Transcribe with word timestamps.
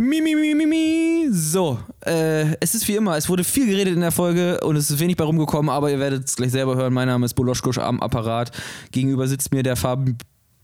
Mi, 0.00 0.20
mi, 0.20 0.36
mi, 0.36 0.64
mi. 0.64 1.28
So, 1.32 1.76
äh, 2.06 2.54
es 2.60 2.76
ist 2.76 2.86
wie 2.86 2.94
immer, 2.94 3.16
es 3.16 3.28
wurde 3.28 3.42
viel 3.42 3.66
geredet 3.66 3.94
in 3.94 4.00
der 4.00 4.12
Folge 4.12 4.60
und 4.60 4.76
es 4.76 4.92
ist 4.92 5.00
wenig 5.00 5.16
bei 5.16 5.24
rumgekommen, 5.24 5.68
aber 5.68 5.90
ihr 5.90 5.98
werdet 5.98 6.24
es 6.24 6.36
gleich 6.36 6.52
selber 6.52 6.76
hören. 6.76 6.94
Mein 6.94 7.08
Name 7.08 7.26
ist 7.26 7.34
Boloschkusch 7.34 7.78
am 7.78 8.00
Apparat. 8.00 8.52
Gegenüber 8.92 9.26
sitzt 9.26 9.52
mir 9.52 9.64
der 9.64 9.74
Fab 9.74 10.08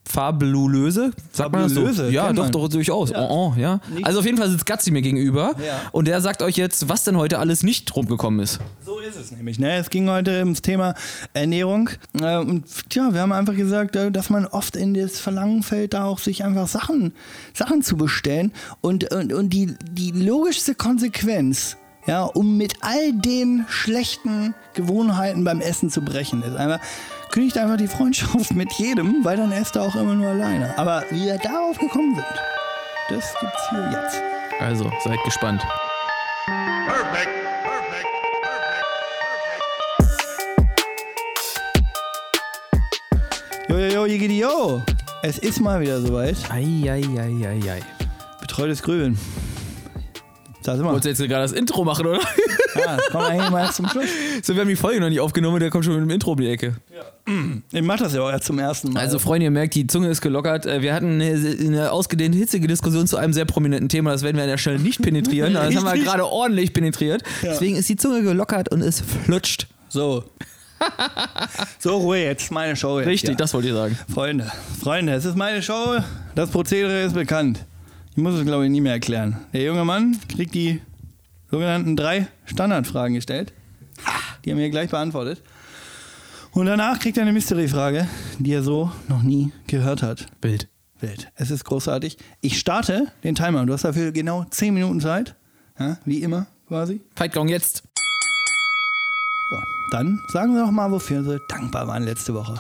Fabulöse, 0.06 1.10
sagt 1.32 1.52
man 1.52 1.62
das 1.62 1.72
so? 1.72 1.80
Fabulöse, 1.80 2.10
Ja, 2.10 2.32
doch, 2.32 2.44
man. 2.44 2.52
doch, 2.52 2.68
durchaus. 2.68 3.10
Ja. 3.10 3.22
Oh, 3.28 3.52
oh, 3.56 3.58
ja. 3.58 3.80
Nicht- 3.92 4.06
Also 4.06 4.20
auf 4.20 4.24
jeden 4.26 4.38
Fall 4.38 4.48
sitzt 4.50 4.66
Gatzi 4.66 4.90
mir 4.90 5.02
gegenüber 5.02 5.54
Ja. 5.64 5.80
und 5.92 6.06
der 6.06 6.20
sagt 6.20 6.42
euch 6.42 6.56
jetzt, 6.56 6.88
was 6.88 7.04
denn 7.04 7.16
heute 7.16 7.38
alles 7.38 7.62
nicht 7.62 7.94
rumgekommen 7.96 8.40
ist. 8.40 8.60
So 8.84 8.98
ist 9.00 9.16
es 9.16 9.32
nämlich. 9.32 9.58
Ne? 9.58 9.76
Es 9.76 9.90
ging 9.90 10.08
heute 10.08 10.40
ums 10.40 10.62
Thema 10.62 10.94
Ernährung. 11.32 11.90
Äh, 12.20 12.36
und 12.38 12.64
tja, 12.90 13.12
wir 13.12 13.20
haben 13.20 13.32
einfach 13.32 13.54
gesagt, 13.56 13.96
äh, 13.96 14.10
dass 14.10 14.30
man 14.30 14.46
oft 14.46 14.76
in 14.76 14.94
das 14.94 15.18
Verlangen 15.20 15.62
fällt, 15.62 15.94
da 15.94 16.04
auch 16.04 16.18
sich 16.18 16.44
einfach 16.44 16.68
Sachen, 16.68 17.12
Sachen 17.54 17.82
zu 17.82 17.96
bestellen. 17.96 18.52
Und, 18.80 19.12
und, 19.12 19.32
und 19.32 19.50
die, 19.50 19.74
die 19.90 20.10
logischste 20.12 20.74
Konsequenz, 20.74 21.76
ja, 22.06 22.24
um 22.24 22.56
mit 22.56 22.76
all 22.82 23.12
den 23.12 23.64
schlechten 23.68 24.54
Gewohnheiten 24.74 25.44
beim 25.44 25.60
Essen 25.60 25.90
zu 25.90 26.02
brechen, 26.02 26.42
ist 26.42 26.56
einfach, 26.56 26.80
kündigt 27.30 27.56
einfach 27.58 27.76
die 27.76 27.88
Freundschaft 27.88 28.54
mit 28.54 28.72
jedem, 28.74 29.24
weil 29.24 29.36
dann 29.36 29.52
esst 29.52 29.76
er 29.76 29.82
auch 29.82 29.94
immer 29.94 30.14
nur 30.14 30.28
alleine. 30.28 30.76
Aber 30.78 31.04
wie 31.10 31.24
wir 31.24 31.38
darauf 31.38 31.78
gekommen 31.78 32.14
sind, 32.14 32.26
das 33.08 33.34
gibt's 33.40 33.70
hier 33.70 33.90
jetzt. 33.90 34.22
Also, 34.60 34.90
seid 35.02 35.22
gespannt. 35.24 35.62
Perfect. 36.86 37.28
Perfect. 37.64 38.06
Perfect. 38.42 38.84
Jo, 43.68 43.78
jo, 43.78 43.86
jo, 43.86 44.06
Jigidi, 44.06 44.38
yo! 44.40 44.82
Es 45.22 45.38
ist 45.38 45.60
mal 45.60 45.80
wieder 45.80 46.02
soweit. 46.02 46.36
Eieieiei. 46.50 47.80
Betreutes 48.40 48.82
Grübeln. 48.82 49.18
Da 50.64 50.76
sind 50.76 50.84
wir. 50.84 50.92
Wolltest 50.92 51.20
du 51.20 51.24
jetzt 51.24 51.30
gerade 51.30 51.42
das 51.44 51.52
Intro 51.52 51.84
machen, 51.84 52.06
oder? 52.06 52.20
Ja, 52.74 52.96
das 52.96 53.06
kommt 53.10 53.24
eigentlich 53.24 53.50
mal 53.50 53.70
zum 53.70 53.86
Schluss. 53.86 54.06
so, 54.42 54.54
wir 54.54 54.62
haben 54.62 54.68
die 54.68 54.76
Folge 54.76 54.98
noch 55.00 55.10
nicht 55.10 55.20
aufgenommen, 55.20 55.60
der 55.60 55.70
kommt 55.70 55.84
schon 55.84 55.94
mit 55.94 56.02
dem 56.02 56.10
Intro 56.10 56.32
um 56.32 56.38
die 56.38 56.48
Ecke. 56.48 56.74
Ich 57.70 57.82
mach 57.82 57.98
das 57.98 58.14
ja 58.14 58.22
auch 58.22 58.30
erst 58.30 58.44
zum 58.44 58.58
ersten 58.58 58.92
Mal. 58.92 59.00
Also, 59.00 59.18
Freunde, 59.18 59.44
ihr 59.44 59.50
merkt, 59.50 59.74
die 59.74 59.86
Zunge 59.86 60.08
ist 60.08 60.22
gelockert. 60.22 60.66
Äh, 60.66 60.82
Wir 60.82 60.94
hatten 60.94 61.20
eine, 61.20 61.56
eine 61.60 61.92
ausgedehnte, 61.92 62.38
hitzige 62.38 62.66
Diskussion 62.66 63.06
zu 63.06 63.16
einem 63.16 63.32
sehr 63.32 63.44
prominenten 63.44 63.88
Thema. 63.88 64.12
Das 64.12 64.22
werden 64.22 64.36
wir 64.36 64.42
an 64.42 64.48
der 64.48 64.58
Stelle 64.58 64.78
nicht 64.78 65.00
penetrieren. 65.02 65.52
Das 65.64 65.76
haben 65.76 65.84
wir 65.84 66.02
gerade 66.04 66.26
ordentlich 66.26 66.72
penetriert. 66.72 67.22
Ja. 67.42 67.50
Deswegen 67.50 67.76
ist 67.76 67.88
die 67.88 67.96
Zunge 67.96 68.22
gelockert 68.22 68.70
und 68.72 68.80
es 68.80 69.00
flutscht. 69.00 69.68
so. 69.88 70.24
so, 71.78 71.96
Ruhe 71.98 72.18
jetzt. 72.18 72.50
Meine 72.50 72.74
Show 72.76 72.98
jetzt. 72.98 73.08
Richtig, 73.08 73.30
ja. 73.30 73.36
das 73.36 73.54
wollte 73.54 73.68
ich 73.68 73.74
sagen. 73.74 73.98
Freunde, 74.12 74.50
Freunde, 74.82 75.12
es 75.14 75.24
ist 75.24 75.36
meine 75.36 75.62
Show. 75.62 75.98
Das 76.34 76.50
Prozedere 76.50 77.02
ist 77.02 77.14
bekannt. 77.14 77.64
Ich 78.16 78.22
muss 78.22 78.34
es, 78.34 78.44
glaube 78.44 78.64
ich, 78.64 78.70
nie 78.70 78.80
mehr 78.80 78.92
erklären. 78.92 79.40
Der 79.52 79.64
junge 79.64 79.84
Mann 79.84 80.16
kriegt 80.28 80.54
die 80.54 80.80
sogenannten 81.50 81.96
drei 81.96 82.28
Standardfragen 82.44 83.14
gestellt. 83.14 83.52
Die 84.44 84.52
haben 84.52 84.58
wir 84.58 84.70
gleich 84.70 84.90
beantwortet. 84.90 85.42
Und 86.52 86.66
danach 86.66 87.00
kriegt 87.00 87.16
er 87.16 87.22
eine 87.22 87.32
Mystery-Frage, 87.32 88.06
die 88.38 88.52
er 88.52 88.62
so 88.62 88.92
noch 89.08 89.24
nie 89.24 89.50
gehört 89.66 90.04
hat. 90.04 90.26
Bild. 90.40 90.68
Wild. 91.00 91.32
Es 91.34 91.50
ist 91.50 91.64
großartig. 91.64 92.16
Ich 92.40 92.60
starte 92.60 93.08
den 93.24 93.34
Timer. 93.34 93.66
Du 93.66 93.72
hast 93.72 93.84
dafür 93.84 94.12
genau 94.12 94.44
10 94.44 94.74
Minuten 94.74 95.00
Zeit. 95.00 95.34
Ja, 95.76 95.98
wie 96.04 96.22
immer 96.22 96.46
quasi. 96.68 97.00
Fightgong 97.16 97.48
jetzt. 97.48 97.82
So, 99.50 99.56
dann 99.90 100.20
sagen 100.28 100.54
wir 100.54 100.62
doch 100.62 100.70
mal, 100.70 100.92
wofür 100.92 101.24
Sie 101.24 101.40
dankbar 101.48 101.88
waren 101.88 102.04
letzte 102.04 102.32
Woche. 102.32 102.54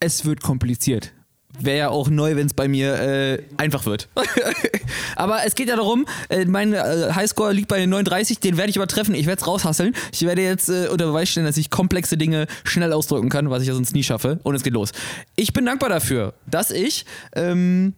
Es 0.00 0.24
wird 0.24 0.40
kompliziert. 0.40 1.12
Wäre 1.60 1.78
ja 1.78 1.88
auch 1.90 2.08
neu, 2.08 2.34
wenn 2.36 2.46
es 2.46 2.54
bei 2.54 2.66
mir 2.66 2.94
äh, 2.94 3.42
einfach 3.58 3.84
wird. 3.86 4.08
aber 5.16 5.44
es 5.44 5.54
geht 5.54 5.68
ja 5.68 5.76
darum, 5.76 6.06
äh, 6.28 6.44
mein 6.46 6.72
äh, 6.72 7.12
Highscore 7.14 7.52
liegt 7.52 7.68
bei 7.68 7.84
39, 7.84 8.40
den 8.40 8.56
werde 8.56 8.70
ich 8.70 8.76
übertreffen, 8.76 9.14
ich 9.14 9.26
werde 9.26 9.40
es 9.42 9.46
raushasseln. 9.46 9.94
Ich 10.12 10.22
werde 10.22 10.42
jetzt 10.42 10.68
äh, 10.70 10.88
unter 10.90 11.06
Beweis 11.06 11.28
stellen, 11.28 11.46
dass 11.46 11.58
ich 11.58 11.70
komplexe 11.70 12.16
Dinge 12.16 12.46
schnell 12.64 12.92
ausdrücken 12.92 13.28
kann, 13.28 13.50
was 13.50 13.62
ich 13.62 13.68
ja 13.68 13.74
sonst 13.74 13.94
nie 13.94 14.02
schaffe. 14.02 14.40
Und 14.42 14.54
es 14.54 14.62
geht 14.62 14.72
los. 14.72 14.92
Ich 15.36 15.52
bin 15.52 15.66
dankbar 15.66 15.90
dafür, 15.90 16.34
dass 16.46 16.70
ich 16.70 17.04
ähm, 17.34 17.94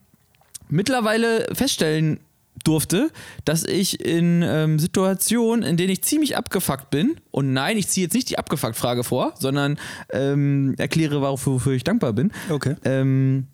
mittlerweile 0.69 1.47
feststellen 1.55 2.21
durfte, 2.65 3.11
dass 3.45 3.65
ich 3.65 4.01
in 4.05 4.43
ähm, 4.43 4.79
Situationen, 4.79 5.65
in 5.69 5.77
denen 5.77 5.91
ich 5.91 6.03
ziemlich 6.03 6.37
abgefuckt 6.37 6.89
bin, 6.91 7.17
und 7.31 7.53
nein, 7.53 7.77
ich 7.77 7.89
ziehe 7.89 8.07
jetzt 8.07 8.15
nicht 8.15 8.31
die 8.31 8.39
Abgefuckt-Frage 8.39 9.05
vor, 9.05 9.35
sondern 9.39 9.79
ähm, 10.13 10.75
erkläre, 10.79 11.21
wofür 11.21 11.73
ich 11.73 11.85
dankbar 11.85 12.13
bin, 12.13 12.33
Okay. 12.49 12.77
ähm, 12.85 13.49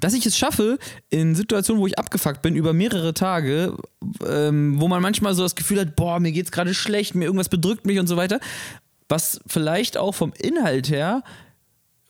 dass 0.00 0.14
ich 0.14 0.26
es 0.26 0.36
schaffe, 0.36 0.78
in 1.08 1.34
Situationen, 1.34 1.80
wo 1.80 1.86
ich 1.86 1.98
abgefuckt 1.98 2.42
bin, 2.42 2.56
über 2.56 2.72
mehrere 2.72 3.14
Tage, 3.14 3.76
ähm, 4.26 4.80
wo 4.80 4.88
man 4.88 5.02
manchmal 5.02 5.34
so 5.34 5.42
das 5.42 5.54
Gefühl 5.56 5.80
hat, 5.80 5.96
boah, 5.96 6.20
mir 6.20 6.32
geht's 6.32 6.52
gerade 6.52 6.74
schlecht, 6.74 7.14
mir 7.14 7.24
irgendwas 7.24 7.48
bedrückt 7.48 7.86
mich 7.86 7.98
und 7.98 8.06
so 8.06 8.16
weiter, 8.16 8.40
was 9.08 9.40
vielleicht 9.46 9.96
auch 9.96 10.14
vom 10.14 10.32
Inhalt 10.38 10.90
her 10.90 11.22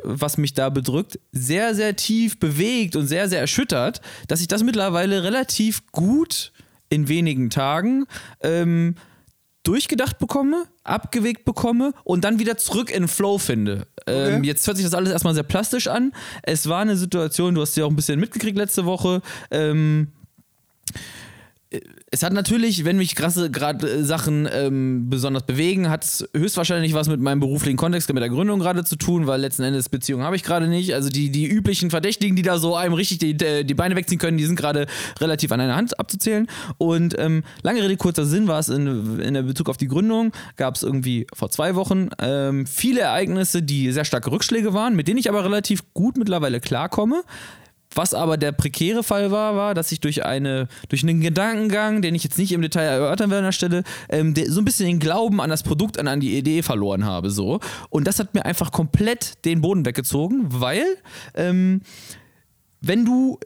was 0.02 0.38
mich 0.38 0.54
da 0.54 0.68
bedrückt, 0.68 1.18
sehr, 1.32 1.74
sehr 1.74 1.96
tief 1.96 2.38
bewegt 2.38 2.96
und 2.96 3.06
sehr, 3.06 3.28
sehr 3.28 3.40
erschüttert, 3.40 4.00
dass 4.28 4.40
ich 4.40 4.48
das 4.48 4.62
mittlerweile 4.62 5.24
relativ 5.24 5.84
gut 5.92 6.52
in 6.88 7.08
wenigen 7.08 7.50
Tagen 7.50 8.06
ähm, 8.40 8.94
durchgedacht 9.68 10.18
bekomme, 10.18 10.64
abgewegt 10.82 11.44
bekomme 11.44 11.92
und 12.04 12.24
dann 12.24 12.38
wieder 12.38 12.56
zurück 12.56 12.90
in 12.90 13.06
Flow 13.06 13.36
finde. 13.38 13.86
Ähm, 14.06 14.36
Okay. 14.38 14.46
jetzt 14.46 14.66
hört 14.66 14.76
sich 14.78 14.86
das 14.86 14.94
alles 14.94 15.12
erstmal 15.12 15.34
sehr 15.34 15.42
plastisch 15.42 15.86
an. 15.88 16.12
Es 16.42 16.68
war 16.68 16.80
eine 16.80 16.96
Situation, 16.96 17.54
du 17.54 17.60
hast 17.60 17.76
ja 17.76 17.84
auch 17.84 17.90
ein 17.90 17.96
bisschen 17.96 18.18
mitgekriegt 18.18 18.56
letzte 18.56 18.86
Woche. 18.86 19.20
Ähm, 19.50 20.08
es 22.10 22.22
hat 22.22 22.32
natürlich, 22.32 22.86
wenn 22.86 22.96
mich 22.96 23.14
krasse 23.14 23.50
gerade 23.50 24.02
Sachen 24.02 24.48
ähm, 24.50 25.10
besonders 25.10 25.44
bewegen, 25.44 25.90
hat 25.90 26.02
es 26.02 26.28
höchstwahrscheinlich 26.34 26.94
was 26.94 27.08
mit 27.08 27.20
meinem 27.20 27.40
beruflichen 27.40 27.76
Kontext, 27.76 28.12
mit 28.12 28.22
der 28.22 28.30
Gründung 28.30 28.58
gerade 28.58 28.84
zu 28.84 28.96
tun, 28.96 29.26
weil 29.26 29.40
letzten 29.40 29.64
Endes 29.64 29.90
Beziehungen 29.90 30.24
habe 30.24 30.34
ich 30.34 30.42
gerade 30.42 30.66
nicht. 30.66 30.94
Also 30.94 31.10
die, 31.10 31.30
die 31.30 31.46
üblichen 31.46 31.90
Verdächtigen, 31.90 32.36
die 32.36 32.42
da 32.42 32.58
so 32.58 32.74
einem 32.74 32.94
richtig 32.94 33.18
die, 33.18 33.36
die 33.36 33.74
Beine 33.74 33.96
wegziehen 33.96 34.18
können, 34.18 34.38
die 34.38 34.46
sind 34.46 34.56
gerade 34.56 34.86
relativ 35.20 35.52
an 35.52 35.60
einer 35.60 35.76
Hand 35.76 35.98
abzuzählen. 35.98 36.46
Und 36.78 37.18
ähm, 37.18 37.44
lange 37.62 37.82
Rede, 37.82 37.98
kurzer 37.98 38.24
Sinn 38.24 38.48
war 38.48 38.60
es 38.60 38.70
in, 38.70 39.20
in 39.20 39.46
Bezug 39.46 39.68
auf 39.68 39.76
die 39.76 39.88
Gründung, 39.88 40.32
gab 40.56 40.76
es 40.76 40.82
irgendwie 40.82 41.26
vor 41.34 41.50
zwei 41.50 41.74
Wochen 41.74 42.08
ähm, 42.18 42.66
viele 42.66 43.00
Ereignisse, 43.00 43.62
die 43.62 43.92
sehr 43.92 44.06
starke 44.06 44.30
Rückschläge 44.30 44.72
waren, 44.72 44.96
mit 44.96 45.06
denen 45.06 45.18
ich 45.18 45.28
aber 45.28 45.44
relativ 45.44 45.82
gut 45.92 46.16
mittlerweile 46.16 46.60
klarkomme. 46.60 47.24
Was 47.94 48.15
aber 48.15 48.37
der 48.37 48.53
prekäre 48.53 49.03
Fall 49.03 49.31
war, 49.31 49.56
war, 49.56 49.75
dass 49.75 49.93
ich 49.93 50.00
durch 50.00 50.25
eine, 50.25 50.69
durch 50.88 51.03
einen 51.03 51.21
Gedankengang, 51.21 52.03
den 52.03 52.15
ich 52.15 52.25
jetzt 52.25 52.38
nicht 52.38 52.53
im 52.53 52.62
Detail 52.62 52.84
erörtern 52.84 53.31
werde 53.31 53.38
an 53.38 53.44
der 53.44 53.53
Stelle, 53.53 53.82
ähm, 54.09 54.34
der, 54.34 54.50
so 54.50 54.60
ein 54.60 54.65
bisschen 54.65 54.87
den 54.87 54.99
Glauben 54.99 55.41
an 55.41 55.50
das 55.50 55.62
Produkt, 55.62 55.99
an, 55.99 56.09
an 56.09 56.21
die 56.21 56.37
Idee 56.37 56.62
verloren 56.62 57.04
habe. 57.04 57.31
So. 57.31 57.60
Und 57.91 58.06
das 58.06 58.19
hat 58.19 58.34
mir 58.34 58.44
einfach 58.44 58.72
komplett 58.72 59.44
den 59.44 59.60
Boden 59.60 59.87
weggezogen, 59.87 60.47
weil 60.49 60.84
ähm, 61.34 61.81
wenn 62.81 63.04
du 63.04 63.38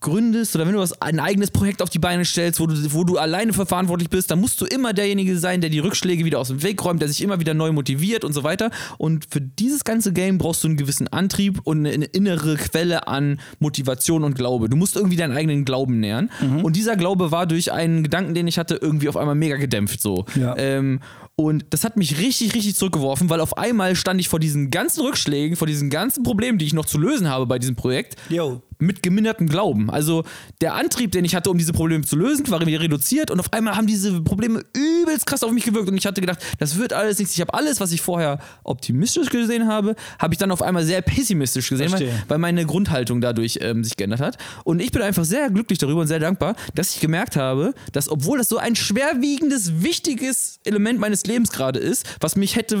gründest 0.00 0.54
oder 0.54 0.66
wenn 0.66 0.74
du 0.74 0.78
was, 0.78 1.00
ein 1.02 1.18
eigenes 1.20 1.50
Projekt 1.50 1.82
auf 1.82 1.90
die 1.90 1.98
Beine 1.98 2.24
stellst, 2.24 2.60
wo 2.60 2.66
du, 2.66 2.74
wo 2.92 3.04
du 3.04 3.18
alleine 3.18 3.52
für 3.52 3.66
verantwortlich 3.66 4.08
bist, 4.08 4.30
dann 4.30 4.40
musst 4.40 4.60
du 4.60 4.66
immer 4.66 4.92
derjenige 4.92 5.38
sein, 5.38 5.60
der 5.60 5.70
die 5.70 5.80
Rückschläge 5.80 6.24
wieder 6.24 6.38
aus 6.38 6.48
dem 6.48 6.62
Weg 6.62 6.84
räumt, 6.84 7.02
der 7.02 7.08
sich 7.08 7.22
immer 7.22 7.40
wieder 7.40 7.54
neu 7.54 7.72
motiviert 7.72 8.24
und 8.24 8.32
so 8.32 8.44
weiter. 8.44 8.70
Und 8.96 9.26
für 9.28 9.40
dieses 9.40 9.84
ganze 9.84 10.12
Game 10.12 10.38
brauchst 10.38 10.62
du 10.62 10.68
einen 10.68 10.76
gewissen 10.76 11.08
Antrieb 11.08 11.60
und 11.64 11.86
eine, 11.86 12.04
innere 12.04 12.56
Quelle 12.56 13.08
an 13.08 13.40
Motivation 13.58 14.24
und 14.24 14.34
Glaube. 14.34 14.68
Du 14.68 14.76
musst 14.76 14.96
irgendwie 14.96 15.16
deinen 15.16 15.36
eigenen 15.36 15.64
Glauben 15.64 16.00
nähern. 16.00 16.30
Und 16.62 16.76
dieser 16.76 16.96
Glaube 16.96 17.30
war 17.30 17.46
durch 17.46 17.72
einen 17.72 18.02
Gedanken, 18.02 18.34
den 18.34 18.46
ich 18.46 18.58
hatte, 18.58 18.78
irgendwie 18.80 19.08
auf 19.08 19.16
einmal 19.16 19.34
mega 19.34 19.56
gedämpft. 19.56 20.00
So. 20.00 20.24
Ja. 20.34 20.56
Ähm, 20.56 21.00
und 21.40 21.66
das 21.70 21.84
hat 21.84 21.96
mich 21.96 22.18
richtig, 22.18 22.54
richtig 22.54 22.74
zurückgeworfen, 22.74 23.30
weil 23.30 23.40
auf 23.40 23.56
einmal 23.56 23.94
stand 23.94 24.20
ich 24.20 24.28
vor 24.28 24.40
diesen 24.40 24.70
ganzen 24.70 25.02
Rückschlägen, 25.02 25.56
vor 25.56 25.68
diesen 25.68 25.88
ganzen 25.88 26.24
Problemen, 26.24 26.58
die 26.58 26.64
ich 26.64 26.72
noch 26.72 26.86
zu 26.86 26.98
lösen 26.98 27.28
habe 27.28 27.46
bei 27.46 27.60
diesem 27.60 27.76
Projekt 27.76 28.16
Yo. 28.28 28.60
Mit 28.78 29.02
gemindertem 29.02 29.48
Glauben. 29.48 29.90
Also 29.90 30.24
der 30.60 30.74
Antrieb, 30.74 31.12
den 31.12 31.24
ich 31.24 31.34
hatte, 31.34 31.50
um 31.50 31.58
diese 31.58 31.72
Probleme 31.72 32.04
zu 32.04 32.16
lösen, 32.16 32.48
war 32.50 32.64
wieder 32.64 32.80
reduziert 32.80 33.30
und 33.30 33.40
auf 33.40 33.52
einmal 33.52 33.76
haben 33.76 33.86
diese 33.86 34.20
Probleme 34.22 34.62
übelst 34.74 35.26
krass 35.26 35.42
auf 35.42 35.52
mich 35.52 35.64
gewirkt 35.64 35.88
und 35.88 35.96
ich 35.96 36.06
hatte 36.06 36.20
gedacht, 36.20 36.40
das 36.58 36.78
wird 36.78 36.92
alles 36.92 37.18
nichts. 37.18 37.34
Ich 37.34 37.40
habe 37.40 37.54
alles, 37.54 37.80
was 37.80 37.92
ich 37.92 38.00
vorher 38.00 38.38
optimistisch 38.64 39.30
gesehen 39.30 39.66
habe, 39.66 39.96
habe 40.18 40.34
ich 40.34 40.38
dann 40.38 40.50
auf 40.50 40.62
einmal 40.62 40.84
sehr 40.84 41.02
pessimistisch 41.02 41.68
gesehen, 41.68 41.92
weil, 41.92 42.12
weil 42.28 42.38
meine 42.38 42.64
Grundhaltung 42.66 43.20
dadurch 43.20 43.58
ähm, 43.60 43.84
sich 43.84 43.96
geändert 43.96 44.20
hat. 44.20 44.38
Und 44.64 44.80
ich 44.80 44.92
bin 44.92 45.02
einfach 45.02 45.24
sehr 45.24 45.50
glücklich 45.50 45.78
darüber 45.78 46.00
und 46.00 46.06
sehr 46.06 46.20
dankbar, 46.20 46.54
dass 46.74 46.94
ich 46.94 47.00
gemerkt 47.00 47.36
habe, 47.36 47.74
dass 47.92 48.08
obwohl 48.08 48.38
das 48.38 48.48
so 48.48 48.58
ein 48.58 48.76
schwerwiegendes, 48.76 49.82
wichtiges 49.82 50.60
Element 50.64 51.00
meines 51.00 51.24
Lebens 51.24 51.50
gerade 51.50 51.78
ist, 51.78 52.06
was 52.20 52.36
mich 52.36 52.56
hätte 52.56 52.78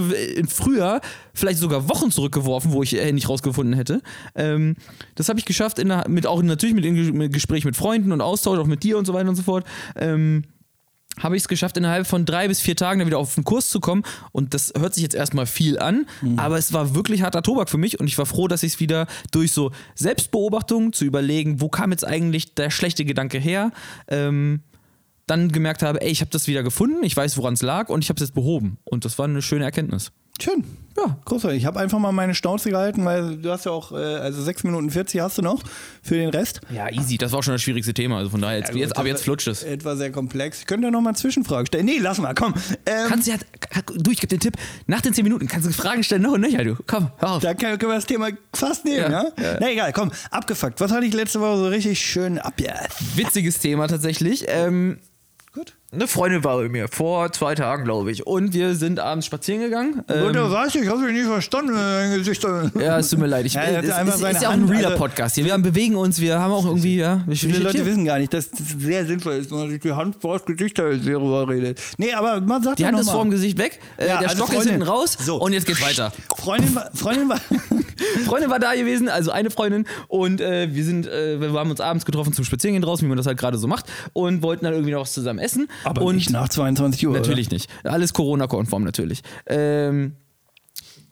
früher 0.48 1.00
vielleicht 1.38 1.58
sogar 1.58 1.88
Wochen 1.88 2.10
zurückgeworfen, 2.10 2.72
wo 2.72 2.82
ich 2.82 2.98
äh, 2.98 3.12
nicht 3.12 3.28
rausgefunden 3.28 3.74
hätte, 3.74 4.02
ähm, 4.34 4.76
das 5.14 5.28
habe 5.28 5.38
ich 5.38 5.44
geschafft, 5.44 5.78
in 5.78 5.88
der, 5.88 6.08
mit 6.08 6.26
auch 6.26 6.42
natürlich 6.42 6.74
mit, 6.74 7.14
mit 7.14 7.32
Gespräch 7.32 7.64
mit 7.64 7.76
Freunden 7.76 8.12
und 8.12 8.20
Austausch, 8.20 8.58
auch 8.58 8.66
mit 8.66 8.82
dir 8.82 8.98
und 8.98 9.06
so 9.06 9.14
weiter 9.14 9.28
und 9.28 9.36
so 9.36 9.42
fort. 9.42 9.64
Ähm, 9.96 10.44
habe 11.22 11.36
ich 11.36 11.42
es 11.42 11.48
geschafft, 11.48 11.76
innerhalb 11.76 12.06
von 12.06 12.24
drei 12.24 12.48
bis 12.48 12.60
vier 12.60 12.76
Tagen 12.76 13.00
dann 13.00 13.08
wieder 13.08 13.18
auf 13.18 13.34
den 13.34 13.44
Kurs 13.44 13.70
zu 13.70 13.80
kommen. 13.80 14.04
Und 14.32 14.54
das 14.54 14.72
hört 14.78 14.94
sich 14.94 15.02
jetzt 15.02 15.14
erstmal 15.14 15.46
viel 15.46 15.78
an, 15.78 16.06
aber 16.36 16.58
es 16.58 16.72
war 16.72 16.94
wirklich 16.94 17.22
harter 17.22 17.42
Tobak 17.42 17.68
für 17.68 17.78
mich 17.78 17.98
und 17.98 18.06
ich 18.06 18.16
war 18.18 18.26
froh, 18.26 18.46
dass 18.48 18.62
ich 18.62 18.74
es 18.74 18.80
wieder 18.80 19.06
durch 19.30 19.52
so 19.52 19.72
Selbstbeobachtung 19.94 20.92
zu 20.92 21.04
überlegen, 21.04 21.60
wo 21.60 21.68
kam 21.68 21.90
jetzt 21.90 22.06
eigentlich 22.06 22.54
der 22.54 22.70
schlechte 22.70 23.04
Gedanke 23.04 23.38
her, 23.38 23.72
ähm, 24.08 24.60
dann 25.26 25.52
gemerkt 25.52 25.82
habe, 25.82 26.00
ey, 26.00 26.10
ich 26.10 26.20
habe 26.20 26.30
das 26.30 26.46
wieder 26.46 26.62
gefunden, 26.62 27.02
ich 27.02 27.16
weiß, 27.16 27.36
woran 27.36 27.54
es 27.54 27.62
lag 27.62 27.88
und 27.88 28.02
ich 28.02 28.08
habe 28.08 28.16
es 28.16 28.28
jetzt 28.28 28.34
behoben. 28.34 28.78
Und 28.84 29.04
das 29.04 29.18
war 29.18 29.26
eine 29.26 29.42
schöne 29.42 29.64
Erkenntnis. 29.64 30.12
Schön. 30.40 30.64
Ja. 30.96 31.16
Großartig. 31.26 31.58
Ich 31.58 31.64
habe 31.66 31.78
einfach 31.78 32.00
mal 32.00 32.10
meine 32.10 32.34
Schnauze 32.34 32.70
gehalten, 32.70 33.04
weil 33.04 33.36
du 33.36 33.50
hast 33.52 33.64
ja 33.66 33.70
auch, 33.70 33.92
äh, 33.92 33.96
also 33.96 34.42
6 34.42 34.64
Minuten 34.64 34.90
40 34.90 35.20
hast 35.20 35.38
du 35.38 35.42
noch 35.42 35.62
für 36.02 36.16
den 36.16 36.30
Rest. 36.30 36.60
Ja, 36.70 36.90
easy. 36.90 37.18
Das 37.18 37.30
war 37.30 37.38
auch 37.38 37.42
schon 37.44 37.54
das 37.54 37.62
schwierigste 37.62 37.94
Thema. 37.94 38.16
Also 38.18 38.30
von 38.30 38.40
daher, 38.40 38.58
jetzt, 38.58 38.70
Ja, 38.70 38.76
jetzt, 38.78 38.96
aber 38.96 39.06
jetzt 39.06 39.22
flutscht 39.22 39.46
es. 39.46 39.62
Etwa 39.62 39.94
sehr 39.94 40.10
komplex. 40.10 40.58
Ich 40.60 40.66
könnte 40.66 40.86
ja 40.86 40.90
noch 40.90 41.00
mal 41.00 41.14
Zwischenfragen 41.14 41.66
stellen. 41.66 41.86
Nee, 41.86 41.98
lass 42.00 42.18
mal, 42.18 42.34
komm. 42.34 42.52
Ähm, 42.84 43.06
Kannst 43.08 43.28
du 43.28 43.32
ja, 43.32 43.38
du, 43.94 44.10
ich 44.10 44.18
gebe 44.18 44.26
den 44.28 44.40
Tipp, 44.40 44.54
nach 44.86 45.00
den 45.00 45.14
10 45.14 45.22
Minuten 45.22 45.46
kannst 45.46 45.68
du 45.68 45.72
Fragen 45.72 46.02
stellen, 46.02 46.22
noch 46.22 46.32
und 46.32 46.40
nöcher, 46.40 46.64
du. 46.64 46.76
Komm, 46.86 47.12
hör 47.18 47.32
auf. 47.32 47.42
da 47.42 47.54
können 47.54 47.80
wir 47.80 47.88
das 47.94 48.06
Thema 48.06 48.30
fast 48.52 48.84
nehmen, 48.84 49.12
ja? 49.12 49.24
Ja, 49.36 49.42
ja. 49.42 49.56
Na 49.60 49.70
egal, 49.70 49.92
komm, 49.92 50.10
abgefuckt. 50.32 50.80
Was 50.80 50.90
hatte 50.90 51.06
ich 51.06 51.14
letzte 51.14 51.40
Woche 51.40 51.58
so 51.58 51.68
richtig 51.68 52.00
schön 52.00 52.38
ab? 52.40 52.54
Ja, 52.60 52.74
Witziges 53.14 53.60
Thema 53.60 53.86
tatsächlich. 53.86 54.46
Ähm, 54.48 54.98
gut. 55.52 55.74
Eine 55.90 56.06
Freundin 56.06 56.44
war 56.44 56.58
bei 56.58 56.68
mir, 56.68 56.86
vor 56.88 57.32
zwei 57.32 57.54
Tagen, 57.54 57.84
glaube 57.84 58.10
ich. 58.12 58.26
Und 58.26 58.52
wir 58.52 58.74
sind 58.74 59.00
abends 59.00 59.24
spazieren 59.26 59.62
gegangen. 59.62 60.02
Ähm, 60.08 60.34
du 60.34 60.50
weißt, 60.50 60.76
ich 60.76 60.86
habe 60.86 61.02
dich 61.06 61.12
nie 61.14 61.22
verstanden, 61.24 61.72
dein 61.74 62.12
Gesicht. 62.18 62.44
ja, 62.78 62.98
es 62.98 63.08
tut 63.08 63.18
mir 63.18 63.26
leid. 63.26 63.46
Ich, 63.46 63.54
Ja, 63.58 63.62
es, 63.62 63.86
es 63.88 64.20
seine 64.20 64.36
ist 64.36 64.42
ja 64.42 64.48
auch 64.50 64.52
ein 64.52 64.64
realer 64.68 64.88
also- 64.88 64.98
Podcast 64.98 65.36
hier. 65.36 65.46
Wir 65.46 65.56
bewegen 65.56 65.96
uns, 65.96 66.20
wir 66.20 66.38
haben 66.38 66.52
auch 66.52 66.66
irgendwie, 66.66 66.96
ja. 66.98 67.24
Viele 67.30 67.60
Leute 67.60 67.86
wissen 67.86 68.04
gar 68.04 68.18
nicht, 68.18 68.34
dass 68.34 68.50
das 68.50 68.60
sehr 68.78 69.06
sinnvoll 69.06 69.34
ist, 69.34 69.50
wenn 69.50 69.58
man 69.60 69.70
sich 69.70 69.80
die 69.80 69.92
Hand 69.92 70.16
vor 70.20 70.38
das 70.38 70.44
Gesicht 70.44 70.78
hält, 70.78 71.06
worüber 71.06 71.48
redet. 71.48 71.80
Nee, 71.96 72.12
aber 72.12 72.40
man 72.42 72.62
sagt 72.62 72.78
die 72.78 72.86
Hand 72.86 73.00
ist 73.00 73.08
vorm 73.10 73.30
Gesicht 73.30 73.56
weg, 73.56 73.80
äh, 73.96 74.08
Ja, 74.08 74.18
der 74.18 74.28
also 74.30 74.36
Stock 74.36 74.48
ist 74.50 74.54
Freundin. 74.56 74.72
hinten 74.74 74.88
raus 74.88 75.16
So. 75.18 75.36
und 75.40 75.54
jetzt 75.54 75.66
geht's 75.66 75.80
weiter. 75.80 76.12
Freundin 76.36 76.74
war, 76.74 76.90
Freundin 76.94 77.28
war, 77.30 77.40
Freundin 78.26 78.50
war 78.50 78.58
da 78.58 78.74
gewesen, 78.74 79.08
also 79.08 79.30
eine 79.30 79.50
Freundin 79.50 79.86
und 80.08 80.40
äh, 80.42 80.68
wir 80.74 80.84
sind, 80.84 81.06
äh, 81.06 81.40
wir 81.40 81.52
haben 81.54 81.70
uns 81.70 81.80
abends 81.80 82.04
getroffen 82.04 82.32
zum 82.34 82.44
Spazierengehen 82.44 82.82
draußen, 82.82 83.04
wie 83.06 83.08
man 83.08 83.16
das 83.16 83.26
halt 83.26 83.38
gerade 83.38 83.56
so 83.58 83.66
macht 83.66 83.86
und 84.12 84.42
wollten 84.42 84.64
dann 84.66 84.74
irgendwie 84.74 84.92
noch 84.92 85.00
was 85.00 85.12
zusammen 85.14 85.38
essen. 85.38 85.68
Aber 85.84 86.02
und 86.02 86.16
nicht 86.16 86.30
nach 86.30 86.48
22 86.48 87.06
Uhr. 87.06 87.14
Natürlich 87.14 87.50
nicht. 87.50 87.70
Alles 87.84 88.12
Corona-konform 88.12 88.84
natürlich. 88.84 89.22
Ähm, 89.46 90.16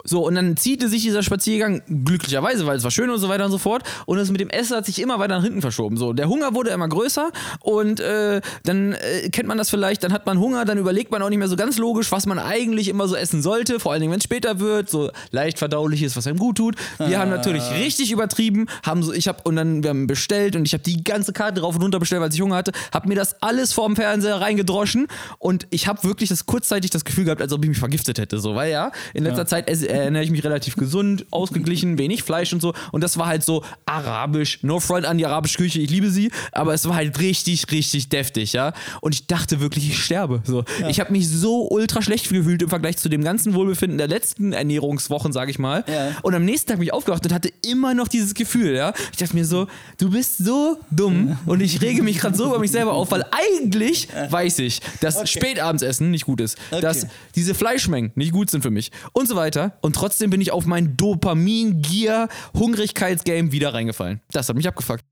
so, 0.09 0.25
und 0.25 0.35
dann 0.35 0.55
ziehte 0.55 0.87
sich 0.87 1.03
dieser 1.03 1.21
Spaziergang 1.21 1.81
glücklicherweise, 2.05 2.65
weil 2.65 2.77
es 2.77 2.83
war 2.83 2.91
schön 2.91 3.09
und 3.09 3.19
so 3.19 3.27
weiter 3.29 3.45
und 3.45 3.51
so 3.51 3.57
fort. 3.57 3.83
Und 4.05 4.17
das 4.17 4.31
mit 4.31 4.39
dem 4.39 4.49
Essen 4.49 4.77
hat 4.77 4.85
sich 4.85 5.01
immer 5.01 5.19
weiter 5.19 5.35
nach 5.35 5.43
hinten 5.43 5.61
verschoben. 5.61 5.97
So, 5.97 6.13
der 6.13 6.29
Hunger 6.29 6.53
wurde 6.53 6.69
immer 6.69 6.87
größer. 6.87 7.29
Und 7.59 7.99
äh, 7.99 8.41
dann 8.63 8.93
äh, 8.93 9.29
kennt 9.29 9.47
man 9.49 9.57
das 9.57 9.69
vielleicht, 9.69 10.03
dann 10.03 10.13
hat 10.13 10.25
man 10.25 10.39
Hunger, 10.39 10.63
dann 10.63 10.77
überlegt 10.77 11.11
man 11.11 11.21
auch 11.21 11.29
nicht 11.29 11.39
mehr 11.39 11.49
so 11.49 11.57
ganz 11.57 11.77
logisch, 11.77 12.11
was 12.11 12.25
man 12.25 12.39
eigentlich 12.39 12.87
immer 12.87 13.07
so 13.07 13.15
essen 13.15 13.41
sollte, 13.41 13.79
vor 13.79 13.91
allen 13.91 14.01
Dingen, 14.01 14.11
wenn 14.11 14.19
es 14.19 14.23
später 14.23 14.59
wird, 14.59 14.89
so 14.89 15.11
leicht 15.31 15.59
verdauliches, 15.59 16.15
was 16.15 16.25
einem 16.25 16.39
gut 16.39 16.57
tut. 16.57 16.75
Wir 16.97 17.19
haben 17.19 17.29
natürlich 17.29 17.63
richtig 17.71 18.11
übertrieben, 18.11 18.67
haben 18.83 19.03
so, 19.03 19.11
ich 19.11 19.27
habe 19.27 19.39
und 19.43 19.57
dann 19.57 19.83
wir 19.83 19.89
haben 19.89 20.07
bestellt 20.07 20.55
und 20.55 20.65
ich 20.65 20.73
habe 20.73 20.83
die 20.83 21.03
ganze 21.03 21.33
Karte 21.33 21.61
rauf 21.61 21.75
und 21.75 21.81
runter 21.83 21.99
bestellt, 21.99 22.21
weil 22.21 22.33
ich 22.33 22.41
Hunger 22.41 22.55
hatte, 22.55 22.71
habe 22.93 23.07
mir 23.09 23.15
das 23.15 23.41
alles 23.41 23.73
vorm 23.73 23.95
Fernseher 23.95 24.39
reingedroschen. 24.39 25.07
Und 25.39 25.67
ich 25.69 25.87
habe 25.87 26.03
wirklich 26.03 26.29
das 26.29 26.45
kurzzeitig 26.45 26.91
das 26.91 27.03
Gefühl 27.03 27.25
gehabt, 27.25 27.41
als 27.41 27.51
ob 27.51 27.63
ich 27.63 27.69
mich 27.69 27.79
vergiftet 27.79 28.19
hätte, 28.19 28.39
so, 28.39 28.55
weil 28.55 28.71
ja, 28.71 28.91
in 29.13 29.23
letzter 29.23 29.45
Zeit 29.45 29.67
esse- 29.69 29.96
ernähre 30.03 30.23
ich 30.23 30.31
mich 30.31 30.43
relativ 30.43 30.75
gesund, 30.75 31.25
ausgeglichen, 31.31 31.97
wenig 31.97 32.23
Fleisch 32.23 32.53
und 32.53 32.61
so 32.61 32.73
und 32.91 33.01
das 33.03 33.17
war 33.17 33.27
halt 33.27 33.43
so 33.43 33.63
arabisch, 33.85 34.59
no 34.63 34.79
front 34.79 35.05
an 35.05 35.17
die 35.17 35.25
arabische 35.25 35.57
Küche, 35.57 35.79
ich 35.79 35.89
liebe 35.89 36.09
sie, 36.09 36.31
aber 36.51 36.73
es 36.73 36.87
war 36.87 36.95
halt 36.95 37.19
richtig, 37.19 37.71
richtig 37.71 38.09
deftig, 38.09 38.53
ja, 38.53 38.73
und 39.01 39.13
ich 39.15 39.27
dachte 39.27 39.59
wirklich, 39.59 39.89
ich 39.89 40.03
sterbe, 40.03 40.41
so. 40.45 40.63
Ich 40.89 40.99
habe 40.99 41.11
mich 41.11 41.27
so 41.29 41.67
ultra 41.69 42.01
schlecht 42.01 42.29
gefühlt 42.29 42.61
im 42.61 42.69
Vergleich 42.69 42.97
zu 42.97 43.09
dem 43.09 43.23
ganzen 43.23 43.53
Wohlbefinden 43.53 43.97
der 43.97 44.07
letzten 44.07 44.53
Ernährungswochen, 44.53 45.31
sage 45.33 45.51
ich 45.51 45.59
mal, 45.59 45.83
Ja. 45.87 46.11
und 46.21 46.35
am 46.35 46.45
nächsten 46.45 46.67
Tag 46.69 46.77
bin 46.77 46.85
ich 46.87 46.93
aufgewacht 46.93 47.25
und 47.25 47.33
hatte 47.33 47.51
immer 47.67 47.93
noch 47.93 48.07
dieses 48.07 48.33
Gefühl, 48.33 48.75
ja. 48.75 48.93
Ich 49.11 49.17
dachte 49.17 49.35
mir 49.35 49.45
so, 49.45 49.67
du 49.97 50.09
bist 50.09 50.37
so 50.37 50.77
dumm 50.91 51.37
und 51.45 51.61
ich 51.61 51.81
rege 51.81 52.03
mich 52.03 52.19
gerade 52.19 52.35
so 52.37 52.45
über 52.45 52.59
mich 52.59 52.71
selber 52.71 52.93
auf, 52.93 53.11
weil 53.11 53.25
eigentlich 53.31 54.07
weiß 54.29 54.59
ich, 54.59 54.81
dass 55.01 55.29
Spätabendsessen 55.29 56.11
nicht 56.11 56.25
gut 56.25 56.41
ist, 56.41 56.57
dass 56.81 56.97
Okay. 57.03 57.11
diese 57.35 57.53
Fleischmengen 57.53 58.11
nicht 58.15 58.31
gut 58.31 58.49
sind 58.49 58.61
für 58.63 58.71
mich 58.71 58.91
und 59.13 59.27
so 59.27 59.35
weiter. 59.35 59.73
Und 59.81 59.86
trotzdem 59.95 60.29
bin 60.29 60.41
ich 60.41 60.51
auf 60.51 60.65
mein 60.65 60.97
Dopamin-Gier-Hungrigkeitsgame 60.97 63.51
wieder 63.51 63.73
reingefallen. 63.73 64.21
Das 64.31 64.49
hat 64.49 64.55
mich 64.55 64.67
abgefuckt. 64.67 65.03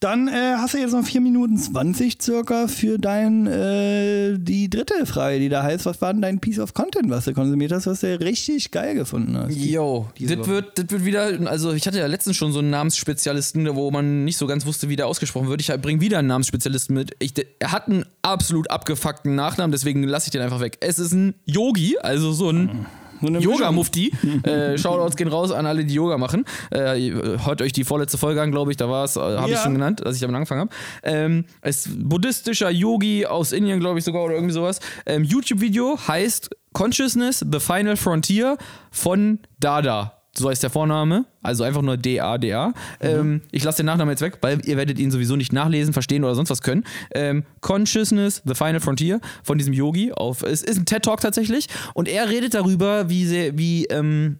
Dann 0.00 0.28
äh, 0.28 0.54
hast 0.56 0.74
du 0.74 0.78
jetzt 0.78 0.92
noch 0.92 1.04
4 1.04 1.20
Minuten 1.20 1.58
20 1.58 2.22
circa 2.22 2.68
für 2.68 2.98
dein, 2.98 3.46
äh, 3.46 4.38
die 4.38 4.70
dritte 4.70 5.04
Frage, 5.04 5.38
die 5.38 5.50
da 5.50 5.62
heißt, 5.62 5.84
was 5.84 6.00
war 6.00 6.12
denn 6.12 6.22
dein 6.22 6.40
Piece 6.40 6.58
of 6.58 6.72
Content, 6.72 7.10
was 7.10 7.26
du 7.26 7.34
konsumiert 7.34 7.72
hast, 7.72 7.86
was 7.86 8.00
du 8.00 8.18
richtig 8.18 8.70
geil 8.70 8.94
gefunden 8.94 9.36
hast? 9.36 9.54
Yo, 9.54 10.08
das 10.18 10.48
wird, 10.48 10.78
das 10.78 10.86
wird 10.88 11.04
wieder, 11.04 11.38
also 11.50 11.72
ich 11.72 11.86
hatte 11.86 11.98
ja 11.98 12.06
letztens 12.06 12.36
schon 12.36 12.52
so 12.52 12.60
einen 12.60 12.70
Namensspezialisten, 12.70 13.76
wo 13.76 13.90
man 13.90 14.24
nicht 14.24 14.38
so 14.38 14.46
ganz 14.46 14.64
wusste, 14.64 14.88
wie 14.88 14.96
der 14.96 15.06
ausgesprochen 15.06 15.48
wird. 15.48 15.60
Ich 15.60 15.68
bringe 15.82 16.00
wieder 16.00 16.18
einen 16.18 16.28
Namensspezialisten 16.28 16.94
mit. 16.94 17.14
Ich, 17.18 17.34
er 17.58 17.72
hat 17.72 17.88
einen 17.88 18.06
absolut 18.22 18.70
abgefuckten 18.70 19.34
Nachnamen, 19.34 19.72
deswegen 19.72 20.02
lasse 20.04 20.28
ich 20.28 20.30
den 20.30 20.40
einfach 20.40 20.60
weg. 20.60 20.78
Es 20.80 20.98
ist 20.98 21.12
ein 21.12 21.34
Yogi, 21.44 21.98
also 21.98 22.32
so 22.32 22.50
ein 22.50 22.66
Mischung. 22.66 22.86
Yoga-Mufti. 23.20 24.12
äh, 24.44 24.78
Shoutouts 24.78 25.16
gehen 25.16 25.28
raus 25.28 25.50
an 25.52 25.66
alle, 25.66 25.84
die 25.84 25.94
Yoga 25.94 26.18
machen. 26.18 26.44
Äh, 26.70 27.10
hört 27.44 27.62
euch 27.62 27.72
die 27.72 27.84
vorletzte 27.84 28.18
Folge 28.18 28.40
an, 28.42 28.50
glaube 28.50 28.70
ich, 28.70 28.76
da 28.76 28.88
war 28.88 29.04
es, 29.04 29.16
äh, 29.16 29.20
habe 29.20 29.48
ich 29.50 29.56
Ja. 29.56 29.62
schon 29.62 29.74
genannt, 29.74 30.04
als 30.04 30.16
ich 30.16 30.20
damit 30.20 30.36
angefangen 30.36 30.60
habe. 30.62 30.70
Ähm, 31.02 31.44
es 31.62 31.86
ist 31.86 32.08
buddhistischer 32.08 32.70
Yogi 32.70 33.26
aus 33.26 33.52
Indien, 33.52 33.80
glaube 33.80 33.98
ich 33.98 34.04
sogar, 34.04 34.22
oder 34.24 34.34
irgendwie 34.34 34.54
sowas. 34.54 34.80
Ähm, 35.06 35.24
YouTube-Video 35.24 35.98
heißt 36.08 36.50
Consciousness, 36.72 37.44
The 37.50 37.58
Final 37.60 37.96
Frontier 37.96 38.56
von 38.90 39.40
Dada. 39.58 40.19
So 40.40 40.48
heißt 40.48 40.62
der 40.62 40.70
Vorname, 40.70 41.26
also 41.42 41.64
einfach 41.64 41.82
nur 41.82 41.96
D-A-D-A. 41.96 42.72
Ähm, 43.00 43.42
ich 43.52 43.62
lasse 43.62 43.78
den 43.78 43.86
Nachnamen 43.86 44.10
jetzt 44.10 44.22
weg, 44.22 44.38
weil 44.40 44.66
ihr 44.66 44.76
werdet 44.76 44.98
ihn 44.98 45.10
sowieso 45.10 45.36
nicht 45.36 45.52
nachlesen, 45.52 45.92
verstehen 45.92 46.24
oder 46.24 46.34
sonst 46.34 46.50
was 46.50 46.62
können. 46.62 46.84
Ähm, 47.14 47.44
Consciousness, 47.60 48.42
The 48.44 48.54
Final 48.54 48.80
Frontier 48.80 49.20
von 49.42 49.58
diesem 49.58 49.72
Yogi. 49.72 50.12
Auf, 50.12 50.42
es 50.42 50.62
ist 50.62 50.78
ein 50.78 50.86
TED-Talk 50.86 51.20
tatsächlich 51.20 51.68
und 51.94 52.08
er 52.08 52.28
redet 52.28 52.54
darüber, 52.54 53.08
wie, 53.08 53.26
sehr, 53.26 53.58
wie, 53.58 53.84
ähm, 53.86 54.38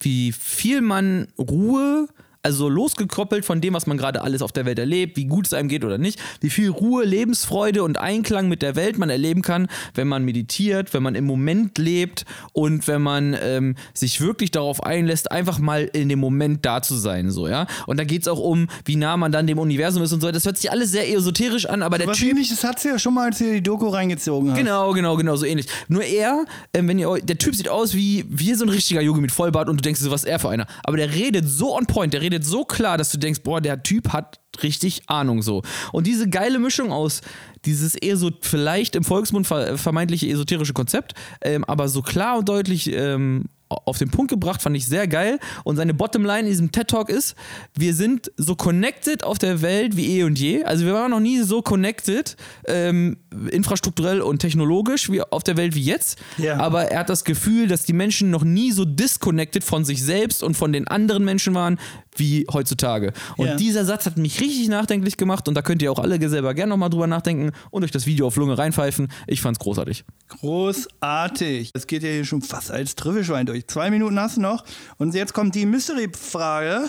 wie 0.00 0.32
viel 0.32 0.80
man 0.80 1.28
Ruhe, 1.38 2.08
also 2.42 2.68
losgekoppelt 2.68 3.44
von 3.44 3.60
dem, 3.60 3.74
was 3.74 3.86
man 3.86 3.98
gerade 3.98 4.22
alles 4.22 4.42
auf 4.42 4.52
der 4.52 4.64
Welt 4.64 4.78
erlebt, 4.78 5.16
wie 5.16 5.26
gut 5.26 5.46
es 5.46 5.52
einem 5.52 5.68
geht 5.68 5.84
oder 5.84 5.98
nicht, 5.98 6.18
wie 6.40 6.50
viel 6.50 6.70
Ruhe, 6.70 7.04
Lebensfreude 7.04 7.82
und 7.82 7.98
Einklang 7.98 8.48
mit 8.48 8.62
der 8.62 8.76
Welt 8.76 8.98
man 8.98 9.10
erleben 9.10 9.42
kann, 9.42 9.68
wenn 9.94 10.08
man 10.08 10.24
meditiert, 10.24 10.94
wenn 10.94 11.02
man 11.02 11.14
im 11.14 11.24
Moment 11.24 11.76
lebt 11.78 12.24
und 12.52 12.88
wenn 12.88 13.02
man 13.02 13.36
ähm, 13.42 13.76
sich 13.92 14.20
wirklich 14.20 14.50
darauf 14.50 14.82
einlässt, 14.82 15.30
einfach 15.30 15.58
mal 15.58 15.90
in 15.92 16.08
dem 16.08 16.18
Moment 16.18 16.64
da 16.64 16.80
zu 16.82 16.96
sein, 16.96 17.30
so, 17.30 17.46
ja. 17.46 17.66
Und 17.86 17.98
da 17.98 18.04
geht 18.04 18.22
es 18.22 18.28
auch 18.28 18.38
um, 18.38 18.68
wie 18.84 18.96
nah 18.96 19.16
man 19.16 19.32
dann 19.32 19.46
dem 19.46 19.58
Universum 19.58 20.02
ist 20.02 20.12
und 20.12 20.20
so. 20.20 20.30
Das 20.30 20.44
hört 20.46 20.56
sich 20.56 20.70
alles 20.70 20.92
sehr 20.92 21.12
esoterisch 21.12 21.66
an, 21.66 21.82
aber 21.82 21.98
der 21.98 22.06
Was 22.06 22.18
Typ 22.18 22.30
ähnliches 22.30 22.64
hat 22.64 22.80
sie 22.80 22.88
ja 22.88 22.98
schon 22.98 23.14
mal, 23.14 23.26
als 23.26 23.38
sie 23.38 23.54
die 23.54 23.62
Doku 23.62 23.88
reingezogen 23.88 24.50
hat. 24.50 24.58
Genau, 24.58 24.92
genau, 24.92 25.16
genau, 25.16 25.36
so 25.36 25.44
ähnlich. 25.44 25.66
Nur 25.88 26.02
er, 26.02 26.44
ähm, 26.72 26.88
wenn 26.88 26.98
ihr 26.98 27.08
euch, 27.10 27.22
der 27.22 27.36
Typ 27.36 27.54
sieht 27.54 27.68
aus 27.68 27.94
wie, 27.94 28.24
wie 28.28 28.54
so 28.54 28.64
ein 28.64 28.70
richtiger 28.70 29.02
Yogi 29.02 29.20
mit 29.20 29.32
Vollbart 29.32 29.68
und 29.68 29.76
du 29.76 29.82
denkst, 29.82 30.00
so, 30.00 30.10
was 30.10 30.24
ist 30.24 30.30
er 30.30 30.38
für 30.38 30.48
einer. 30.48 30.66
Aber 30.84 30.96
der 30.96 31.14
redet 31.14 31.48
so 31.48 31.76
on 31.76 31.86
point, 31.86 32.14
der 32.14 32.22
redet 32.22 32.29
so 32.42 32.64
klar, 32.64 32.98
dass 32.98 33.10
du 33.10 33.18
denkst, 33.18 33.40
boah, 33.42 33.60
der 33.60 33.82
Typ 33.82 34.12
hat 34.12 34.40
richtig 34.62 35.08
Ahnung 35.08 35.42
so. 35.42 35.62
Und 35.92 36.06
diese 36.06 36.28
geile 36.28 36.58
Mischung 36.58 36.92
aus 36.92 37.20
dieses 37.64 37.94
eher 37.94 38.16
so 38.16 38.30
vielleicht 38.40 38.96
im 38.96 39.04
Volksmund 39.04 39.46
ver 39.46 39.76
vermeintliche 39.76 40.28
esoterische 40.28 40.72
Konzept, 40.72 41.14
ähm, 41.42 41.64
aber 41.64 41.88
so 41.88 42.02
klar 42.02 42.38
und 42.38 42.48
deutlich 42.48 42.90
ähm, 42.92 43.44
auf 43.70 43.98
den 43.98 44.10
Punkt 44.10 44.30
gebracht, 44.30 44.60
fand 44.60 44.76
ich 44.76 44.86
sehr 44.86 45.06
geil. 45.06 45.38
Und 45.62 45.76
seine 45.76 45.94
Bottomline 45.94 46.40
in 46.40 46.46
diesem 46.46 46.72
TED 46.72 46.88
Talk 46.88 47.08
ist, 47.08 47.36
wir 47.76 47.94
sind 47.94 48.32
so 48.36 48.56
connected 48.56 49.22
auf 49.22 49.38
der 49.38 49.62
Welt 49.62 49.96
wie 49.96 50.18
eh 50.18 50.24
und 50.24 50.38
je. 50.38 50.64
Also 50.64 50.84
wir 50.84 50.92
waren 50.94 51.12
noch 51.12 51.20
nie 51.20 51.40
so 51.42 51.62
connected, 51.62 52.36
ähm, 52.66 53.18
infrastrukturell 53.50 54.22
und 54.22 54.40
technologisch 54.40 55.08
wie 55.10 55.22
auf 55.22 55.44
der 55.44 55.56
Welt 55.56 55.76
wie 55.76 55.82
jetzt. 55.82 56.18
Ja. 56.36 56.56
Aber 56.56 56.90
er 56.90 57.00
hat 57.00 57.10
das 57.10 57.24
Gefühl, 57.24 57.68
dass 57.68 57.84
die 57.84 57.92
Menschen 57.92 58.30
noch 58.30 58.42
nie 58.42 58.72
so 58.72 58.84
disconnected 58.84 59.62
von 59.62 59.84
sich 59.84 60.02
selbst 60.02 60.42
und 60.42 60.56
von 60.56 60.72
den 60.72 60.88
anderen 60.88 61.24
Menschen 61.24 61.54
waren 61.54 61.78
wie 62.16 62.46
heutzutage. 62.52 63.12
Und 63.36 63.46
Ja. 63.46 63.56
dieser 63.56 63.84
Satz 63.84 64.06
hat 64.06 64.16
mich 64.18 64.40
richtig 64.40 64.68
nachdenklich 64.68 65.16
gemacht 65.16 65.48
und 65.48 65.54
da 65.54 65.62
könnt 65.62 65.80
ihr 65.82 65.90
auch 65.92 65.98
alle 65.98 66.28
selber 66.28 66.54
gerne 66.54 66.70
nochmal 66.70 66.90
drüber 66.90 67.06
nachdenken 67.06 67.52
und 67.70 67.84
euch 67.84 67.90
das 67.92 68.06
Video 68.06 68.26
auf 68.26 68.36
Lunge 68.36 68.58
reinpfeifen. 68.58 69.08
Ich 69.26 69.40
fand's 69.40 69.58
großartig. 69.60 70.04
Großartig. 70.28 71.70
Es 71.74 71.86
geht 71.86 72.02
ja 72.02 72.10
hier 72.10 72.24
schon 72.24 72.42
fast 72.42 72.70
als 72.70 72.94
Trüffelschwein 72.96 73.46
durch. 73.46 73.66
Zwei 73.66 73.90
Minuten 73.90 74.18
hast 74.18 74.36
du 74.36 74.40
noch. 74.40 74.64
Und 74.98 75.14
jetzt 75.14 75.32
kommt 75.34 75.54
die 75.54 75.66
Mystery-Frage, 75.66 76.88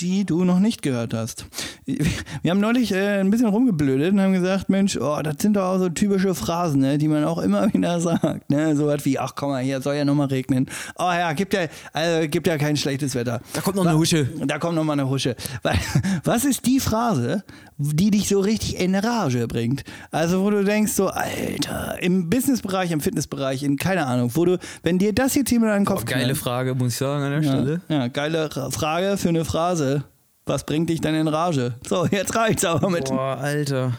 die 0.00 0.24
du 0.24 0.44
noch 0.44 0.60
nicht 0.60 0.82
gehört 0.82 1.14
hast. 1.14 1.46
Wir 1.86 2.50
haben 2.50 2.60
neulich 2.60 2.92
äh, 2.92 3.20
ein 3.20 3.30
bisschen 3.30 3.48
rumgeblödet 3.48 4.12
und 4.12 4.20
haben 4.20 4.32
gesagt, 4.32 4.68
Mensch, 4.68 4.96
oh, 4.96 5.20
das 5.22 5.36
sind 5.40 5.54
doch 5.54 5.64
auch 5.64 5.78
so 5.78 5.88
typische 5.88 6.34
Phrasen, 6.34 6.80
ne, 6.80 6.98
die 6.98 7.08
man 7.08 7.24
auch 7.24 7.38
immer 7.38 7.72
wieder 7.74 8.00
sagt. 8.00 8.50
Ne? 8.50 8.76
So 8.76 8.86
was 8.86 9.04
wie, 9.04 9.18
ach 9.18 9.34
komm 9.34 9.50
mal, 9.50 9.62
hier 9.62 9.80
soll 9.80 9.96
ja 9.96 10.04
nochmal 10.04 10.28
regnen. 10.28 10.66
Oh 10.98 11.10
ja, 11.10 11.32
gibt 11.32 11.54
ja, 11.54 11.66
also, 11.92 12.28
gibt 12.28 12.46
ja 12.46 12.58
kein 12.58 12.76
schlechtes 12.76 13.14
Wetter. 13.14 13.40
Da 13.52 13.60
kommt 13.60 13.76
noch 13.76 13.86
eine 13.86 13.96
Husche. 13.96 14.28
Da 14.46 14.58
kommt 14.58 14.74
nochmal 14.74 14.98
eine 14.98 15.08
Husche. 15.08 15.36
Was 16.24 16.44
ist 16.44 16.66
die 16.66 16.80
Phrase, 16.80 17.44
die 17.78 18.10
dich 18.10 18.28
so 18.28 18.40
richtig 18.40 18.78
in 18.80 18.94
Rage 18.94 19.46
bringt? 19.46 19.84
Also, 20.10 20.42
wo 20.42 20.50
du 20.50 20.64
denkst, 20.64 20.92
so, 20.92 21.08
Alter, 21.08 21.96
im 22.02 22.28
Businessbereich, 22.28 22.90
im 22.90 23.00
Fitnessbereich, 23.00 23.62
in 23.62 23.76
keine 23.76 24.06
Ahnung, 24.06 24.30
wo 24.34 24.44
du, 24.44 24.58
wenn 24.82 24.98
dir 24.98 25.12
das 25.14 25.34
jetzt 25.34 25.50
jemand 25.50 25.72
an 25.72 25.80
den 25.80 25.86
Kopf 25.86 26.04
Geile 26.04 26.24
knallt- 26.32 26.36
Frage, 26.38 26.74
muss 26.74 26.92
ich 26.92 26.98
sagen, 26.98 27.22
an 27.24 27.30
der 27.30 27.42
Stelle. 27.48 27.80
ja, 27.88 27.96
ja, 28.00 28.08
geile 28.08 28.54
Ra- 28.56 28.70
Frage 28.70 29.16
für 29.16 29.28
eine 29.28 29.44
Phrase. 29.44 30.04
Was 30.46 30.64
bringt 30.64 30.88
dich 30.90 31.00
denn 31.00 31.14
in 31.14 31.28
Rage? 31.28 31.74
So, 31.86 32.06
jetzt 32.06 32.34
reicht's 32.34 32.64
aber 32.64 32.88
mit. 32.90 33.06
Boah, 33.06 33.36
Alter. 33.38 33.92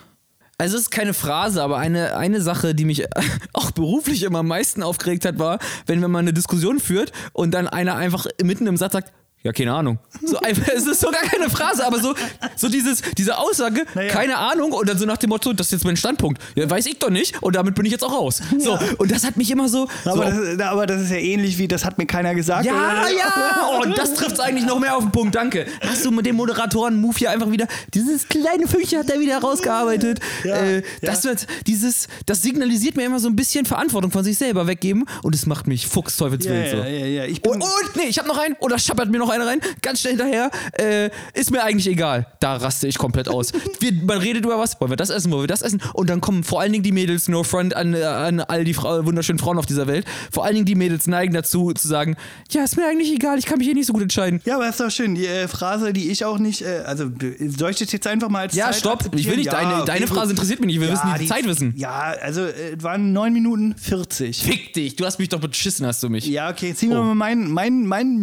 Also 0.58 0.76
es 0.76 0.82
ist 0.84 0.90
keine 0.92 1.14
Phrase, 1.14 1.64
aber 1.64 1.78
eine, 1.78 2.18
eine 2.18 2.42
Sache, 2.42 2.76
die 2.76 2.84
mich 2.84 3.06
auch 3.54 3.72
beruflich 3.72 4.24
immer 4.24 4.40
am 4.40 4.48
meisten 4.48 4.84
aufgeregt 4.84 5.24
hat, 5.26 5.40
war, 5.40 5.60
wenn 5.86 6.02
man 6.02 6.16
eine 6.18 6.34
Diskussion 6.34 6.80
führt 6.80 7.14
und 7.32 7.52
dann 7.54 7.68
einer 7.70 7.96
einfach 7.96 8.26
mitten 8.44 8.68
im 8.68 8.76
Satz 8.76 8.92
sagt, 8.94 9.14
ja, 9.44 9.54
keine 9.54 9.74
Ahnung. 9.74 10.00
So 10.26 10.38
einfach, 10.40 10.68
es 10.76 10.86
ist 10.86 11.00
so 11.00 11.10
gar 11.12 11.22
keine 11.22 11.50
Phrase, 11.50 11.86
aber 11.86 12.00
so, 12.00 12.14
so 12.56 12.68
dieses, 12.68 13.02
diese 13.18 13.38
Aussage, 13.38 13.86
Naja. 13.96 14.12
keine 14.12 14.38
Ahnung, 14.38 14.74
und 14.74 14.88
dann 14.90 14.98
so 14.98 15.06
nach 15.06 15.18
dem 15.18 15.30
Motto, 15.30 15.54
das 15.54 15.68
ist 15.68 15.72
jetzt 15.72 15.86
mein 15.86 15.96
Standpunkt. 15.98 16.42
Ja, 16.56 16.70
weiß 16.70 16.86
ich 16.88 17.00
doch 17.00 17.10
nicht, 17.10 17.42
und 17.42 17.56
damit 17.56 17.76
bin 17.76 17.86
ich 17.86 17.92
jetzt 17.94 18.04
auch 18.04 18.12
raus. 18.12 18.42
So, 18.58 18.78
und 18.98 19.12
das 19.12 19.24
hat 19.26 19.38
mich 19.38 19.50
immer 19.52 19.70
so. 19.70 19.88
Aber, 20.06 20.14
so 20.16 20.22
das, 20.24 20.38
ist- 20.56 20.62
aber 20.62 20.86
das 20.86 21.02
ist 21.04 21.12
ja 21.12 21.18
ähnlich 21.18 21.58
wie, 21.58 21.68
das 21.70 21.86
hat 21.86 21.98
mir 21.98 22.06
keiner 22.06 22.36
gesagt. 22.36 22.66
ja, 22.66 22.74
oder? 22.74 23.12
ja! 23.14 23.80
Und 23.82 23.98
das 23.98 24.14
trifft 24.16 24.34
es 24.34 24.40
eigentlich 24.40 24.66
noch 24.66 24.80
mehr 24.80 24.96
auf 24.98 25.04
den 25.04 25.12
Punkt, 25.12 25.36
danke. 25.36 25.66
Hast 25.82 26.04
du 26.04 26.12
mit 26.12 26.26
dem 26.26 26.36
Moderatoren-Move 26.36 27.18
hier 27.18 27.32
einfach 27.32 27.50
wieder, 27.50 27.68
dieses 27.94 28.28
kleine 28.28 28.68
Fünkchen 28.68 29.00
hat 29.00 29.10
er 29.10 29.20
wieder 29.20 29.38
rausgearbeitet. 29.40 30.20
Ja, 30.44 30.56
äh, 30.58 30.76
ja. 30.78 30.82
Das 31.02 31.24
wird, 31.24 31.48
dieses, 31.68 32.08
das 32.26 32.42
signalisiert 32.42 32.98
mir 32.98 33.06
immer 33.06 33.20
so 33.20 33.28
ein 33.30 33.36
bisschen 33.36 33.66
Verantwortung 33.66 34.12
von 34.12 34.24
sich 34.24 34.38
selber 34.38 34.68
weggeben 34.68 35.06
und 35.24 35.34
es 35.34 35.46
macht 35.46 35.68
mich 35.68 35.84
Ja, 35.84 35.90
fuchsteufelswild 35.90 36.66
ja, 36.66 36.72
so. 36.72 36.78
ja, 36.84 37.06
ja. 37.06 37.26
Ich 37.26 37.42
bin, 37.42 37.54
Und, 37.54 37.64
und 37.64 37.96
nee, 37.96 38.04
ich 38.10 38.18
habe 38.20 38.28
noch 38.28 38.38
einen, 38.38 38.56
oder 38.60 38.78
schappert 38.78 39.10
mir 39.10 39.18
noch 39.20 39.29
einer 39.30 39.46
rein, 39.48 39.60
ganz 39.82 40.02
schnell 40.02 40.14
hinterher. 40.18 40.52
Äh, 40.74 41.10
ist 41.34 41.52
mir 41.52 41.64
eigentlich 41.64 41.88
egal. 41.88 42.28
Da 42.40 42.56
raste 42.56 42.88
ich 42.88 42.98
komplett 42.98 43.28
aus. 43.30 43.52
Wir, 43.80 43.94
man 43.94 44.18
redet 44.20 44.46
über 44.46 44.60
was, 44.60 44.80
wollen 44.82 44.92
wir 44.92 44.98
das 44.98 45.10
essen, 45.10 45.32
wollen 45.32 45.44
wir 45.44 45.48
das 45.48 45.62
essen? 45.62 45.82
Und 45.94 46.10
dann 46.10 46.22
kommen 46.22 46.44
vor 46.44 46.60
allen 46.62 46.72
Dingen 46.72 46.84
die 46.84 46.92
Mädels, 46.92 47.28
no 47.28 47.44
front 47.44 47.76
an, 47.76 47.94
äh, 47.94 48.04
an 48.04 48.40
all 48.42 48.64
die 48.64 48.74
Frau, 48.74 49.06
wunderschönen 49.06 49.40
Frauen 49.40 49.58
auf 49.58 49.66
dieser 49.66 49.88
Welt. 49.88 50.06
Vor 50.32 50.44
allen 50.46 50.56
Dingen 50.56 50.66
die 50.66 50.76
Mädels 50.76 51.08
neigen 51.08 51.34
dazu, 51.34 51.72
zu 51.74 51.88
sagen: 51.88 52.16
Ja, 52.52 52.64
ist 52.64 52.76
mir 52.78 52.86
eigentlich 52.88 53.12
egal, 53.14 53.38
ich 53.40 53.46
kann 53.46 53.58
mich 53.60 53.68
hier 53.68 53.76
nicht 53.76 53.86
so 53.88 53.94
gut 53.94 54.02
entscheiden. 54.02 54.42
ja, 54.46 54.56
aber 54.56 54.68
ist 54.70 54.80
doch 54.80 54.90
schön. 54.92 55.16
Die 55.16 55.26
äh, 55.26 55.48
Phrase, 55.48 55.94
die 55.94 56.10
ich 56.12 56.26
auch 56.26 56.40
nicht, 56.40 56.62
äh, 56.62 56.84
also 56.86 57.10
soll 57.58 57.72
ich 57.72 57.78
das 57.78 57.92
jetzt 57.92 58.08
einfach 58.08 58.30
mal 58.30 58.40
als 58.42 58.56
Ja, 58.56 58.66
Zeit 58.66 58.76
stopp. 58.76 59.10
Ich 59.16 59.28
will 59.28 59.38
nicht, 59.38 59.46
Ja, 59.48 59.52
deine, 59.54 59.86
deine. 59.86 60.08
Phrase 60.08 60.32
interessiert 60.32 60.60
mich 60.60 60.68
nicht. 60.68 60.80
Wir 60.82 60.88
Ja, 60.88 60.94
wissen 60.94 61.08
die, 61.20 61.28
Zeit 61.28 61.46
wissen. 61.46 61.74
Ja, 61.78 62.14
also 62.22 62.42
äh, 62.42 62.76
es 62.78 62.84
waren 62.84 63.14
9 63.14 63.32
Minuten 63.34 63.76
40. 63.78 64.42
Fick 64.44 64.74
dich, 64.74 64.96
du 64.96 65.06
hast 65.06 65.20
mich 65.20 65.30
doch 65.30 65.40
beschissen, 65.40 65.86
hast 65.86 66.02
du 66.04 66.10
mich. 66.10 66.26
Ja, 66.28 66.50
okay, 66.50 66.74
ziehen 66.74 66.90
wir 66.90 67.00
Oh. 67.00 67.04
mal 67.04 67.16
mein, 67.16 67.50
mein, 67.52 67.86
mein 67.86 68.16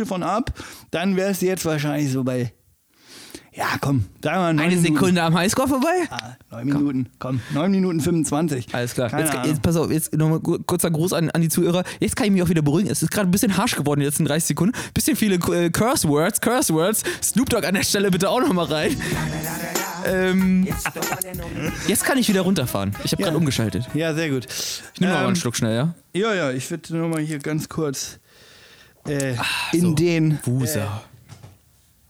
Minimalgequatsche 0.00 0.06
von 0.06 0.22
ab. 0.22 0.52
Dann 0.90 1.16
wäre 1.16 1.30
es 1.30 1.40
jetzt 1.40 1.64
wahrscheinlich 1.64 2.10
so 2.12 2.24
bei. 2.24 2.52
Ja, 3.52 3.66
komm, 3.80 4.04
sagen 4.22 4.36
wir 4.36 4.40
mal 4.42 4.54
neun 4.54 4.64
Eine 4.66 4.76
Minuten. 4.76 4.94
Sekunde 4.94 5.22
am 5.22 5.34
Highscore 5.34 5.66
vorbei? 5.68 6.06
Ah, 6.10 6.36
neun 6.52 6.66
Minuten, 6.66 7.08
komm, 7.18 7.40
neun 7.52 7.72
Minuten 7.72 8.00
25. 8.00 8.72
Alles 8.72 8.94
klar. 8.94 9.10
Keine 9.10 9.24
Jetzt, 9.24 9.44
jetzt 9.44 9.62
pass 9.62 9.74
auf, 9.76 9.90
jetzt 9.90 10.14
nochmal 10.16 10.38
kurzer 10.40 10.90
Gruß 10.92 11.12
an, 11.14 11.30
an 11.30 11.40
die 11.42 11.48
Zuhörer. 11.48 11.82
Jetzt 11.98 12.14
kann 12.14 12.26
ich 12.26 12.32
mich 12.32 12.42
auch 12.44 12.48
wieder 12.48 12.62
beruhigen. 12.62 12.88
Es 12.88 13.02
ist 13.02 13.10
gerade 13.10 13.28
ein 13.28 13.32
bisschen 13.32 13.56
harsch 13.56 13.74
geworden 13.74 14.00
in 14.00 14.04
den 14.04 14.10
letzten 14.10 14.24
30 14.24 14.44
Sekunden. 14.46 14.74
Bisschen 14.94 15.16
viele 15.16 15.34
äh, 15.34 15.68
Curse 15.70 16.08
Words, 16.08 16.40
Curse 16.40 16.72
Words. 16.72 17.02
Snoop 17.22 17.50
Dogg 17.50 17.66
an 17.66 17.74
der 17.74 17.82
Stelle 17.82 18.12
bitte 18.12 18.30
auch 18.30 18.40
nochmal 18.40 18.66
rein. 18.66 18.96
Ähm, 20.06 20.66
jetzt 21.88 22.04
kann 22.04 22.18
ich 22.18 22.28
wieder 22.28 22.42
runterfahren. 22.42 22.94
Ich 23.04 23.10
habe 23.12 23.22
Ja. 23.22 23.26
gerade 23.26 23.36
umgeschaltet. 23.38 23.88
Ja, 23.94 24.14
sehr 24.14 24.30
gut. 24.30 24.46
Ich 24.94 25.00
nehme 25.00 25.12
mal 25.12 25.20
Ähm, 25.22 25.26
einen 25.26 25.36
Schluck 25.36 25.56
schnell, 25.56 25.74
ja? 25.74 25.94
Ja, 26.14 26.34
ja, 26.34 26.50
ich 26.52 26.70
würde 26.70 26.96
nur 26.96 27.08
mal 27.08 27.20
hier 27.20 27.40
ganz 27.40 27.68
kurz 27.68 28.20
äh, 29.06 29.34
in 29.72 29.80
so. 29.80 29.94
den 29.94 30.38
Wusa. 30.44 31.02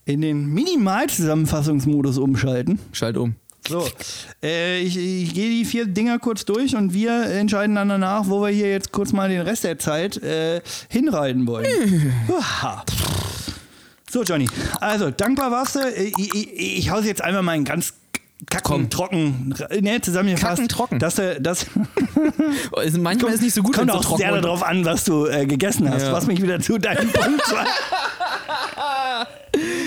in 0.05 0.21
den 0.21 0.47
Minimalzusammenfassungsmodus 0.47 2.19
umschalten. 2.19 2.79
Schalt 2.93 3.17
um. 3.17 3.35
So, 3.69 3.87
äh, 4.43 4.81
ich, 4.81 4.97
ich 4.97 5.35
gehe 5.35 5.51
die 5.51 5.65
vier 5.65 5.87
Dinger 5.87 6.19
kurz 6.19 6.45
durch 6.45 6.75
und 6.75 6.93
wir 6.95 7.27
entscheiden 7.27 7.77
dann 7.77 7.89
danach, 7.89 8.27
wo 8.27 8.41
wir 8.41 8.49
hier 8.49 8.71
jetzt 8.71 8.91
kurz 8.91 9.13
mal 9.13 9.29
den 9.29 9.43
Rest 9.43 9.65
der 9.65 9.79
Zeit 9.79 10.17
äh, 10.23 10.61
hinreiten 10.89 11.47
wollen. 11.47 11.67
Uha. 12.29 12.85
So, 14.11 14.25
Johnny. 14.25 14.49
Also, 14.81 15.11
dankbar 15.13 15.53
warst 15.53 15.77
du. 15.77 15.81
Ich, 15.89 16.35
ich, 16.35 16.79
ich 16.79 16.91
hau's 16.91 17.05
jetzt 17.05 17.23
einmal 17.23 17.43
mal 17.43 17.53
einen 17.53 17.65
ganz 17.65 17.95
kacken, 18.49 18.63
Komm. 18.63 18.91
trocken, 18.91 19.55
ne, 19.81 20.01
zusammengefasst. 20.01 20.57
Kacken, 20.57 20.69
trocken. 20.69 20.99
Dass 20.99 21.17
du, 21.17 21.41
das 21.41 21.67
Oh, 22.73 22.81
ist- 22.81 22.97
Manchmal 22.99 23.31
ist 23.33 23.37
es 23.39 23.43
nicht 23.43 23.55
so 23.55 23.63
gut, 23.63 23.75
kommt 23.75 23.89
wenn 23.89 23.95
auch 23.97 24.03
so 24.03 24.09
trocken 24.11 24.23
sehr 24.23 24.41
darauf 24.41 24.63
an, 24.63 24.85
was 24.85 25.05
du 25.05 25.27
äh, 25.27 25.47
gegessen 25.47 25.89
hast, 25.91 26.03
Ja. 26.05 26.13
was 26.13 26.27
mich 26.27 26.41
wieder 26.43 26.61
zu 26.61 26.79
deinem 26.79 27.09
Punkt 27.13 27.53
war. 27.53 27.67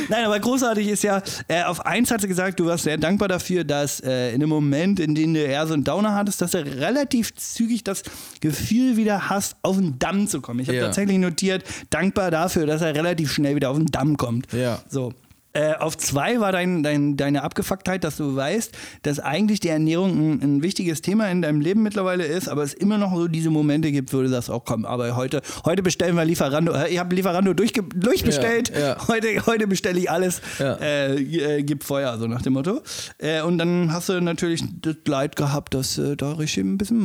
Nein, 0.10 0.26
aber 0.26 0.40
großartig 0.40 0.88
ist 0.88 1.04
ja, 1.04 1.22
äh, 1.48 1.64
auf 1.64 1.86
eins 1.86 2.12
hat 2.12 2.22
sie 2.22 2.28
gesagt, 2.28 2.60
du 2.60 2.66
warst 2.66 2.84
sehr 2.84 2.98
dankbar 2.98 3.28
dafür, 3.30 3.64
dass 3.64 4.00
äh, 4.02 4.32
in 4.34 4.40
dem 4.42 4.50
Moment, 4.50 5.00
in 5.00 5.16
dem 5.16 5.34
du 5.34 5.40
eher 5.40 5.66
so 5.66 5.74
einen 5.74 5.84
Downer 5.84 6.14
hattest, 6.14 6.42
dass 6.42 6.52
du 6.52 6.60
relativ 6.60 7.34
zügig 7.36 7.84
das 7.84 8.04
Gefühl 8.42 8.98
wieder 8.98 9.30
hast, 9.30 9.56
auf 9.62 9.78
den 9.78 9.98
Damm 10.00 10.28
zu 10.28 10.42
kommen. 10.42 10.60
Ich 10.60 10.68
habe 10.68 10.78
Ja. 10.78 10.86
tatsächlich 10.86 11.18
notiert, 11.18 11.64
dankbar 11.90 12.30
dafür, 12.32 12.66
dass 12.68 12.82
er 12.82 12.94
relativ 12.96 13.32
schnell 13.32 13.56
wieder 13.56 13.70
auf 13.70 13.78
den 13.78 13.88
Damm 13.88 14.18
kommt. 14.18 14.52
Ja. 14.54 14.80
So. 14.90 15.14
Äh, 15.56 15.76
auf 15.76 15.96
zwei 15.98 16.40
war 16.40 16.52
dein, 16.52 16.82
dein, 16.82 17.16
deine 17.16 17.44
Abgefucktheit, 17.44 18.04
dass 18.04 18.18
du 18.18 18.36
weißt, 18.36 18.72
dass 19.04 19.20
eigentlich 19.20 19.60
die 19.60 19.68
Ernährung 19.70 20.10
ein, 20.12 20.42
ein 20.42 20.64
wichtiges 20.64 21.02
Thema 21.02 21.30
in 21.30 21.44
deinem 21.44 21.62
Leben 21.62 21.84
mittlerweile 21.84 22.26
ist, 22.26 22.48
aber 22.50 22.64
es 22.64 22.74
immer 22.74 22.98
noch 22.98 23.14
so 23.16 23.28
diese 23.28 23.52
Momente 23.52 23.92
gibt, 23.92 24.12
wo 24.14 24.22
du 24.22 24.30
sagst, 24.30 24.50
oh 24.50 24.60
komm, 24.60 24.84
aber 24.86 25.16
heute, 25.16 25.42
heute 25.64 25.84
bestellen 25.84 26.16
wir 26.16 26.26
Lieferando, 26.26 26.74
äh, 26.74 26.90
ich 26.90 26.98
habe 26.98 27.14
Lieferando 27.16 27.54
durchge 27.54 27.84
durchbestellt, 27.84 28.72
Ja, 28.74 28.80
ja. 28.80 29.08
heute, 29.08 29.46
heute 29.46 29.68
bestelle 29.68 30.00
ich 30.00 30.10
alles, 30.10 30.42
Ja. 30.58 30.74
äh, 30.82 31.18
äh, 31.60 31.62
gib 31.64 31.84
Feuer, 31.84 32.18
so 32.18 32.26
nach 32.26 32.42
dem 32.42 32.54
Motto. 32.54 32.82
Äh, 33.20 33.44
und 33.44 33.60
dann 33.60 33.94
hast 33.94 34.10
du 34.10 34.20
natürlich 34.22 34.64
das 34.82 34.96
Leid 35.06 35.36
gehabt, 35.36 35.76
dass 35.76 36.00
äh, 36.00 36.16
da 36.16 36.32
richtig 36.34 36.64
ein 36.64 36.78
bisschen 36.80 36.98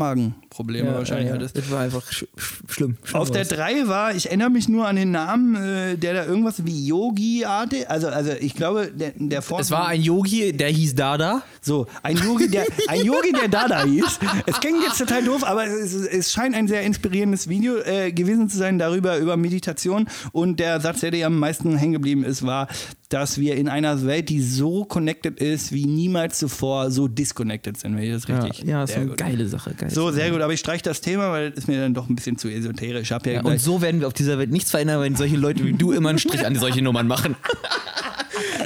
Magenprobleme 0.59 0.95
wahrscheinlich 0.95 1.33
hattest. 1.33 1.57
Das 1.57 1.71
war 1.71 1.81
einfach 1.81 2.11
sch 2.11 2.25
sch 2.37 2.63
schlimm. 2.69 2.97
schlimm 3.05 3.21
Auf 3.21 3.31
der 3.31 3.43
was. 3.43 3.49
3 3.49 3.89
war, 3.89 4.15
ich 4.15 4.27
erinnere 4.27 4.51
mich 4.51 4.69
nur 4.69 4.87
an 4.87 4.97
den 4.97 5.11
Namen, 5.11 5.55
äh, 5.55 5.97
der 5.97 6.15
da 6.15 6.25
irgendwas 6.27 6.65
wie 6.65 6.87
Yogi-artig, 6.87 7.89
also, 7.89 8.09
also 8.09 8.33
ich 8.33 8.55
glaube, 8.55 8.91
der, 8.93 9.13
der 9.17 9.43
Vor 9.43 9.61
Es 9.61 9.71
war 9.71 9.89
ein 9.89 10.03
Yogi, 10.03 10.53
der 10.53 10.69
hieß 10.69 10.95
Dada. 10.95 11.43
so, 11.61 11.87
ein 12.03 12.17
Yogi, 12.17 12.49
der, 12.49 12.67
ein 12.89 13.05
Yogi, 13.05 13.33
der 13.33 13.49
Dada 13.49 13.85
hieß. 13.85 14.19
Es 14.47 14.61
klingt 14.61 14.83
jetzt 14.83 14.99
total 14.99 15.23
doof, 15.25 15.45
aber 15.45 15.67
es, 15.67 15.95
es 15.95 16.33
scheint 16.33 16.55
ein 16.55 16.69
sehr 16.69 16.83
inspirierendes 16.83 17.49
Video 17.49 17.77
äh, 17.79 18.13
gewesen 18.13 18.49
zu 18.49 18.59
sein 18.59 18.79
darüber, 18.79 19.19
über 19.19 19.37
Meditation. 19.37 20.09
Und 20.33 20.61
der 20.61 20.81
Satz, 20.81 21.01
der 21.01 21.11
dir 21.11 21.27
am 21.27 21.39
meisten 21.39 21.77
hängen 21.77 21.93
geblieben 21.93 22.25
ist, 22.25 22.45
war, 22.45 22.69
dass 23.09 23.39
wir 23.39 23.57
in 23.57 23.69
einer 23.69 24.05
Welt, 24.07 24.29
die 24.29 24.43
so 24.43 24.85
connected 24.85 25.41
ist, 25.41 25.73
wie 25.73 25.87
niemals 25.87 26.39
zuvor, 26.39 26.91
so 26.91 27.09
disconnected 27.09 27.79
sind. 27.79 27.97
Wenn 27.97 28.03
ich 28.03 28.13
das 28.13 28.29
Ja, 28.29 28.41
richtig? 28.41 28.67
ja, 28.67 28.85
ist 28.85 28.91
Sehr 28.91 28.99
eine 29.01 29.09
gut. 29.09 29.17
geile 29.17 29.49
Sache. 29.49 29.75
Geile 29.75 29.91
So, 29.91 30.11
sehr 30.11 30.31
gut, 30.31 30.43
aber 30.43 30.53
ich 30.53 30.61
streiche 30.61 30.83
das 30.83 31.01
Thema, 31.01 31.31
weil 31.33 31.49
es 31.49 31.59
ist 31.59 31.69
mir 31.69 31.81
dann 31.81 31.95
doch 31.95 32.09
ein 32.09 32.15
bisschen 32.17 32.37
zu 32.37 32.49
esoterisch. 32.49 33.03
Ich 33.05 33.13
hab 33.13 33.27
ja, 33.27 33.33
Ja, 33.35 33.43
und 33.43 33.59
so 33.61 33.81
werden 33.81 34.01
wir 34.01 34.09
auf 34.09 34.13
dieser 34.13 34.39
Welt 34.39 34.51
nichts 34.51 34.71
verändern, 34.71 35.01
wenn 35.01 35.17
solche 35.17 35.37
Leute 35.37 35.65
wie 35.65 35.73
du 35.73 35.93
immer 35.93 36.11
einen 36.11 36.19
Strich 36.19 36.45
an 36.45 36.55
solche 36.57 36.83
Nummern 36.83 37.07
machen. 37.07 37.37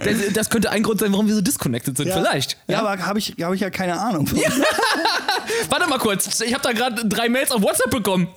Das, 0.04 0.32
das 0.34 0.50
könnte 0.50 0.70
ein 0.70 0.82
Grund 0.82 0.98
sein, 1.00 1.12
warum 1.12 1.28
wir 1.28 1.34
so 1.34 1.40
disconnected 1.40 1.96
sind. 1.96 2.08
Ja. 2.08 2.16
Vielleicht. 2.16 2.56
Ja, 2.66 2.80
aber 2.84 3.06
habe 3.06 3.18
ich, 3.20 3.36
hab 3.40 3.54
ich 3.54 3.60
ja 3.60 3.70
keine 3.70 3.98
Ahnung. 4.00 4.28
Warte 5.68 5.88
mal 5.88 5.98
kurz. 5.98 6.40
Ich 6.40 6.52
habe 6.52 6.62
da 6.62 6.72
gerade 6.72 7.06
drei 7.08 7.28
Mails 7.28 7.52
auf 7.52 7.62
WhatsApp 7.62 7.90
bekommen. 7.90 8.28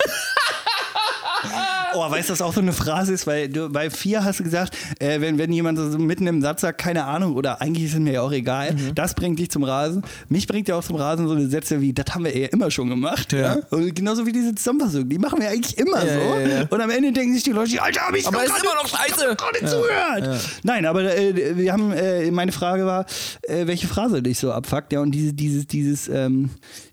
Oh, 1.95 2.11
weißt 2.11 2.29
du, 2.29 2.33
das 2.33 2.41
auch 2.41 2.53
so 2.53 2.61
eine 2.61 2.73
Phrase 2.73 3.13
ist, 3.13 3.25
weil 3.27 3.47
du 3.49 3.69
bei 3.69 3.89
vier 3.89 4.23
hast 4.23 4.39
du 4.39 4.43
gesagt, 4.43 4.75
äh, 4.99 5.21
wenn, 5.21 5.37
wenn 5.37 5.51
jemand 5.51 5.77
so 5.77 5.97
mitten 5.97 6.27
im 6.27 6.41
Satz 6.41 6.61
sagt, 6.61 6.79
keine 6.81 7.05
Ahnung, 7.05 7.35
oder 7.35 7.61
eigentlich 7.61 7.85
ist 7.85 7.93
es 7.93 7.99
mir 7.99 8.13
ja 8.13 8.21
auch 8.21 8.31
egal, 8.31 8.73
Mhm. 8.73 8.95
das 8.95 9.13
bringt 9.13 9.39
dich 9.39 9.49
zum 9.49 9.63
Rasen. 9.63 10.03
Mich 10.29 10.47
bringt 10.47 10.67
ja 10.67 10.75
auch 10.75 10.83
zum 10.83 10.95
Rasen 10.97 11.27
so 11.27 11.33
eine 11.33 11.47
Sätze 11.47 11.81
wie, 11.81 11.93
das 11.93 12.05
haben 12.13 12.25
wir 12.25 12.37
ja 12.37 12.47
immer 12.47 12.69
schon 12.71 12.89
gemacht. 12.89 13.31
Ja. 13.33 13.39
Ja. 13.55 13.57
Und 13.69 13.95
genauso 13.95 14.25
wie 14.25 14.31
diese 14.31 14.53
Zusammenfassung, 14.55 15.07
die 15.07 15.17
machen 15.19 15.39
wir 15.39 15.49
eigentlich 15.49 15.77
immer 15.77 16.03
Ja, 16.05 16.13
so. 16.13 16.49
ja. 16.49 16.65
Und 16.69 16.81
am 16.81 16.89
Ende 16.89 17.11
denken 17.11 17.33
sich 17.33 17.43
die 17.43 17.51
Leute, 17.51 17.81
Alter, 17.81 18.01
hab 18.01 18.15
ich 18.15 18.27
Aber 18.27 18.43
ist 18.43 18.49
immer 18.61 18.75
noch 18.75 18.87
scheiße. 18.87 19.35
gerade 19.35 19.59
zugehört. 19.65 20.39
Nein, 20.63 20.85
aber 20.85 21.03
äh, 21.15 21.55
wir 21.57 21.71
haben, 21.71 21.91
äh, 21.91 22.29
meine 22.31 22.51
Frage 22.51 22.85
war, 22.85 23.05
äh, 23.43 23.67
welche 23.67 23.87
Phrase 23.87 24.21
dich 24.21 24.39
so 24.39 24.51
abfuckt, 24.51 24.91
ja, 24.93 24.99
und 25.01 25.11
diese, 25.11 25.33
dieses, 25.33 25.67
dieses, 25.67 26.07
ähm, 26.07 26.49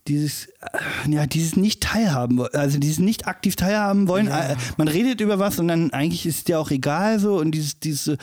dieses, 0.09 0.47
äh, 0.47 1.11
ja, 1.11 1.27
dieses 1.27 1.57
nicht 1.57 1.83
teilhaben, 1.83 2.43
also 2.53 2.79
dieses 2.79 2.99
nicht 2.99 3.27
aktiv 3.27 3.57
teilhaben 3.57 4.09
wollen. 4.09 4.29
Äh, 4.29 4.57
man 4.77 4.89
redet 4.89 5.21
über 5.21 5.39
was 5.39 5.59
und 5.59 5.69
dann 5.69 5.93
eigentlich 5.93 6.27
ist 6.27 6.49
dir 6.49 6.59
auch 6.59 6.71
egal 6.71 7.19
so 7.19 7.37
und 7.37 7.53
dieses, 7.53 7.79
dieses, 7.79 8.17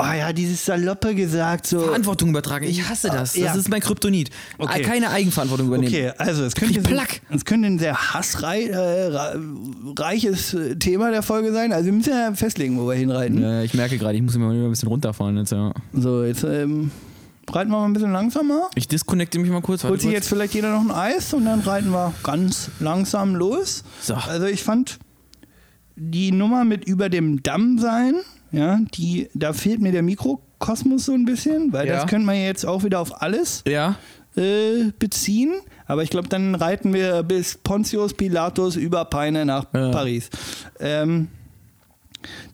oh 0.00 0.04
ja, 0.04 0.32
dieses 0.32 0.64
Saloppe 0.64 1.14
gesagt 1.14 1.66
so. 1.66 1.80
Verantwortung 1.80 2.30
übertragen. 2.30 2.66
Ich 2.66 2.88
hasse 2.88 3.08
das. 3.08 3.34
Ja. 3.36 3.46
Das 3.46 3.56
ist 3.56 3.68
mein 3.68 3.80
Kryptonit. 3.80 4.30
Okay. 4.58 4.82
Keine 4.82 5.10
Eigenverantwortung 5.10 5.66
übernehmen. 5.68 5.92
Okay, 5.92 6.12
also 6.18 6.44
es 6.44 6.54
könnte, 6.54 6.80
Plack. 6.82 7.20
es 7.30 7.44
könnte 7.44 7.68
ein 7.68 7.78
sehr 7.78 8.12
hassreiches 8.12 10.54
äh, 10.54 10.70
äh, 10.70 10.76
Thema 10.76 11.10
der 11.10 11.22
Folge 11.22 11.52
sein. 11.52 11.72
Also 11.72 11.86
wir 11.86 11.94
müssen 11.94 12.12
ja 12.12 12.32
festlegen, 12.34 12.78
wo 12.78 12.86
wir 12.86 12.94
hinreiten. 12.94 13.42
Ja, 13.42 13.62
ich 13.62 13.74
merke 13.74 13.98
gerade, 13.98 14.16
ich 14.16 14.22
muss 14.22 14.36
immer 14.36 14.50
ein 14.50 14.70
bisschen 14.70 14.88
runterfahren 14.88 15.36
jetzt. 15.38 15.52
Ja. 15.52 15.72
So, 15.92 16.24
jetzt 16.24 16.44
ähm, 16.44 16.90
reiten 17.54 17.70
wir 17.70 17.78
mal 17.78 17.84
ein 17.86 17.92
bisschen 17.92 18.12
langsamer. 18.12 18.68
Ich 18.74 18.88
disconnecte 18.88 19.38
mich 19.38 19.50
mal 19.50 19.60
kurz. 19.62 19.84
Holt 19.84 20.00
sich 20.00 20.10
jetzt 20.12 20.28
vielleicht 20.28 20.54
jeder 20.54 20.72
noch 20.72 20.80
ein 20.80 20.90
Eis 20.90 21.32
und 21.34 21.44
dann 21.44 21.60
reiten 21.60 21.90
wir 21.90 22.12
ganz 22.22 22.70
langsam 22.80 23.34
los. 23.34 23.84
So. 24.00 24.14
Also 24.14 24.46
ich 24.46 24.62
fand 24.62 24.98
die 25.96 26.30
Nummer 26.32 26.64
mit 26.64 26.84
über 26.84 27.08
dem 27.08 27.42
Damm 27.42 27.78
sein, 27.78 28.14
ja, 28.52 28.78
die, 28.94 29.28
da 29.34 29.52
fehlt 29.52 29.80
mir 29.80 29.92
der 29.92 30.02
Mikrokosmos 30.02 31.04
so 31.06 31.12
ein 31.12 31.24
bisschen, 31.24 31.72
weil 31.72 31.86
Ja. 31.86 31.96
das 31.96 32.06
könnte 32.06 32.24
man 32.26 32.36
ja 32.36 32.42
jetzt 32.42 32.64
auch 32.64 32.84
wieder 32.84 33.00
auf 33.00 33.20
alles 33.20 33.62
Ja. 33.66 33.96
äh, 34.36 34.92
beziehen. 34.98 35.54
Aber 35.86 36.02
ich 36.02 36.10
glaube, 36.10 36.28
dann 36.28 36.54
reiten 36.54 36.92
wir 36.92 37.22
bis 37.22 37.56
Pontius 37.58 38.14
Pilatus 38.14 38.76
über 38.76 39.04
Peine 39.06 39.44
nach 39.44 39.66
Ja. 39.74 39.90
Paris. 39.90 40.30
Ähm, 40.80 41.28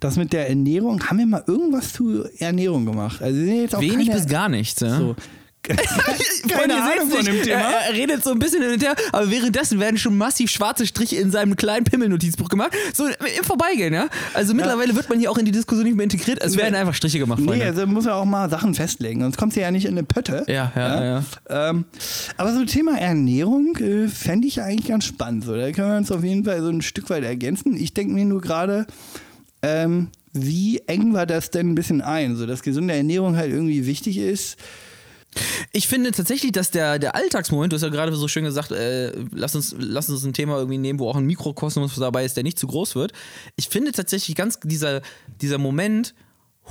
das 0.01 0.17
mit 0.17 0.33
der 0.33 0.49
Ernährung, 0.49 1.03
haben 1.09 1.19
wir 1.19 1.27
mal 1.27 1.45
irgendwas 1.47 1.93
zu 1.93 2.25
Ernährung 2.39 2.85
gemacht? 2.87 3.23
Also 3.23 3.41
Wenig 3.41 4.11
bis 4.11 4.27
gar 4.27 4.49
nichts. 4.49 4.81
Ja. 4.81 4.99
so. 4.99 5.17
keine 6.49 6.75
Ahnung 6.75 7.11
von 7.11 7.25
dem. 7.25 7.43
Thema. 7.43 7.61
Er, 7.61 7.87
er 7.89 7.95
redet 7.95 8.23
so 8.23 8.33
ein 8.33 8.39
bisschen 8.39 8.63
hin 8.63 8.73
und 8.73 8.83
her, 8.83 8.95
aber 9.13 9.31
währenddessen 9.31 9.81
werden 9.81 9.97
schon 9.97 10.17
massiv 10.17 10.51
schwarze 10.51 10.87
Striche 10.87 11.17
in 11.17 11.31
seinem 11.31 11.57
kleinen 11.57 11.85
Pimmel-Notizbuch 11.85 12.49
gemacht. 12.49 12.73
So 12.93 13.07
im 13.07 13.45
Vorbeigehen, 13.45 13.95
ja. 13.95 14.09
Also 14.35 14.53
mittlerweile 14.53 14.95
wird 14.95 15.09
man 15.09 15.19
hier 15.19 15.31
auch 15.31 15.39
in 15.39 15.47
die 15.47 15.53
Diskussion 15.53 15.87
nicht 15.87 15.97
mehr 15.97 16.05
integriert. 16.05 16.43
Es 16.43 16.57
werden 16.57 16.75
einfach 16.75 16.95
Striche 16.95 17.19
gemacht, 17.19 17.41
Nee, 17.41 17.47
Freunde. 17.47 17.65
also 17.65 17.87
muss 17.87 18.07
er 18.07 18.17
auch 18.17 18.25
mal 18.27 18.51
Sachen 18.51 18.75
festlegen, 18.75 19.23
sonst 19.23 19.39
kommt 19.39 19.55
sie 19.55 19.61
ja 19.61 19.71
nicht 19.71 19.87
in 19.87 19.93
eine 19.93 20.03
Pötte. 20.05 20.45
Ja, 20.49 20.71
ja, 20.77 21.05
ja. 21.05 21.25
Ähm, 21.49 21.85
aber 22.37 22.55
so 22.55 22.65
Thema 22.67 22.99
Ernährung 22.99 23.77
äh, 23.77 24.09
fände 24.09 24.47
ich 24.47 24.57
ja 24.57 24.65
eigentlich 24.65 24.89
ganz 24.89 25.05
spannend. 25.07 25.45
So. 25.45 25.57
Da 25.57 25.73
können 25.73 25.89
wir 25.89 25.97
uns 25.97 26.13
auf 26.13 26.23
jeden 26.23 26.45
Fall 26.45 26.61
so 26.61 26.69
ein 26.69 26.83
Stück 26.83 27.09
weit 27.09 27.25
ergänzen. 27.25 27.75
Ich 27.77 27.95
denke 27.95 28.13
mir 28.13 28.27
nur 28.27 28.43
gerade, 28.43 28.87
ähm, 29.65 30.09
wie 30.33 30.81
eng 30.87 31.15
war 31.15 31.27
das 31.27 31.51
denn 31.51 31.71
ein 31.71 31.75
bisschen 31.75 32.03
ein? 32.03 32.37
So, 32.37 32.47
dass 32.47 32.63
gesunde 32.63 32.95
Ernährung 32.95 33.37
halt 33.37 33.53
irgendwie 33.53 33.87
wichtig 33.87 34.19
ist. 34.19 34.59
Ich 35.73 35.89
finde 35.89 36.13
tatsächlich, 36.13 36.53
dass 36.53 36.71
der, 36.71 36.99
der 36.99 37.17
Alltagsmoment, 37.17 37.73
du 37.73 37.77
hast 37.77 37.83
ja 37.83 37.89
gerade 37.89 38.15
so 38.15 38.29
schön 38.29 38.45
gesagt, 38.45 38.71
äh, 38.71 39.13
lass, 39.33 39.55
uns, 39.57 39.75
lass 39.79 40.09
uns 40.09 40.25
ein 40.25 40.33
Thema 40.33 40.59
irgendwie 40.59 40.79
nehmen, 40.79 40.99
wo 40.99 41.09
auch 41.09 41.17
ein 41.17 41.27
Mikrokosmos 41.27 41.97
dabei 41.97 42.25
ist, 42.25 42.37
der 42.37 42.45
nicht 42.45 42.59
zu 42.59 42.67
groß 42.67 42.95
wird. 42.95 43.13
Ich 43.57 43.69
finde 43.69 43.91
tatsächlich 43.93 44.37
ganz 44.37 44.61
dieser, 44.61 45.03
dieser 45.41 45.59
Moment, 45.59 46.15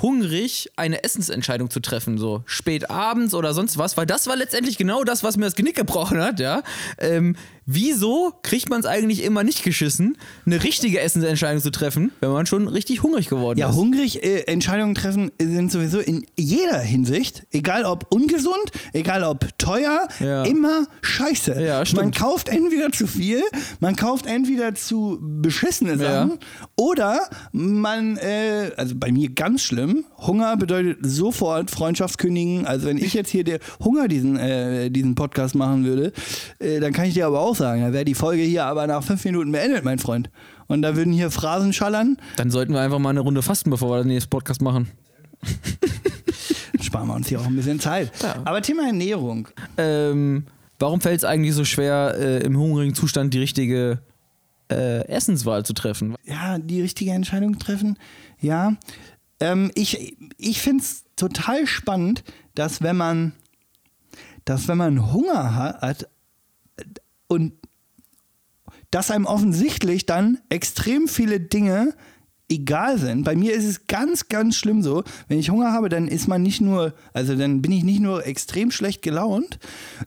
hungrig 0.01 0.71
eine 0.75 1.03
Essensentscheidung 1.03 1.69
zu 1.69 1.79
treffen, 1.79 2.17
so 2.17 2.41
spät 2.45 2.89
abends 2.89 3.33
oder 3.33 3.53
sonst 3.53 3.77
was, 3.77 3.95
weil 3.95 4.05
das 4.05 4.27
war 4.27 4.35
letztendlich 4.35 4.77
genau 4.77 5.03
das, 5.03 5.23
was 5.23 5.37
mir 5.37 5.45
das 5.45 5.55
Genick 5.55 5.75
gebrochen 5.75 6.19
hat, 6.19 6.39
ja. 6.39 6.63
Ähm, 6.97 7.35
wieso 7.65 8.33
kriegt 8.43 8.69
man 8.69 8.79
es 8.79 8.85
eigentlich 8.85 9.23
immer 9.23 9.43
nicht 9.43 9.63
geschissen, 9.63 10.17
eine 10.45 10.63
richtige 10.63 10.99
Essensentscheidung 10.99 11.61
zu 11.61 11.71
treffen, 11.71 12.11
wenn 12.19 12.31
man 12.31 12.45
schon 12.45 12.67
richtig 12.67 13.03
hungrig 13.03 13.29
geworden 13.29 13.59
Ja, 13.59 13.69
ist? 13.69 13.75
hungrig 13.75 14.23
äh, 14.23 14.41
Entscheidungen 14.47 14.95
treffen 14.95 15.31
sind 15.39 15.71
sowieso 15.71 15.99
in 15.99 16.25
jeder 16.37 16.79
Hinsicht, 16.79 17.45
egal 17.51 17.85
ob 17.85 18.07
ungesund, 18.13 18.71
egal 18.93 19.23
ob 19.23 19.47
teuer, 19.57 20.07
Ja. 20.19 20.43
immer 20.43 20.87
scheiße. 21.01 21.61
Ja, 21.61 21.83
man 21.95 22.11
kauft 22.11 22.49
entweder 22.49 22.91
zu 22.91 23.07
viel, 23.07 23.41
man 23.79 23.95
kauft 23.95 24.25
entweder 24.25 24.75
zu 24.75 25.19
beschissene 25.21 25.97
Sachen 25.97 26.39
oder 26.75 27.29
man, 27.51 28.17
äh, 28.17 28.71
also 28.77 28.95
bei 28.97 29.11
mir 29.11 29.29
ganz 29.29 29.61
schlimm, 29.63 30.05
Hunger 30.17 30.55
bedeutet 30.57 30.99
sofort 31.01 31.69
Freundschaftskündigen. 31.71 32.65
Also 32.65 32.87
wenn 32.87 32.97
ich 32.97 33.13
jetzt 33.13 33.29
hier 33.29 33.43
der 33.43 33.59
Hunger 33.83 34.07
diesen, 34.07 34.37
äh, 34.37 34.89
diesen 34.89 35.15
Podcast 35.15 35.55
machen 35.55 35.85
würde, 35.85 36.11
äh, 36.59 36.79
dann 36.79 36.93
kann 36.93 37.05
ich 37.05 37.13
dir 37.13 37.27
aber 37.27 37.39
auch 37.41 37.52
sagen, 37.55 37.81
da 37.81 37.93
wäre 37.93 38.05
die 38.05 38.15
Folge 38.15 38.43
hier 38.43 38.65
aber 38.65 38.87
nach 38.87 39.03
fünf 39.03 39.23
Minuten 39.25 39.51
beendet, 39.51 39.83
mein 39.83 39.99
Freund. 39.99 40.29
Und 40.67 40.81
da 40.81 40.95
würden 40.95 41.13
hier 41.13 41.31
Phrasen 41.31 41.73
schallern. 41.73 42.17
Dann 42.37 42.51
sollten 42.51 42.73
wir 42.73 42.81
einfach 42.81 42.99
mal 42.99 43.09
eine 43.09 43.19
Runde 43.19 43.41
fasten, 43.41 43.69
bevor 43.69 43.91
wir 43.91 44.03
den 44.03 44.07
nächsten 44.07 44.29
Podcast 44.29 44.61
machen. 44.61 44.91
sparen 46.93 47.07
wir 47.07 47.15
uns 47.15 47.27
hier 47.27 47.39
auch 47.39 47.47
ein 47.47 47.55
bisschen 47.55 47.79
Zeit. 47.79 48.11
Ja. 48.21 48.35
Aber 48.45 48.61
Thema 48.61 48.85
Ernährung. 48.85 49.47
Ähm, 49.77 50.45
warum 50.79 51.01
fällt 51.01 51.17
es 51.17 51.23
eigentlich 51.23 51.55
so 51.55 51.65
schwer, 51.65 52.15
äh, 52.19 52.43
im 52.43 52.57
hungrigen 52.57 52.93
Zustand 52.93 53.33
die 53.33 53.39
richtige 53.39 54.01
äh, 54.69 55.07
Essenswahl 55.07 55.65
zu 55.65 55.73
treffen? 55.73 56.15
Ja, 56.23 56.59
die 56.59 56.81
richtige 56.81 57.11
Entscheidung 57.11 57.57
treffen. 57.57 57.97
Ja. 58.39 58.75
Ähm, 59.39 59.71
ich 59.75 60.17
ich 60.37 60.61
finde 60.61 60.83
es 60.83 61.05
total 61.15 61.65
spannend, 61.65 62.23
dass 62.53 62.81
wenn 62.81 62.97
man, 62.97 63.33
dass 64.45 64.67
wenn 64.67 64.77
man 64.77 65.11
Hunger 65.11 65.55
hat 65.55 66.07
und 67.33 67.53
dass 68.91 69.11
einem 69.11 69.25
offensichtlich 69.25 70.05
dann 70.05 70.39
extrem 70.49 71.07
viele 71.07 71.39
Dinge 71.39 71.93
egal 72.49 72.97
sind. 72.99 73.23
Bei 73.23 73.35
mir 73.35 73.53
ist 73.53 73.65
es 73.65 73.87
ganz, 73.87 74.29
ganz 74.29 74.55
schlimm 74.55 74.81
so, 74.81 75.03
wenn 75.27 75.39
ich 75.39 75.49
Hunger 75.49 75.71
habe, 75.71 75.89
dann 75.89 76.07
ist 76.07 76.27
man 76.27 76.43
nicht 76.43 76.61
nur, 76.61 76.93
also 77.13 77.35
dann 77.35 77.61
bin 77.61 77.71
ich 77.71 77.83
nicht 77.83 77.99
nur 77.99 78.25
extrem 78.25 78.71
schlecht 78.71 79.01
gelaunt, 79.01 79.59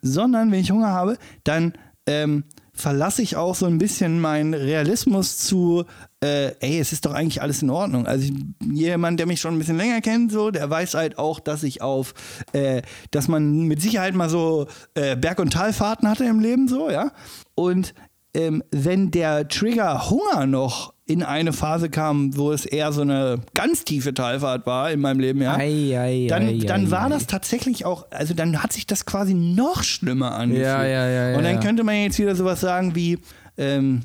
sondern 0.02 0.52
wenn 0.52 0.60
ich 0.60 0.70
Hunger 0.70 0.92
habe, 0.92 1.18
dann 1.44 1.72
ähm, 2.06 2.44
verlasse 2.72 3.22
ich 3.22 3.36
auch 3.36 3.54
so 3.54 3.66
ein 3.66 3.78
bisschen 3.78 4.20
meinen 4.20 4.54
Realismus 4.54 5.38
zu, 5.38 5.84
äh, 6.22 6.52
ey, 6.60 6.78
es 6.78 6.92
ist 6.92 7.04
doch 7.04 7.12
eigentlich 7.12 7.42
alles 7.42 7.62
in 7.62 7.70
Ordnung. 7.70 8.06
Also 8.06 8.24
ich, 8.24 8.32
jemand, 8.72 9.20
der 9.20 9.26
mich 9.26 9.40
schon 9.40 9.54
ein 9.54 9.58
bisschen 9.58 9.76
länger 9.76 10.00
kennt, 10.00 10.32
so, 10.32 10.50
der 10.50 10.68
weiß 10.68 10.94
halt 10.94 11.18
auch, 11.18 11.40
dass 11.40 11.62
ich 11.62 11.82
auf, 11.82 12.14
äh, 12.52 12.82
dass 13.10 13.28
man 13.28 13.62
mit 13.62 13.82
Sicherheit 13.82 14.14
mal 14.14 14.28
so 14.30 14.66
äh, 14.94 15.16
Berg- 15.16 15.40
und 15.40 15.52
Talfahrten 15.52 16.08
hatte 16.08 16.24
im 16.24 16.40
Leben, 16.40 16.68
so, 16.68 16.90
ja. 16.90 17.12
Und 17.54 17.94
ähm, 18.34 18.62
wenn 18.70 19.10
der 19.10 19.48
Trigger 19.48 20.10
Hunger 20.10 20.46
noch 20.46 20.92
in 21.06 21.22
eine 21.22 21.52
Phase 21.52 21.88
kam, 21.88 22.36
wo 22.36 22.50
es 22.50 22.66
eher 22.66 22.92
so 22.92 23.02
eine 23.02 23.40
ganz 23.54 23.84
tiefe 23.84 24.12
Talfahrt 24.12 24.66
war 24.66 24.90
in 24.90 25.00
meinem 25.00 25.20
Leben, 25.20 25.40
ja, 25.40 25.56
Ei, 25.56 25.98
ei, 25.98 26.26
dann, 26.28 26.48
ei, 26.48 26.58
dann 26.58 26.90
war 26.90 27.08
das 27.08 27.26
tatsächlich 27.26 27.84
auch, 27.84 28.06
also 28.10 28.34
dann 28.34 28.62
hat 28.62 28.72
sich 28.72 28.86
das 28.86 29.06
quasi 29.06 29.32
noch 29.32 29.82
schlimmer 29.84 30.34
angefühlt. 30.34 30.66
Ja, 30.66 30.84
ja, 30.84 31.30
ja, 31.30 31.36
Und 31.38 31.44
dann 31.44 31.60
könnte 31.60 31.84
man 31.84 31.94
jetzt 31.96 32.18
wieder 32.18 32.34
sowas 32.34 32.60
sagen 32.60 32.94
wie, 32.94 33.18
ähm, 33.56 34.02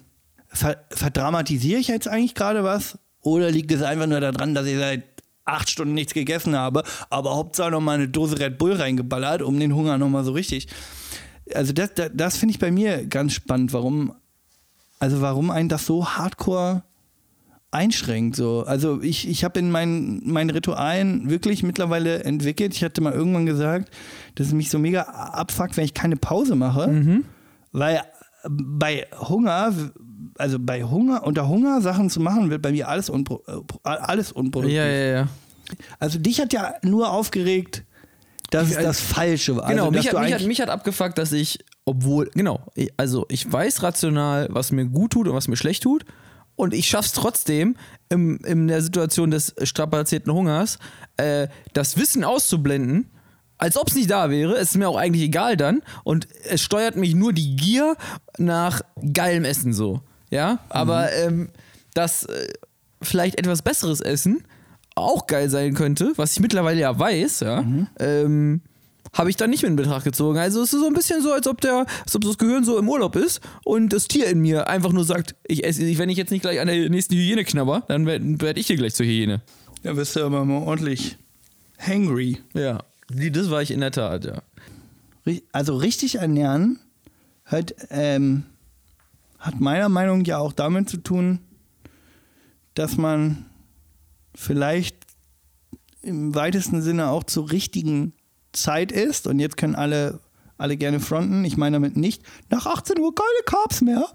verdramatisiere 0.51 1.79
ich 1.79 1.87
jetzt 1.87 2.07
eigentlich 2.07 2.35
gerade 2.35 2.63
was? 2.63 2.97
Oder 3.21 3.51
liegt 3.51 3.71
es 3.71 3.81
einfach 3.81 4.07
nur 4.07 4.19
daran, 4.19 4.55
dass 4.55 4.65
ich 4.65 4.77
seit 4.77 5.03
acht 5.45 5.69
Stunden 5.69 5.93
nichts 5.93 6.13
gegessen 6.13 6.55
habe, 6.55 6.83
aber 7.09 7.35
Hauptsache 7.35 7.71
noch 7.71 7.81
mal 7.81 7.93
eine 7.93 8.07
Dose 8.07 8.39
Red 8.39 8.57
Bull 8.57 8.73
reingeballert, 8.73 9.41
um 9.41 9.59
den 9.59 9.75
Hunger 9.75 9.97
noch 9.97 10.09
mal 10.09 10.23
so 10.23 10.31
richtig. 10.31 10.67
Also 11.53 11.73
das, 11.73 11.93
das, 11.93 12.11
das 12.13 12.37
finde 12.37 12.53
ich 12.53 12.59
bei 12.59 12.71
mir 12.71 13.05
ganz 13.05 13.33
spannend, 13.33 13.73
warum, 13.73 14.13
also 14.99 15.21
warum 15.21 15.49
einen 15.49 15.69
das 15.69 15.85
so 15.85 16.05
hardcore 16.05 16.83
einschränkt. 17.71 18.35
So. 18.35 18.63
Also 18.65 19.01
ich, 19.01 19.27
ich 19.27 19.43
habe 19.43 19.59
in 19.59 19.71
meinen, 19.71 20.29
meinen 20.29 20.49
Ritualen 20.49 21.29
wirklich 21.29 21.63
mittlerweile 21.63 22.23
entwickelt. 22.23 22.73
Ich 22.73 22.83
hatte 22.83 23.01
mal 23.01 23.13
irgendwann 23.13 23.45
gesagt, 23.45 23.89
dass 24.35 24.47
es 24.47 24.53
mich 24.53 24.69
so 24.69 24.77
mega 24.77 25.01
abfuckt, 25.03 25.77
wenn 25.77 25.85
ich 25.85 25.93
keine 25.93 26.17
Pause 26.17 26.55
mache. 26.55 26.89
Weil 27.71 27.95
äh, 27.95 28.01
bei 28.49 29.07
Hunger, 29.17 29.73
also 30.38 30.57
bei 30.60 30.84
Hunger, 30.84 31.23
unter 31.25 31.47
Hunger 31.47 31.81
Sachen 31.81 32.10
zu 32.10 32.19
machen, 32.19 32.49
wird 32.49 32.62
bei 32.62 32.71
mir 32.71 32.88
alles, 32.88 33.10
unpro 33.10 33.43
äh, 33.47 33.89
alles 33.89 34.31
unproduktiv. 34.31 34.75
Ja, 34.77 34.88
ja, 34.88 35.13
ja. 35.13 35.27
Also 35.99 36.19
dich 36.19 36.39
hat 36.41 36.53
ja 36.53 36.73
nur 36.84 37.12
aufgeregt, 37.12 37.84
dass 38.49 38.69
es 38.69 38.75
das 38.77 38.99
Falsche 38.99 39.55
war. 39.55 39.69
Genau, 39.69 39.84
also, 39.86 39.91
mich, 39.97 40.07
hat, 40.13 40.21
mich, 40.21 40.34
hat, 40.34 40.41
mich 40.45 40.62
hat 40.62 40.69
abgefuckt, 40.69 41.17
dass 41.17 41.31
ich, 41.31 41.60
obwohl, 41.86 42.29
genau, 42.34 42.60
ich- 42.75 42.91
also 42.97 43.25
ich 43.29 43.49
weiß 43.51 43.81
rational, 43.81 44.47
was 44.51 44.71
mir 44.71 44.86
gut 44.86 45.12
tut 45.13 45.27
und 45.27 45.34
was 45.36 45.47
mir 45.47 45.55
schlecht 45.55 45.84
tut. 45.84 46.03
Und 46.57 46.73
ich 46.73 46.88
schaff's 46.89 47.13
trotzdem, 47.13 47.75
im, 48.10 48.38
in 48.45 48.67
der 48.67 48.81
Situation 48.81 49.31
des 49.31 49.55
strapazierten 49.63 50.31
Hungers, 50.34 50.77
äh, 51.17 51.47
das 51.73 51.97
Wissen 51.97 52.23
auszublenden, 52.25 53.10
als 53.57 53.77
ob 53.77 53.88
es 53.88 53.95
nicht 53.95 54.12
da 54.12 54.29
wäre. 54.29 54.55
Es 54.55 54.71
ist 54.71 54.77
mir 54.77 54.89
auch 54.89 54.97
eigentlich 54.97 55.23
egal 55.23 55.55
dann. 55.55 55.81
Und 56.03 56.27
es 56.49 56.62
steuert 56.62 56.97
mich 56.97 57.15
nur 57.15 57.31
die 57.31 57.55
Gier 57.55 57.95
nach 58.38 58.81
geilem 59.13 59.45
Essen 59.45 59.71
so. 59.71 60.01
Ja, 60.32 60.60
aber 60.70 61.13
ähm, 61.13 61.50
dass 61.94 62.24
äh, 62.24 62.48
vielleicht 63.02 63.38
etwas 63.38 63.62
besseres 63.62 64.02
Essen 64.02 64.44
auch 64.96 65.28
geil 65.28 65.50
sein 65.50 65.74
könnte, 65.74 66.13
was 66.15 66.34
ich 66.34 66.39
mittlerweile 66.39 66.80
ja 66.80 66.98
weiß, 66.98 67.41
ja, 67.41 67.63
ähm, 68.00 68.62
habe 69.13 69.30
ich 69.30 69.36
dann 69.36 69.50
nicht 69.50 69.62
mit 69.63 69.72
in 69.72 69.76
Betracht 69.76 70.06
gezogen. 70.06 70.38
Also 70.38 70.62
es 70.62 70.74
ist 70.74 70.80
so 70.80 70.88
ein 70.88 70.94
bisschen 70.94 71.22
so, 71.22 71.34
als 71.34 71.48
ob 71.48 71.60
der, 71.60 71.86
als 72.06 72.15
ob 72.15 72.24
das 72.24 72.38
Gehirn 72.38 72.63
so 72.63 72.78
im 72.78 72.88
Urlaub 72.88 73.15
ist 73.15 73.41
und 73.65 73.91
das 73.91 74.08
Tier 74.08 74.28
in 74.28 74.39
mir 74.39 74.67
einfach 74.67 74.94
nur 74.94 75.04
sagt, 75.04 75.36
ich 75.46 75.65
esse, 75.65 75.98
wenn 75.98 76.10
ich 76.10 76.17
jetzt 76.17 76.32
nicht 76.32 76.41
gleich 76.41 76.60
an 76.60 76.67
der 76.67 76.89
nächsten 76.89 77.15
Hyäne 77.15 77.44
knabber, 77.44 77.84
dann 77.88 78.06
werde 78.06 78.41
werd 78.41 78.58
ich 78.58 78.67
hier 78.67 78.78
gleich 78.78 78.96
zur 78.96 79.06
Hyäne. 79.06 79.41
Ja, 79.84 79.96
wirst 79.98 80.15
du 80.15 80.24
aber 80.24 80.46
mal 80.46 80.63
ordentlich 80.63 81.17
hangry. 81.78 82.38
Ja, 82.54 82.84
das 83.10 83.50
war 83.50 83.62
ich 83.62 83.72
in 83.72 83.82
der 83.82 83.91
Tat, 83.91 84.26
ja. 84.26 84.41
Also 85.52 85.76
richtig 85.76 86.15
ernähren 86.15 86.80
hat, 87.46 87.76
ähm, 87.89 88.44
hat 89.41 89.60
meiner 89.60 89.89
Meinung 89.89 90.19
nach 90.19 90.27
ja 90.27 90.38
auch 90.38 90.54
damit 90.54 90.89
zu 90.89 90.97
tun, 90.97 91.39
dass 92.75 92.95
man 92.95 93.47
vielleicht 94.36 94.95
im 96.04 96.34
weitesten 96.36 96.82
Sinne 96.82 97.10
auch 97.10 97.23
zur 97.23 97.51
richtigen 97.51 98.13
Zeit 98.54 98.91
ist. 98.91 99.27
Und 99.27 99.39
jetzt 99.39 99.58
können 99.58 99.75
alle, 99.75 100.19
alle 100.58 100.77
gerne 100.77 100.99
fronten. 100.99 101.43
Ich 101.43 101.58
meine 101.58 101.77
damit 101.77 101.97
nicht, 101.97 102.23
nach 102.49 102.67
18 102.67 102.99
Uhr 102.99 103.13
keine 103.13 103.43
Carbs 103.45 103.82
mehr. 103.82 104.06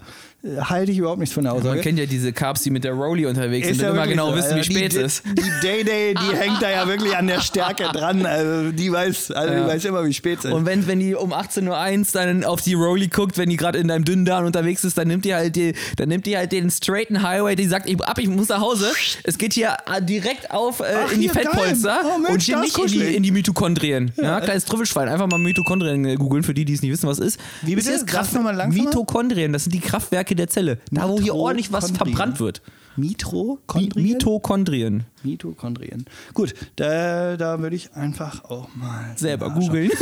Äh, 0.43 0.61
Halte 0.61 0.91
ich 0.91 0.97
überhaupt 0.99 1.19
nichts 1.19 1.33
von 1.33 1.43
der 1.43 1.53
Aussage. 1.53 1.75
Man 1.75 1.81
kennt 1.81 1.97
ja 1.99 2.05
diese 2.05 2.31
Carbs, 2.31 2.61
die 2.61 2.69
mit 2.69 2.83
der 2.83 2.93
Rolli 2.93 3.25
unterwegs 3.25 3.67
sind 3.67 3.81
ja 3.81 3.89
und 3.89 3.95
immer 3.95 4.07
genau 4.07 4.29
so. 4.31 4.37
wissen, 4.37 4.55
wie 4.57 4.63
spät 4.63 4.93
es 4.95 5.17
ist. 5.17 5.23
Die 5.25 5.67
Day-Day, 5.67 6.13
die 6.13 6.35
hängt 6.37 6.61
da 6.61 6.69
ja 6.69 6.87
wirklich 6.87 7.15
an 7.17 7.27
der 7.27 7.41
Stärke 7.41 7.83
dran. 7.93 8.25
Also 8.25 8.71
die 8.71 8.91
weiß, 8.91 9.31
also 9.31 9.53
Ja. 9.53 9.61
die 9.63 9.67
weiß 9.67 9.85
immer, 9.85 10.05
wie 10.05 10.13
spät 10.13 10.39
es 10.39 10.45
ist. 10.45 10.51
Und 10.53 10.65
wenn, 10.65 10.85
wenn 10.87 10.99
die 10.99 11.15
um 11.15 11.33
18.01 11.33 12.15
Uhr 12.15 12.25
dann 12.25 12.43
auf 12.43 12.61
die 12.61 12.75
Rolli 12.75 13.07
guckt, 13.07 13.37
wenn 13.37 13.49
die 13.49 13.57
gerade 13.57 13.79
in 13.79 13.87
deinem 13.87 14.05
dünnen 14.05 14.25
Darm 14.25 14.45
unterwegs 14.45 14.83
ist, 14.83 14.97
dann 14.97 15.07
nimmt 15.07 15.25
die 15.25 15.33
halt 15.33 15.55
die, 15.55 15.73
dann 15.95 16.09
nimmt 16.09 16.25
die 16.25 16.37
halt 16.37 16.51
den 16.51 16.69
straighten 16.69 17.23
Highway, 17.23 17.55
die 17.55 17.65
sagt, 17.65 17.89
ich, 17.89 17.99
ab, 18.03 18.19
ich 18.19 18.27
muss 18.27 18.49
nach 18.49 18.61
Hause. 18.61 18.91
Es 19.23 19.37
geht 19.37 19.53
hier 19.53 19.75
äh, 19.91 20.01
direkt 20.01 20.51
auf 20.51 20.79
äh, 20.81 20.83
Ach, 21.05 21.11
in 21.11 21.21
die. 21.21 21.29
Fettpolster 21.29 22.01
Oh, 22.05 22.19
Mensch, 22.19 22.31
und 22.33 22.41
hier 22.43 22.59
nicht 22.59 22.77
ist 22.77 22.93
in 22.93 22.99
die, 22.99 23.15
in 23.15 23.23
die 23.23 23.31
Mitochondrien. 23.31 24.11
Ja, 24.17 24.39
kleines 24.39 24.65
Trüffelschwein. 24.65 25.09
Einfach 25.09 25.27
mal 25.27 25.39
Mitochondrien 25.39 26.05
äh, 26.05 26.15
googeln, 26.15 26.43
für 26.43 26.53
die, 26.53 26.63
die 26.63 26.73
es 26.73 26.81
nicht 26.81 26.91
wissen, 26.91 27.07
was 27.07 27.19
ist. 27.19 27.39
Wie 27.63 27.75
bitte? 27.75 27.91
Ist 27.91 28.09
Sag's 28.09 28.33
noch 28.33 28.43
mal 28.43 28.55
langsamer. 28.55 28.85
Mitochondrien, 28.85 29.51
das 29.53 29.63
sind 29.65 29.73
die 29.73 29.79
Kraftwerke 29.79 30.26
der 30.35 30.47
Zelle. 30.47 30.79
Da, 30.91 31.09
wo 31.09 31.19
hier 31.19 31.35
ordentlich 31.35 31.71
was 31.71 31.91
verbrannt 31.91 32.39
wird. 32.39 32.61
Mitochondrien? 32.95 34.03
Mitochondrien. 34.03 35.03
Mitochondrien. 35.23 36.05
Gut, 36.33 36.55
da, 36.77 37.37
da 37.37 37.59
würde 37.59 37.75
ich 37.75 37.93
einfach 37.93 38.43
auch 38.45 38.67
mal 38.75 39.13
Selber 39.15 39.51
googeln. 39.51 39.91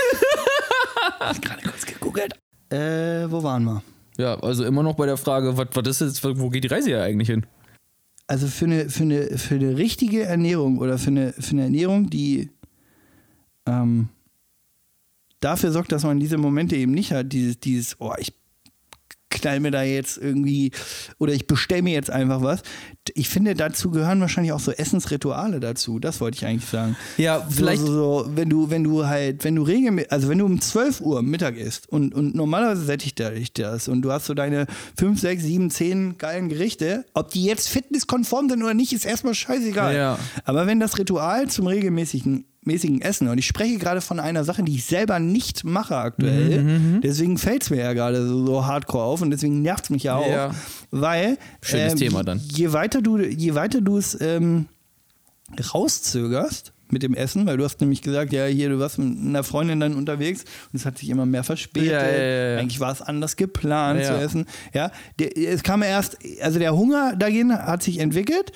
Gerade 1.42 1.62
kurz 1.64 1.86
gegoogelt. 1.86 2.34
Äh, 2.70 3.30
wo 3.30 3.44
waren 3.44 3.64
wir? 3.64 3.84
Ja, 4.18 4.40
also 4.40 4.64
immer 4.64 4.84
noch 4.84 4.96
bei 4.96 5.06
der 5.06 5.18
Frage, 5.18 5.58
was, 5.58 5.68
was 5.74 5.88
ist 5.88 6.02
jetzt, 6.02 6.40
wo 6.40 6.50
geht 6.50 6.64
die 6.64 6.70
Reise 6.70 6.92
ja 6.92 7.04
eigentlich 7.04 7.30
hin? 7.30 7.46
Also 8.28 8.48
für 8.48 8.66
eine, 8.66 8.90
für 8.90 9.04
eine, 9.04 9.38
für 9.38 9.56
eine 9.56 9.78
richtige 9.78 10.24
Ernährung 10.24 10.80
oder 10.80 10.98
für 10.98 11.10
eine, 11.10 11.34
für 11.34 11.52
eine 11.52 11.64
Ernährung, 11.64 12.10
die 12.10 12.50
ähm, 13.68 14.10
dafür 15.42 15.72
sorgt, 15.72 15.92
dass 15.92 16.04
man 16.04 16.20
diese 16.20 16.38
Momente 16.38 16.76
eben 16.76 16.94
nicht 16.94 17.12
hat, 17.12 17.32
dieses, 17.34 17.60
dieses, 17.60 18.00
oh, 18.00 18.14
ich 18.18 18.34
knall 19.30 19.60
mir 19.60 19.72
da 19.72 19.84
jetzt 19.84 20.18
irgendwie 20.18 20.72
oder 21.18 21.34
ich 21.34 21.48
bestelle 21.48 21.82
mir 21.82 21.94
jetzt 21.94 22.10
einfach 22.10 22.42
was. 22.42 22.62
Ich 23.14 23.30
finde, 23.30 23.54
dazu 23.54 23.92
gehören 23.92 24.20
wahrscheinlich 24.20 24.52
auch 24.52 24.60
so 24.60 24.72
Essensrituale 24.72 25.60
dazu. 25.60 26.00
Das 26.00 26.22
wollte 26.22 26.38
ich 26.38 26.46
eigentlich 26.46 26.70
sagen. 26.70 26.96
Ja, 27.18 27.46
vielleicht- 27.50 27.82
So, 27.82 27.88
so, 27.88 28.24
so, 28.24 28.30
wenn 28.36 28.50
du, 28.50 28.70
wenn 28.72 28.84
du 28.84 29.06
halt, 29.06 29.44
wenn 29.44 29.56
du 29.56 29.62
regelmäßig, 29.64 30.12
also 30.12 30.28
wenn 30.30 30.40
du 30.40 30.46
um 30.46 30.60
12 30.60 31.02
Uhr 31.02 31.22
Mittag 31.22 31.56
isst 31.58 31.88
und, 31.90 32.16
und 32.16 32.34
normalerweise 32.36 32.84
sättigt 32.84 33.20
dich 33.20 33.54
das 33.54 33.88
und 33.88 34.02
du 34.02 34.12
hast 34.12 34.26
so 34.26 34.34
deine 34.34 34.66
5, 34.98 35.20
6, 35.20 35.44
7, 35.44 35.70
10 35.70 36.18
geilen 36.18 36.50
Gerichte, 36.50 37.06
ob 37.14 37.30
die 37.32 37.44
jetzt 37.46 37.70
fitnesskonform 37.70 38.50
sind 38.50 38.64
oder 38.64 38.74
nicht, 38.74 38.92
ist 38.94 39.06
erstmal 39.06 39.36
scheißegal. 39.36 39.96
Ja. 39.96 40.20
Aber 40.44 40.66
wenn 40.68 40.80
das 40.80 40.98
Ritual 40.98 41.48
zum 41.50 41.68
regelmäßigen 41.68 42.46
mäßigen 42.68 43.00
Essen, 43.04 43.28
und 43.28 43.38
ich 43.38 43.46
spreche 43.46 43.78
gerade 43.78 44.02
von 44.02 44.20
einer 44.20 44.44
Sache, 44.44 44.64
die 44.64 44.74
ich 44.74 44.86
selber 44.86 45.20
nicht 45.20 45.64
mache 45.66 45.96
aktuell, 45.98 46.64
Mhm, 46.64 47.02
deswegen 47.02 47.38
fällt 47.38 47.62
es 47.62 47.70
mir 47.70 47.78
ja 47.78 47.94
gerade 47.94 48.28
so, 48.28 48.44
so 48.44 48.66
hardcore 48.66 49.04
auf 49.04 49.22
und 49.22 49.30
deswegen 49.30 49.62
nervt 49.62 49.84
es 49.84 49.90
mich 49.92 50.02
ja 50.02 50.16
auch, 50.16 50.28
Ja. 50.28 50.50
Weil 51.02 51.38
Schönes 51.62 51.94
ähm, 51.94 52.00
Thema 52.00 52.24
dann. 52.24 52.42
Je 52.48 52.72
weiter 52.72 53.02
du, 53.02 53.20
je 53.20 53.54
weiter 53.54 53.82
du 53.82 53.98
es 53.98 54.20
ähm, 54.22 54.68
rauszögerst 55.74 56.74
mit 56.90 57.04
dem 57.04 57.14
Essen, 57.14 57.46
weil 57.46 57.58
du 57.58 57.64
hast 57.64 57.82
nämlich 57.82 58.02
gesagt, 58.02 58.32
ja, 58.32 58.46
hier, 58.46 58.70
du 58.70 58.80
warst 58.80 59.00
mit 59.00 59.18
einer 59.18 59.44
Freundin 59.44 59.80
dann 59.80 59.96
unterwegs 59.96 60.44
und 60.72 60.80
es 60.80 60.86
hat 60.86 60.98
sich 60.98 61.10
immer 61.10 61.26
mehr 61.26 61.44
verspätet. 61.44 61.92
Ja, 61.92 62.08
ja, 62.08 62.52
ja. 62.52 62.58
Eigentlich 62.60 62.80
war 62.80 62.92
es 62.92 63.02
anders 63.02 63.36
geplant 63.36 64.04
zu 64.04 64.14
essen. 64.14 64.46
Ja, 64.74 64.92
der, 65.20 65.36
es 65.38 65.64
kam 65.64 65.82
erst, 65.82 66.18
also 66.42 66.60
der 66.60 66.76
Hunger 66.76 67.16
dagegen 67.16 67.54
hat 67.54 67.84
sich 67.84 68.00
entwickelt. 68.00 68.52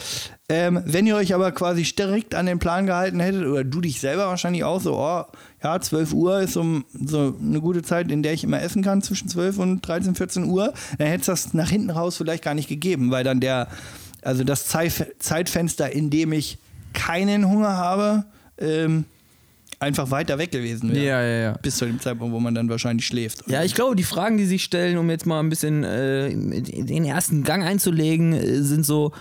Ähm, 0.51 0.81
wenn 0.85 1.05
ihr 1.05 1.15
euch 1.15 1.35
aber 1.35 1.51
quasi 1.51 1.85
strikt 1.85 2.33
an 2.33 2.47
den 2.47 2.57
Plan 2.57 2.87
gehalten 2.87 3.19
hättet, 3.19 3.45
oder 3.45 3.63
du 3.63 3.81
dich 3.81 3.99
selber 3.99 4.27
wahrscheinlich 4.27 4.63
auch 4.63 4.81
so, 4.81 4.95
oh, 4.97 5.23
ja, 5.63 5.79
12 5.79 6.13
Uhr 6.13 6.39
ist 6.41 6.53
so, 6.53 6.81
so 6.93 7.35
eine 7.39 7.61
gute 7.61 7.83
Zeit, 7.83 8.11
in 8.11 8.23
der 8.23 8.33
ich 8.33 8.43
immer 8.43 8.61
essen 8.61 8.81
kann, 8.81 9.01
zwischen 9.03 9.29
12 9.29 9.59
und 9.59 9.81
13, 9.87 10.15
14 10.15 10.45
Uhr, 10.45 10.73
dann 10.97 11.07
hätte 11.07 11.21
es 11.21 11.25
das 11.43 11.53
nach 11.53 11.69
hinten 11.69 11.91
raus 11.91 12.17
vielleicht 12.17 12.43
gar 12.43 12.55
nicht 12.55 12.67
gegeben, 12.67 13.11
weil 13.11 13.23
dann 13.23 13.39
der, 13.39 13.67
also 14.23 14.43
das 14.43 14.65
Zeit, 14.65 15.15
Zeitfenster, 15.19 15.91
in 15.91 16.09
dem 16.09 16.31
ich 16.33 16.57
keinen 16.99 17.47
Hunger 17.47 17.77
habe, 17.77 18.25
ähm, 18.57 19.05
einfach 19.79 20.11
weiter 20.11 20.37
weg 20.37 20.51
gewesen 20.51 20.91
wäre. 20.91 21.05
Ja, 21.05 21.21
ja, 21.21 21.37
ja. 21.41 21.51
Bis 21.53 21.77
zu 21.77 21.85
dem 21.85 21.99
Zeitpunkt, 21.99 22.33
wo 22.33 22.39
man 22.39 22.53
dann 22.53 22.69
wahrscheinlich 22.69 23.07
schläft. 23.07 23.47
Ja, 23.47 23.63
ich 23.63 23.73
glaube, 23.73 23.95
die 23.95 24.03
Fragen, 24.03 24.37
die 24.37 24.45
sich 24.45 24.63
stellen, 24.63 24.97
um 24.97 25.09
jetzt 25.09 25.25
mal 25.25 25.39
ein 25.39 25.49
bisschen 25.49 25.83
äh, 25.83 26.29
den 26.29 27.05
ersten 27.05 27.43
Gang 27.43 27.63
einzulegen, 27.63 28.33
äh, 28.33 28.61
sind 28.61 28.85
so, 28.85 29.13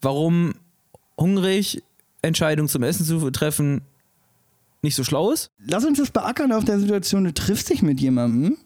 warum 0.00 0.54
hungrig 1.18 1.82
Entscheidungen 2.22 2.68
zum 2.68 2.82
Essen 2.82 3.04
zu 3.04 3.30
treffen 3.30 3.82
nicht 4.82 4.94
so 4.94 5.04
schlau 5.04 5.30
ist? 5.30 5.50
Lass 5.58 5.84
uns 5.84 5.98
das 5.98 6.10
beackern 6.10 6.52
auf 6.52 6.64
der 6.64 6.80
Situation, 6.80 7.24
du 7.24 7.34
triffst 7.34 7.68
dich 7.68 7.82
mit 7.82 8.00
jemandem. 8.00 8.56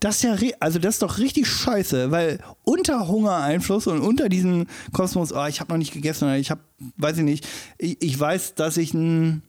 Das 0.00 0.16
ist 0.16 0.22
ja, 0.22 0.36
also 0.60 0.78
das 0.78 0.94
ist 0.94 1.02
doch 1.02 1.18
richtig 1.18 1.48
scheiße, 1.48 2.10
weil 2.12 2.38
unter 2.62 3.08
Hungereinfluss 3.08 3.86
und 3.88 4.00
unter 4.00 4.28
diesem 4.28 4.66
Kosmos, 4.92 5.32
oh, 5.32 5.44
ich 5.46 5.60
habe 5.60 5.72
noch 5.72 5.78
nicht 5.78 5.92
gegessen 5.92 6.24
oder 6.24 6.36
ich 6.38 6.50
habe, 6.52 6.60
weiß 6.98 7.18
ich 7.18 7.24
nicht, 7.24 7.46
ich, 7.78 8.00
ich 8.00 8.18
weiß, 8.18 8.54
dass 8.54 8.76
ich 8.76 8.94
ein, 8.94 9.42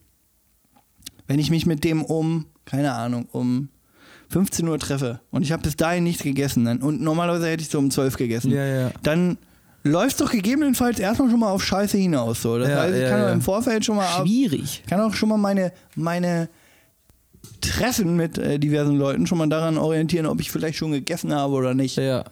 wenn 1.27 1.37
ich 1.39 1.51
mich 1.51 1.65
mit 1.67 1.83
dem 1.83 2.03
um, 2.03 2.45
keine 2.65 2.93
Ahnung, 2.93 3.27
um 3.31 3.69
15 4.29 4.67
Uhr 4.67 4.79
treffe 4.79 5.19
und 5.31 5.43
ich 5.43 5.51
habe 5.51 5.61
bis 5.63 5.75
dahin 5.75 6.03
nichts 6.03 6.23
gegessen 6.23 6.65
dann, 6.65 6.79
und 6.79 6.99
normalerweise 7.01 7.47
hätte 7.47 7.61
ich 7.63 7.69
so 7.69 7.77
um 7.77 7.91
12 7.91 8.17
gegessen, 8.17 8.51
Ja, 8.51 8.65
ja. 8.65 8.91
dann 9.03 9.37
läuft 9.83 10.19
doch 10.19 10.31
gegebenenfalls 10.31 10.99
erstmal 10.99 11.29
schon 11.29 11.39
mal 11.39 11.51
auf 11.51 11.63
Scheiße 11.63 11.97
hinaus. 11.97 12.41
So. 12.41 12.57
Das 12.59 12.67
Ja, 12.69 12.81
heißt, 12.81 12.95
ich 12.97 13.03
kann 13.07 13.21
ja. 13.21 13.31
im 13.31 13.41
Vorfeld 13.41 13.85
schon 13.85 13.95
mal 13.95 14.05
ab, 14.07 14.25
Schwierig. 14.25 14.83
kann 14.87 14.99
auch 14.99 15.13
schon 15.13 15.29
mal 15.29 15.37
meine, 15.37 15.71
meine 15.95 16.49
Treffen 17.61 18.15
mit 18.15 18.37
äh, 18.37 18.59
diversen 18.59 18.97
Leuten 18.97 19.27
schon 19.27 19.37
mal 19.37 19.49
daran 19.49 19.77
orientieren, 19.77 20.25
ob 20.25 20.41
ich 20.41 20.51
vielleicht 20.51 20.77
schon 20.77 20.91
gegessen 20.91 21.33
habe 21.33 21.53
oder 21.53 21.73
nicht. 21.73 21.97
Ja. 21.97 22.25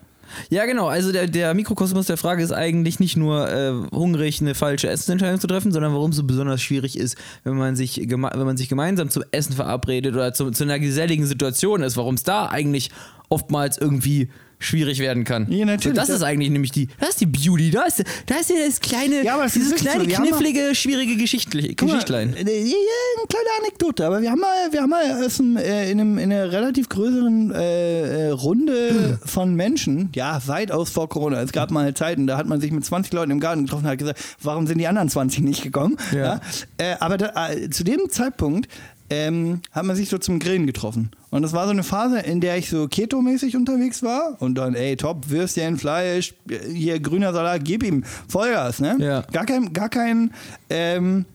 Ja, 0.50 0.66
genau. 0.66 0.88
Also 0.88 1.12
der, 1.12 1.28
der 1.28 1.54
Mikrokosmos 1.54 2.08
der 2.08 2.18
Frage 2.18 2.44
ist 2.44 2.52
eigentlich 2.52 3.00
nicht 3.00 3.16
nur 3.16 3.50
äh, 3.50 3.72
hungrig, 3.94 4.42
eine 4.42 4.56
falsche 4.56 4.90
Essensentscheidung 4.90 5.40
zu 5.40 5.48
treffen, 5.48 5.72
sondern 5.72 5.94
warum 5.94 6.12
es 6.12 6.18
so 6.18 6.24
besonders 6.24 6.62
schwierig 6.62 6.98
ist, 6.98 7.18
wenn 7.44 7.56
man 7.56 7.76
sich, 7.76 8.02
wenn 8.10 8.20
man 8.20 8.58
sich 8.58 8.70
gemeinsam 8.70 9.10
zum 9.10 9.24
Essen 9.32 9.54
verabredet 9.54 10.14
oder 10.16 10.34
zu, 10.34 10.52
zu 10.52 10.64
einer 10.64 10.80
geselligen 10.80 11.26
Situation 11.26 11.82
ist, 11.82 11.98
warum 11.98 12.16
es 12.16 12.24
da 12.24 12.48
eigentlich 12.48 12.92
oftmals 13.30 13.78
irgendwie 13.78 14.30
schwierig 14.60 15.00
werden 15.00 15.24
kann. 15.24 15.52
Ja, 15.52 15.66
natürlich. 15.66 15.96
So, 15.96 16.02
das 16.02 16.10
ist 16.10 16.24
eigentlich 16.24 16.50
nämlich 16.50 16.72
die, 16.72 16.88
das 17.00 17.10
ist 17.10 17.22
die 17.22 17.26
Beauty, 17.26 17.70
da 17.70 17.84
ist, 17.84 18.04
da 18.26 18.36
ist 18.36 18.50
ja 18.50 18.56
das 18.66 18.80
kleine, 18.80 19.24
Ja, 19.24 19.36
aber 19.36 19.46
dieses 19.48 19.76
kleine, 19.76 20.04
so, 20.10 20.22
knifflige, 20.22 20.74
schwierige 20.74 21.16
Geschichtli 21.18 21.76
Guck 21.76 21.90
mal, 21.90 21.94
Geschichtlein. 21.94 22.36
äh, 22.36 22.42
ja, 22.42 22.66
ja, 22.66 22.74
eine 23.18 23.28
kleine 23.28 23.48
Anekdote, 23.62 24.06
aber 24.06 24.22
wir 24.22 24.32
haben 24.32 24.40
mal, 24.40 24.72
wir 24.72 24.82
haben 24.82 24.90
mal 24.90 25.24
aus 25.24 25.40
einem, 25.40 25.58
äh, 25.58 25.92
in, 25.92 26.00
einem, 26.00 26.18
in 26.18 26.32
einer 26.32 26.52
relativ 26.52 26.90
größeren 26.90 27.52
äh, 27.52 28.28
äh, 28.28 28.30
Runde 28.32 29.20
von 29.26 29.54
Menschen, 29.56 30.10
ja, 30.16 30.42
weitaus 30.48 30.90
vor 30.90 31.08
Corona, 31.10 31.42
es 31.42 31.52
gab 31.52 31.72
mal 31.72 31.94
Zeiten, 31.94 32.28
da 32.28 32.38
hat 32.38 32.48
man 32.48 32.60
sich 32.60 32.72
mit 32.72 32.84
20 32.84 33.14
Leuten 33.14 33.32
im 33.32 33.40
Garten 33.40 33.66
getroffen 33.66 33.86
und 33.86 33.92
hat 33.92 34.00
gesagt, 34.00 34.20
warum 34.42 34.66
sind 34.68 34.80
die 34.80 34.88
anderen 34.88 35.10
20 35.10 35.42
nicht 35.42 35.64
gekommen? 35.64 35.98
Ja. 36.14 36.42
Äh, 36.78 36.96
aber 37.00 37.18
da, 37.18 37.52
äh, 37.52 37.70
zu 37.70 37.84
dem 37.84 38.10
Zeitpunkt 38.10 38.68
ähm, 39.10 39.62
hat 39.72 39.86
man 39.86 39.96
sich 39.96 40.10
so 40.10 40.18
zum 40.18 40.40
Grillen 40.40 40.68
getroffen. 40.68 41.12
Und 41.30 41.42
das 41.42 41.54
war 41.54 41.66
so 41.66 41.72
eine 41.72 41.84
Phase, 41.84 42.20
in 42.20 42.42
der 42.42 42.58
ich 42.58 42.70
so 42.70 42.88
Keto-mäßig 42.88 43.56
unterwegs 43.56 44.04
war 44.04 44.36
und 44.40 44.56
dann, 44.56 44.76
ey, 44.76 44.96
top, 44.98 45.30
Würstchen, 45.30 45.78
Fleisch, 45.78 46.34
hier 46.74 47.00
grüner 47.00 47.34
Salat, 47.34 47.64
gib 47.64 47.84
ihm 47.84 48.04
Vollgas, 48.28 48.80
ne? 48.80 48.98
Ja. 49.00 49.22
Gar 49.32 49.46
kein, 49.46 49.74
gar 49.74 49.90
kein 49.90 50.32
ähm, 50.70 51.26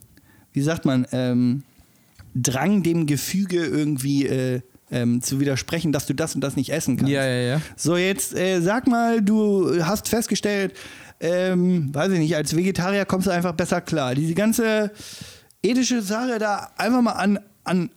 wie 0.53 0.63
sagt 0.63 0.85
man, 0.85 1.07
ähm, 1.13 1.63
Drang 2.35 2.83
dem 2.83 3.07
Gefüge 3.07 3.65
irgendwie 3.65 4.27
äh, 4.27 4.61
ähm, 4.91 5.21
zu 5.21 5.41
widersprechen, 5.41 5.93
dass 5.93 6.07
du 6.07 6.15
das 6.15 6.35
und 6.35 6.41
das 6.43 6.57
nicht 6.57 6.71
essen 6.71 6.97
kannst. 6.97 7.13
Ja, 7.13 7.27
ja, 7.27 7.41
ja. 7.55 7.61
So, 7.77 7.97
jetzt 7.97 8.35
äh, 8.35 8.61
sag 8.61 8.87
mal, 8.87 9.21
du 9.21 9.85
hast 9.85 10.09
festgestellt, 10.09 10.75
ähm, 11.21 11.95
weiß 11.95 12.13
ich 12.13 12.19
nicht, 12.19 12.37
als 12.37 12.57
Vegetarier 12.57 13.05
kommst 13.05 13.27
du 13.27 13.31
einfach 13.31 13.53
besser 13.53 13.81
klar. 13.81 14.15
Diese 14.15 14.35
ganze 14.35 14.91
ethische 15.63 16.03
Sache 16.03 16.39
da 16.39 16.71
einfach 16.77 17.03
mal 17.03 17.13
an, 17.13 17.39
an, 17.65 17.91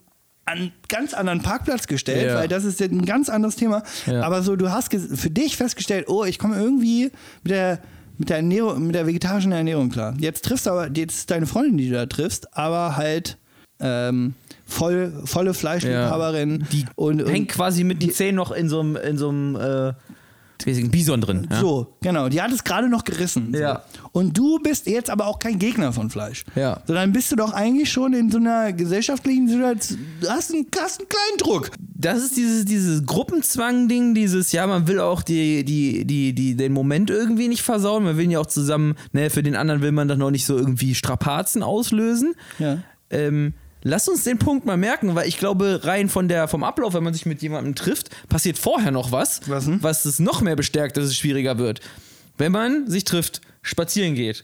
an 0.46 0.72
ganz 0.90 1.14
anderen 1.14 1.42
Parkplatz 1.42 1.88
gestellt, 1.88 2.28
Ja. 2.32 2.36
weil 2.36 2.48
das 2.48 2.64
ist 2.66 2.82
ein 2.82 3.06
ganz 3.06 3.30
anderes 3.30 3.56
Thema. 3.56 3.84
Ja. 4.06 4.22
Aber 4.24 4.42
so, 4.42 4.56
du 4.56 4.72
hast 4.72 4.94
für 4.94 5.30
dich 5.30 5.58
festgestellt, 5.58 6.06
oh, 6.08 6.24
ich 6.24 6.40
komme 6.40 6.56
irgendwie 6.58 7.12
mit 7.44 7.52
der 7.52 7.80
mit 8.18 8.30
der 8.30 8.38
Ernährung, 8.38 8.86
mit 8.86 8.96
der 8.96 9.08
vegetarischen 9.08 9.52
Ernährung 9.52 9.90
klar. 9.90 10.16
Jetzt 10.18 10.46
triffst 10.46 10.66
du 10.68 10.70
aber, 10.70 10.90
jetzt 10.96 11.16
ist 11.18 11.32
deine 11.32 11.48
Freundin, 11.48 11.78
die 11.78 11.90
du 11.90 11.96
da 11.96 12.06
triffst, 12.06 12.56
aber 12.58 12.96
halt 12.96 13.38
ähm, 13.82 14.36
voll, 14.66 15.12
volle 15.26 15.54
Fleischliebhaberin. 15.54 16.66
Die 16.72 16.86
und, 16.96 17.22
und 17.22 17.30
hängt 17.30 17.50
quasi 17.50 17.84
mit 17.84 18.02
den 18.02 18.12
Zähnen 18.12 18.36
noch 18.38 18.52
in 18.54 18.70
so 18.70 18.80
einem, 18.80 18.96
in 18.96 19.18
so 19.18 19.28
einem 19.28 19.56
äh, 19.58 19.94
riesigen 20.66 20.92
Bison 20.92 21.22
drin. 21.22 21.48
Ja? 21.50 21.60
So, 21.60 21.96
genau. 22.02 22.30
Die 22.30 22.42
hat 22.42 22.52
es 22.52 22.64
gerade 22.64 22.90
noch 22.90 23.04
gerissen. 23.04 23.50
So. 23.54 23.60
Ja. 23.60 23.84
Und 24.12 24.38
du 24.38 24.60
bist 24.60 24.88
jetzt 24.88 25.10
aber 25.10 25.28
auch 25.28 25.40
kein 25.40 25.60
Gegner 25.60 25.92
von 25.94 26.10
Fleisch. 26.10 26.44
Ja. 26.56 26.82
Sondern 26.86 27.12
bist 27.12 27.32
du 27.32 27.36
doch 27.36 27.54
eigentlich 27.54 27.92
schon 27.92 28.14
in 28.14 28.32
so 28.32 28.38
einer 28.38 28.74
gesellschaftlichen 28.74 29.48
Situation, 29.48 30.00
du 30.22 30.30
hast 30.30 30.54
einen, 30.54 30.66
hast 30.80 31.00
einen 31.00 31.10
kleinen 31.10 31.38
Druck. 31.38 31.72
Das 31.80 32.20
ist 32.20 32.38
dieses, 32.38 32.66
dieses 32.66 33.06
Gruppenzwang-Ding, 33.06 34.14
dieses, 34.14 34.52
ja, 34.52 34.68
man 34.68 34.88
will 34.88 35.00
auch 35.00 35.22
die, 35.22 35.64
die, 35.64 36.06
die, 36.06 36.34
die, 36.34 36.56
den 36.56 36.74
Moment 36.74 37.10
irgendwie 37.10 37.48
nicht 37.48 37.62
versauen. 37.62 38.04
Man 38.04 38.18
will 38.18 38.30
ja 38.32 38.40
auch 38.40 38.46
zusammen, 38.46 38.96
ne, 39.12 39.30
für 39.30 39.44
den 39.44 39.56
anderen 39.56 39.82
will 39.82 39.92
man 39.92 40.08
dann 40.08 40.20
noch 40.20 40.32
nicht 40.32 40.46
so 40.46 40.58
irgendwie 40.58 40.96
Strapazen 40.96 41.64
auslösen. 41.64 42.36
Ja. 42.60 42.80
Ähm, 43.10 43.54
lass 43.86 44.10
uns 44.10 44.24
den 44.24 44.40
Punkt 44.40 44.66
mal 44.66 44.76
merken, 44.76 45.16
weil 45.16 45.28
ich 45.30 45.38
glaube, 45.38 45.82
rein 45.84 46.10
von 46.10 46.28
der, 46.28 46.50
vom 46.50 46.64
Ablauf, 46.64 46.94
wenn 46.94 47.04
man 47.04 47.14
sich 47.14 47.26
mit 47.26 47.42
jemandem 47.42 47.76
trifft, 47.76 48.10
passiert 48.28 48.58
vorher 48.58 48.92
noch 48.92 49.14
was, 49.14 49.48
Was 49.48 49.70
was 49.82 50.04
es 50.06 50.20
noch 50.20 50.42
mehr 50.42 50.56
bestärkt, 50.58 50.98
dass 50.98 51.06
es 51.06 51.16
schwieriger 51.16 51.58
wird. 51.58 51.80
Wenn 52.38 52.52
man 52.52 52.90
sich 52.90 53.06
trifft, 53.06 53.42
spazieren 53.62 54.16
geht, 54.16 54.44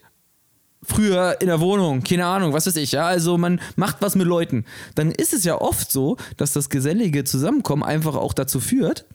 früher 0.83 1.37
in 1.41 1.47
der 1.47 1.59
Wohnung, 1.59 2.03
keine 2.03 2.25
Ahnung, 2.25 2.53
was 2.53 2.67
weiß 2.67 2.75
ich, 2.77 2.93
ja, 2.93 3.05
also 3.07 3.37
man 3.37 3.59
macht 3.75 3.97
was 3.99 4.15
mit 4.15 4.27
Leuten, 4.27 4.65
dann 4.95 5.11
ist 5.11 5.33
es 5.33 5.43
ja 5.43 5.59
oft 5.59 5.91
so, 5.91 6.17
dass 6.37 6.53
das 6.53 6.69
gesellige 6.69 7.23
Zusammenkommen 7.23 7.83
einfach 7.83 8.15
auch 8.15 8.33
dazu 8.33 8.59
führt, 8.59 9.05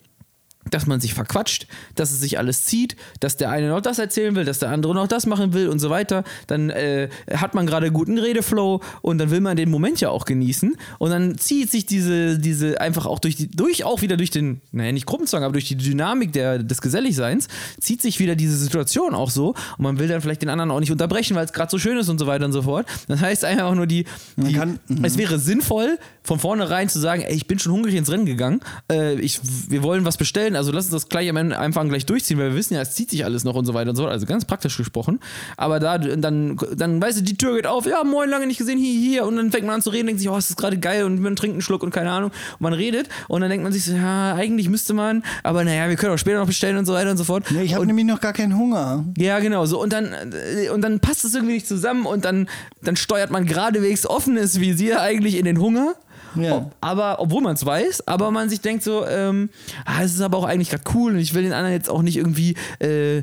dass 0.70 0.86
man 0.86 1.00
sich 1.00 1.14
verquatscht, 1.14 1.66
dass 1.94 2.10
es 2.10 2.20
sich 2.20 2.38
alles 2.38 2.64
zieht, 2.64 2.96
dass 3.20 3.36
der 3.36 3.50
eine 3.50 3.68
noch 3.68 3.80
das 3.80 3.98
erzählen 3.98 4.34
will, 4.34 4.44
dass 4.44 4.58
der 4.58 4.70
andere 4.70 4.94
noch 4.94 5.08
das 5.08 5.26
machen 5.26 5.52
will 5.52 5.68
und 5.68 5.78
so 5.78 5.90
weiter. 5.90 6.24
Dann 6.46 6.70
äh, 6.70 7.08
hat 7.32 7.54
man 7.54 7.66
gerade 7.66 7.90
guten 7.92 8.18
Redeflow 8.18 8.80
und 9.02 9.18
dann 9.18 9.30
will 9.30 9.40
man 9.40 9.56
den 9.56 9.70
Moment 9.70 10.00
ja 10.00 10.10
auch 10.10 10.24
genießen. 10.24 10.76
Und 10.98 11.10
dann 11.10 11.38
zieht 11.38 11.70
sich 11.70 11.86
diese, 11.86 12.38
diese 12.38 12.80
einfach 12.80 13.06
auch 13.06 13.18
durch 13.18 13.36
die, 13.36 13.48
durch 13.48 13.84
auch 13.84 14.02
wieder 14.02 14.16
durch 14.16 14.30
den, 14.30 14.60
naja, 14.72 14.92
nicht 14.92 15.06
Gruppenzwang, 15.06 15.42
aber 15.42 15.52
durch 15.52 15.68
die 15.68 15.76
Dynamik 15.76 16.32
der, 16.32 16.58
des 16.58 16.80
Geselligseins, 16.80 17.48
zieht 17.80 18.02
sich 18.02 18.18
wieder 18.18 18.34
diese 18.34 18.56
Situation 18.56 19.14
auch 19.14 19.30
so. 19.30 19.50
Und 19.50 19.80
man 19.80 19.98
will 19.98 20.08
dann 20.08 20.20
vielleicht 20.20 20.42
den 20.42 20.48
anderen 20.48 20.70
auch 20.70 20.80
nicht 20.80 20.92
unterbrechen, 20.92 21.36
weil 21.36 21.44
es 21.44 21.52
gerade 21.52 21.70
so 21.70 21.78
schön 21.78 21.96
ist 21.98 22.08
und 22.08 22.18
so 22.18 22.26
weiter 22.26 22.44
und 22.44 22.52
so 22.52 22.62
fort. 22.62 22.86
Das 23.08 23.20
heißt 23.20 23.44
einfach 23.44 23.74
nur 23.74 23.86
die, 23.86 24.04
die 24.36 24.54
kann- 24.54 24.78
mhm. 24.88 25.04
es 25.04 25.16
wäre 25.18 25.38
sinnvoll, 25.38 25.98
von 26.22 26.38
vornherein 26.38 26.88
zu 26.88 26.98
sagen, 26.98 27.22
ey, 27.22 27.34
ich 27.34 27.46
bin 27.46 27.58
schon 27.58 27.72
hungrig 27.72 27.94
ins 27.94 28.10
Rennen 28.10 28.26
gegangen, 28.26 28.60
äh, 28.90 29.14
ich, 29.20 29.40
wir 29.68 29.82
wollen 29.82 30.04
was 30.04 30.16
bestellen, 30.16 30.55
also 30.56 30.72
lass 30.72 30.86
uns 30.86 30.92
das 30.92 31.08
gleich 31.08 31.28
am 31.28 31.36
einfach 31.36 31.86
gleich 31.88 32.06
durchziehen, 32.06 32.38
weil 32.38 32.50
wir 32.50 32.56
wissen 32.56 32.74
ja, 32.74 32.80
es 32.80 32.94
zieht 32.94 33.10
sich 33.10 33.24
alles 33.24 33.44
noch 33.44 33.54
und 33.54 33.64
so 33.64 33.74
weiter 33.74 33.90
und 33.90 33.96
so 33.96 34.02
fort, 34.02 34.12
also 34.12 34.26
ganz 34.26 34.44
praktisch 34.44 34.76
gesprochen. 34.76 35.20
Aber 35.56 35.80
da, 35.80 35.98
dann, 35.98 36.58
dann 36.76 37.00
weißt 37.00 37.18
du, 37.18 37.22
die 37.22 37.36
Tür 37.36 37.56
geht 37.56 37.66
auf, 37.66 37.86
ja, 37.86 38.02
moin, 38.04 38.28
lange 38.28 38.46
nicht 38.46 38.58
gesehen, 38.58 38.78
hier, 38.78 38.98
hier, 38.98 39.26
und 39.26 39.36
dann 39.36 39.50
fängt 39.50 39.66
man 39.66 39.76
an 39.76 39.82
zu 39.82 39.90
reden, 39.90 40.06
denkt 40.06 40.20
sich, 40.20 40.28
oh, 40.28 40.36
ist 40.36 40.56
gerade 40.56 40.78
geil. 40.78 41.04
Und 41.04 41.20
man 41.20 41.36
trinkt 41.36 41.54
einen 41.54 41.62
Schluck 41.62 41.82
und 41.82 41.90
keine 41.90 42.10
Ahnung, 42.10 42.30
und 42.30 42.60
man 42.60 42.72
redet. 42.72 43.08
Und 43.28 43.40
dann 43.40 43.50
denkt 43.50 43.62
man 43.64 43.72
sich 43.72 43.84
so, 43.84 43.92
ja, 43.92 44.34
eigentlich 44.34 44.68
müsste 44.68 44.94
man, 44.94 45.22
aber 45.42 45.64
naja, 45.64 45.88
wir 45.88 45.96
können 45.96 46.12
auch 46.14 46.18
später 46.18 46.38
noch 46.38 46.46
bestellen 46.46 46.76
und 46.76 46.86
so 46.86 46.92
weiter 46.92 47.10
und 47.10 47.16
so 47.16 47.24
fort. 47.24 47.44
Nee, 47.50 47.62
ich 47.62 47.74
habe 47.74 47.86
nämlich 47.86 48.06
noch 48.06 48.20
gar 48.20 48.32
keinen 48.32 48.56
Hunger. 48.56 49.04
ja, 49.18 49.38
genau, 49.38 49.66
so 49.66 49.80
und 49.80 49.92
dann 49.92 50.12
äh, 50.32 50.70
und 50.70 50.82
dann 50.82 51.00
passt 51.00 51.24
es 51.24 51.34
irgendwie 51.34 51.54
nicht 51.54 51.66
zusammen. 51.66 52.06
Und 52.06 52.24
dann, 52.24 52.48
dann 52.82 52.96
steuert 52.96 53.30
man 53.30 53.46
geradewegs 53.46 54.06
offenes 54.06 54.60
Visier 54.60 55.00
eigentlich 55.00 55.36
in 55.36 55.44
den 55.44 55.60
Hunger. 55.60 55.94
Ja. 56.42 56.56
Ob- 56.56 56.74
Aber 56.80 57.20
obwohl 57.20 57.42
man 57.42 57.54
es 57.54 57.64
weiß, 57.64 58.06
aber 58.08 58.30
man 58.30 58.48
sich 58.48 58.60
denkt 58.60 58.82
so, 58.82 59.06
ähm, 59.06 59.50
ah, 59.84 60.02
es 60.02 60.14
ist 60.14 60.20
aber 60.20 60.38
auch 60.38 60.44
eigentlich 60.44 60.70
gerade 60.70 60.84
cool 60.94 61.12
und 61.12 61.18
ich 61.18 61.34
will 61.34 61.42
den 61.42 61.52
anderen 61.52 61.72
jetzt 61.74 61.88
auch 61.90 62.02
nicht 62.02 62.16
irgendwie 62.16 62.54
äh, 62.78 63.22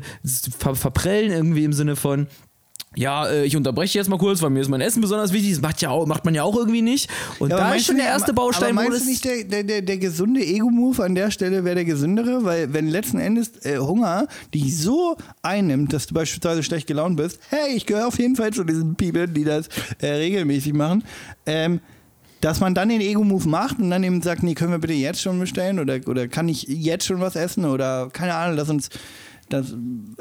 ver 0.58 0.76
verprellen, 0.76 1.32
irgendwie 1.32 1.63
im 1.63 1.73
Sinne 1.73 1.95
von, 1.95 2.28
ja, 2.95 3.26
äh, 3.28 3.45
ich 3.45 3.58
unterbreche 3.58 3.97
jetzt 3.97 4.08
mal 4.08 4.19
kurz, 4.19 4.43
weil 4.43 4.52
mir 4.52 4.60
ist 4.62 4.69
mein 4.69 4.80
Essen 4.80 5.02
besonders 5.02 5.34
wichtig. 5.34 5.54
Das 5.54 5.62
macht, 5.62 5.82
ja 5.82 5.89
auch, 5.89 6.06
macht 6.06 6.26
man 6.26 6.36
ja 6.36 6.43
auch 6.43 6.56
irgendwie 6.56 6.84
nicht. 6.84 7.10
Und 7.39 7.49
Ja, 7.49 7.58
da 7.58 7.73
ist 7.73 7.88
schon 7.88 7.95
der 7.95 8.06
nicht- 8.06 8.13
erste 8.13 8.32
aber- 8.34 8.43
Baustein, 8.43 8.78
aber 8.78 8.88
meinst 8.88 9.06
du 9.06 9.10
nicht, 9.10 9.26
der, 9.26 9.43
der, 9.45 9.63
der, 9.63 9.82
der 9.82 9.97
gesunde 9.97 10.41
Ego-Move 10.45 11.04
an 11.04 11.15
der 11.15 11.32
Stelle 11.32 11.63
wäre 11.65 11.73
der 11.73 11.86
gesündere? 11.86 12.43
Weil 12.45 12.71
wenn 12.71 12.88
letzten 12.88 13.19
Endes 13.19 13.65
äh, 13.65 13.80
Hunger 13.80 14.28
dich 14.54 14.78
so 14.78 15.17
einnimmt, 15.41 15.91
dass 15.91 16.06
du 16.06 16.13
beispielsweise 16.13 16.62
schlecht 16.62 16.86
gelaunt 16.86 17.17
bist, 17.17 17.39
hey, 17.49 17.76
ich 17.76 17.88
gehöre 17.88 18.08
auf 18.10 18.19
jeden 18.19 18.36
Fall 18.36 18.52
zu 18.54 18.63
diesen 18.63 18.93
People, 18.93 19.28
die 19.28 19.43
das 19.43 19.69
äh, 19.99 20.10
regelmäßig 20.10 20.73
machen, 20.73 21.04
ähm, 21.47 21.80
dass 22.43 22.60
man 22.60 22.75
dann 22.75 22.89
den 22.89 22.99
Ego-Move 22.99 23.47
macht 23.47 23.79
und 23.79 23.89
dann 23.89 24.03
eben 24.03 24.21
sagt, 24.21 24.43
nee, 24.43 24.53
können 24.53 24.71
wir 24.71 24.79
bitte 24.79 24.93
jetzt 24.93 25.21
schon 25.21 25.39
bestellen 25.39 25.79
oder, 25.79 25.99
oder 26.08 26.27
kann 26.27 26.49
ich 26.49 26.63
jetzt 26.63 27.06
schon 27.06 27.21
was 27.21 27.38
essen 27.38 27.63
oder 27.63 28.10
keine 28.12 28.36
Ahnung, 28.36 28.58
lass 28.58 28.69
uns 28.69 28.89
das, 29.47 29.73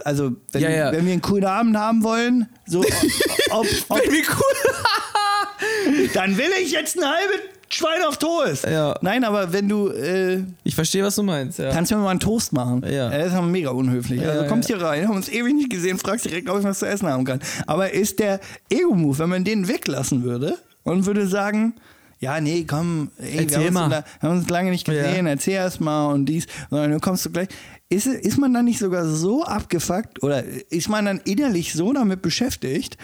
also 0.04 0.30
wenn, 0.52 0.62
Ja, 0.62 0.70
ja. 0.70 0.92
wenn 0.92 1.04
wir 1.04 1.12
einen 1.12 1.22
coolen 1.22 1.44
Abend 1.44 1.76
haben 1.76 2.04
wollen, 2.04 2.48
so 2.66 2.80
ob, 3.50 3.66
ob, 3.88 3.98
Wie 3.98 4.22
cool. 4.22 6.08
dann 6.14 6.38
will 6.38 6.50
ich 6.62 6.70
jetzt 6.70 6.96
ein 6.96 7.04
halbes 7.04 7.40
Schwein 7.70 8.02
auf 8.06 8.18
Toast. 8.18 8.66
Ja. 8.66 8.96
Nein, 9.00 9.24
aber 9.24 9.52
wenn 9.52 9.68
du, 9.68 9.88
äh, 9.88 10.44
Ich 10.62 10.76
verstehe, 10.76 11.02
was 11.02 11.16
du 11.16 11.24
meinst. 11.24 11.58
Ja. 11.58 11.72
kannst 11.72 11.90
du 11.90 11.96
mir 11.96 12.02
mal 12.02 12.10
einen 12.10 12.20
Toast 12.20 12.52
machen. 12.52 12.84
Ja. 12.88 13.10
Das 13.10 13.32
ist 13.32 13.42
mega 13.42 13.70
unhöflich. 13.70 14.24
Also 14.24 14.46
kommst 14.46 14.68
hier 14.68 14.80
rein, 14.80 15.08
haben 15.08 15.16
uns 15.16 15.28
ewig 15.28 15.54
nicht 15.54 15.70
gesehen, 15.70 15.98
fragst 15.98 16.26
direkt, 16.26 16.48
ob 16.48 16.58
ich 16.58 16.64
was 16.64 16.78
zu 16.78 16.86
essen 16.86 17.08
haben 17.08 17.24
kann. 17.24 17.40
Aber 17.66 17.92
ist 17.92 18.20
der 18.20 18.38
Ego-Move, 18.70 19.18
wenn 19.18 19.28
man 19.28 19.44
den 19.44 19.66
weglassen 19.66 20.22
würde 20.22 20.58
und 20.84 21.06
würde 21.06 21.26
sagen, 21.26 21.74
ja, 22.22 22.40
nee, 22.40 22.64
komm, 22.68 23.10
ey, 23.18 23.32
wir 23.32 23.40
Erzähl 23.40 23.56
haben, 23.58 23.64
uns, 23.66 23.74
mal. 23.74 23.84
so 23.84 23.90
la- 23.90 24.04
haben 24.20 24.38
uns 24.38 24.48
lange 24.48 24.70
nicht 24.70 24.86
gesehen, 24.86 25.26
erzähl 25.26 25.54
erst 25.54 25.80
mal 25.80 26.06
und 26.12 26.26
dies, 26.26 26.46
sondern 26.70 26.92
dann 26.92 27.00
kommst 27.00 27.26
du 27.26 27.30
gleich. 27.30 27.48
Ist, 27.88 28.06
ist 28.06 28.38
man 28.38 28.54
dann 28.54 28.64
nicht 28.64 28.78
sogar 28.78 29.06
so 29.06 29.42
abgefuckt 29.44 30.22
oder 30.22 30.44
ist 30.70 30.88
man 30.88 31.04
dann 31.04 31.20
innerlich 31.24 31.74
so 31.74 31.92
damit 31.92 32.22
beschäftigt, 32.22 32.96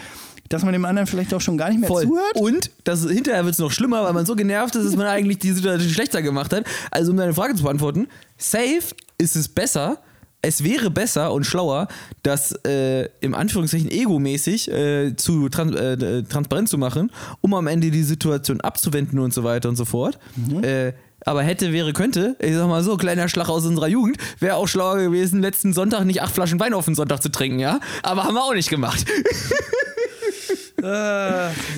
dass 0.48 0.62
man 0.62 0.72
dem 0.72 0.84
anderen 0.84 1.06
vielleicht 1.06 1.34
auch 1.34 1.40
schon 1.40 1.58
gar 1.58 1.68
nicht 1.68 1.80
mehr 1.80 1.88
Voll. 1.88 2.04
zuhört? 2.04 2.36
Und 2.36 2.70
das, 2.84 3.02
hinterher 3.02 3.44
wird 3.44 3.52
es 3.54 3.58
noch 3.58 3.72
schlimmer, 3.72 4.04
weil 4.04 4.12
man 4.14 4.24
so 4.24 4.34
genervt 4.36 4.76
ist, 4.76 4.86
dass 4.86 4.96
man 4.96 5.06
eigentlich 5.08 5.38
die 5.40 5.50
Situation 5.52 5.90
schlechter 5.90 6.22
gemacht 6.22 6.52
hat. 6.54 6.64
Also, 6.90 7.10
um 7.10 7.16
deine 7.18 7.34
Frage 7.34 7.54
zu 7.56 7.64
beantworten, 7.64 8.06
safe 8.38 8.94
ist 9.18 9.34
es 9.36 9.48
besser, 9.48 9.98
es 10.42 10.62
wäre 10.62 10.90
besser 10.90 11.32
und 11.32 11.44
schlauer, 11.44 11.88
das 12.22 12.52
äh, 12.64 13.08
im 13.20 13.34
Anführungszeichen 13.34 13.90
egomäßig 13.90 14.70
äh, 14.70 15.16
zu 15.16 15.48
tran 15.48 15.74
äh, 15.74 16.22
transparent 16.22 16.68
zu 16.68 16.78
machen, 16.78 17.10
um 17.40 17.54
am 17.54 17.66
Ende 17.66 17.90
die 17.90 18.02
Situation 18.02 18.60
abzuwenden 18.60 19.18
und 19.18 19.34
so 19.34 19.44
weiter 19.44 19.68
und 19.68 19.76
so 19.76 19.84
fort. 19.84 20.18
Äh, 20.62 20.92
aber 21.24 21.42
hätte, 21.42 21.72
wäre, 21.72 21.92
könnte, 21.92 22.36
ich 22.40 22.54
sag 22.54 22.68
mal 22.68 22.82
so, 22.82 22.96
kleiner 22.96 23.28
Schlag 23.28 23.48
aus 23.48 23.66
unserer 23.66 23.88
Jugend, 23.88 24.18
wäre 24.38 24.54
auch 24.54 24.68
schlauer 24.68 24.98
gewesen, 24.98 25.42
letzten 25.42 25.72
Sonntag 25.72 26.04
nicht 26.04 26.22
acht 26.22 26.32
Flaschen 26.32 26.60
Wein 26.60 26.72
auf 26.74 26.84
den 26.84 26.94
Sonntag 26.94 27.20
zu 27.20 27.30
trinken, 27.30 27.58
ja? 27.58 27.80
Aber 28.02 28.24
haben 28.24 28.34
wir 28.34 28.44
auch 28.44 28.54
nicht 28.54 28.70
gemacht. 28.70 29.04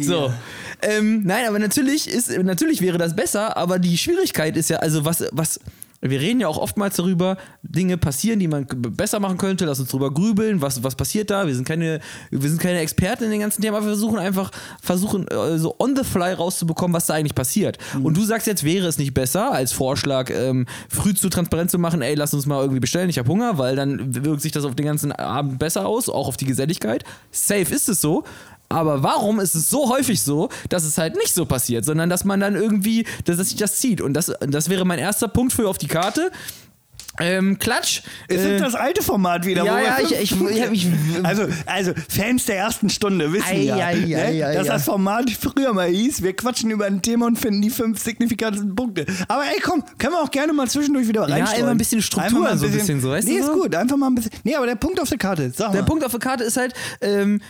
So. 0.03 0.33
Ähm, 0.83 1.23
nein, 1.25 1.47
aber 1.47 1.59
natürlich 1.59 2.09
ist, 2.09 2.31
natürlich 2.31 2.81
wäre 2.81 2.99
das 2.99 3.15
besser, 3.17 3.57
aber 3.57 3.79
die 3.79 3.99
Schwierigkeit 3.99 4.57
ist 4.57 4.71
ja, 4.71 4.79
also 4.79 5.05
was, 5.05 5.25
was, 5.33 5.61
wir 6.01 6.21
reden 6.21 6.41
ja 6.41 6.49
auch 6.49 6.59
oftmals 6.59 6.97
darüber, 6.97 7.37
Dinge 7.63 7.99
passieren, 7.99 8.39
die 8.39 8.49
man 8.49 8.67
besser 8.67 9.21
machen 9.21 9.37
könnte, 9.37 9.67
lass 9.67 9.81
uns 9.81 9.91
drüber 9.91 10.13
grübeln, 10.13 10.63
was, 10.63 10.83
was 10.83 10.95
passiert 10.95 11.31
da, 11.31 11.47
wir 11.47 11.55
sind 11.55 11.67
keine, 11.67 12.01
wir 12.31 12.49
sind 12.49 12.61
keine 12.61 12.79
Experten 12.81 13.25
in 13.25 13.31
den 13.31 13.41
ganzen 13.41 13.61
Themen, 13.61 13.77
aber 13.77 13.85
wir 13.85 13.93
versuchen 13.93 14.19
einfach, 14.19 14.51
versuchen 14.81 15.29
äh, 15.29 15.59
so 15.59 15.77
on 15.79 15.95
the 15.97 16.05
fly 16.05 16.33
rauszubekommen, 16.33 16.95
was 16.95 17.07
da 17.07 17.15
eigentlich 17.15 17.35
passiert. 17.35 17.79
Und 18.03 18.17
du 18.17 18.25
sagst 18.25 18.47
jetzt, 18.47 18.65
wäre 18.65 18.87
es 18.87 18.99
nicht 18.99 19.13
besser, 19.13 19.53
als 19.53 19.73
Vorschlag, 19.73 20.31
ähm, 20.31 20.67
früh 20.89 21.15
zu 21.15 21.29
transparent 21.29 21.71
zu 21.71 21.79
machen, 21.79 22.03
ey, 22.03 22.15
lass 22.15 22.33
uns 22.33 22.47
mal 22.47 22.61
irgendwie 22.61 22.81
bestellen, 22.81 23.11
ich 23.11 23.19
habe 23.19 23.29
Hunger, 23.29 23.59
weil 23.59 23.77
dann 23.77 24.15
wirkt 24.25 24.41
sich 24.41 24.53
das 24.53 24.65
auf 24.65 24.75
den 24.75 24.87
ganzen 24.87 25.13
Abend 25.13 25.59
besser 25.59 25.87
aus, 25.87 26.09
auch 26.09 26.29
auf 26.29 26.37
die 26.37 26.47
Geselligkeit. 26.47 27.05
Safe 27.31 27.75
ist 27.75 27.89
es 27.89 28.01
so, 28.01 28.25
aber 28.71 29.03
warum 29.03 29.41
ist 29.41 29.55
es 29.55 29.69
so 29.69 29.91
häufig 29.91 30.23
so, 30.23 30.49
dass 30.69 30.85
es 30.85 30.97
halt 30.97 31.17
nicht 31.17 31.35
so 31.35 31.45
passiert, 31.45 31.85
sondern 31.85 32.09
dass 32.09 32.25
man 32.25 32.41
dann 32.41 32.55
irgendwie, 32.55 33.05
dass, 33.25 33.37
dass 33.37 33.49
sich 33.51 33.59
das 33.59 33.77
zieht? 33.79 34.01
Und 34.01 34.15
das, 34.15 34.33
das 34.41 34.71
wäre 34.71 34.85
mein 34.87 34.99
erster 34.99 35.29
Punkt 35.29 35.53
für 35.53 35.69
auf 35.69 35.77
die 35.77 35.89
Karte. 35.89 36.31
Ähm, 37.19 37.59
Klatsch. 37.59 38.03
Ist 38.29 38.45
Äh, 38.45 38.59
das 38.59 38.73
das 38.73 38.81
alte 38.81 39.03
Format 39.03 39.45
wieder? 39.45 39.65
ja, 39.65 39.81
ja, 39.81 39.97
ich, 40.01 40.13
ich, 40.13 40.41
ich, 40.41 40.63
hab 40.63 40.71
mich. 40.71 40.87
also, 41.25 41.49
also 41.67 41.93
Fans 42.09 42.47
der 42.47 42.57
ersten 42.59 42.89
Stunde 42.89 43.33
wissen 43.33 43.45
Ei, 43.49 43.63
ja, 43.65 43.75
ei, 43.89 43.95
ne, 43.97 44.17
ei, 44.47 44.55
dass 44.55 44.69
das 44.69 44.85
Format 44.85 45.29
früher 45.29 45.75
mal 45.75 45.89
hieß, 45.89 46.23
wir 46.23 46.35
quatschen 46.35 46.71
über 46.71 46.87
ein 46.87 47.03
Thema 47.03 47.27
und 47.27 47.37
finden 47.39 47.61
die 47.63 47.71
fünf 47.71 48.01
signifikantesten 48.01 48.75
Punkte. 48.77 49.05
Aber 49.27 49.43
ey, 49.43 49.61
komm, 49.61 49.83
können 49.99 50.15
wir 50.15 50.23
auch 50.23 50.31
gerne 50.31 50.53
mal 50.53 50.69
zwischendurch 50.71 51.09
wieder 51.09 51.23
reinstreuen. 51.29 51.63
immer 51.63 51.71
ein 51.73 51.79
bisschen 51.79 52.01
Struktur, 52.01 52.27
Einfach 52.39 52.41
mal 52.53 52.57
so 52.59 52.67
ein 52.67 52.73
bisschen 52.73 53.01
so, 53.01 53.11
weißt 53.11 53.27
du 53.27 53.33
Nee, 53.33 53.39
ist 53.41 53.47
so? 53.47 53.53
gut, 53.55 53.75
einfach 53.75 53.97
mal 53.97 54.07
ein 54.07 54.15
bisschen. 54.15 54.31
Nee, 54.45 54.55
aber 54.55 54.67
der 54.67 54.77
Punkt 54.77 55.01
auf 55.01 55.09
der 55.09 55.19
Karte, 55.19 55.51
sag 55.55 55.73
Der 55.73 55.83
mal. 55.83 55.87
Punkt 55.87 56.05
auf 56.05 56.13
der 56.13 56.21
Karte 56.21 56.45
ist 56.45 56.57
halt, 56.57 56.73
ähm, 57.01 57.41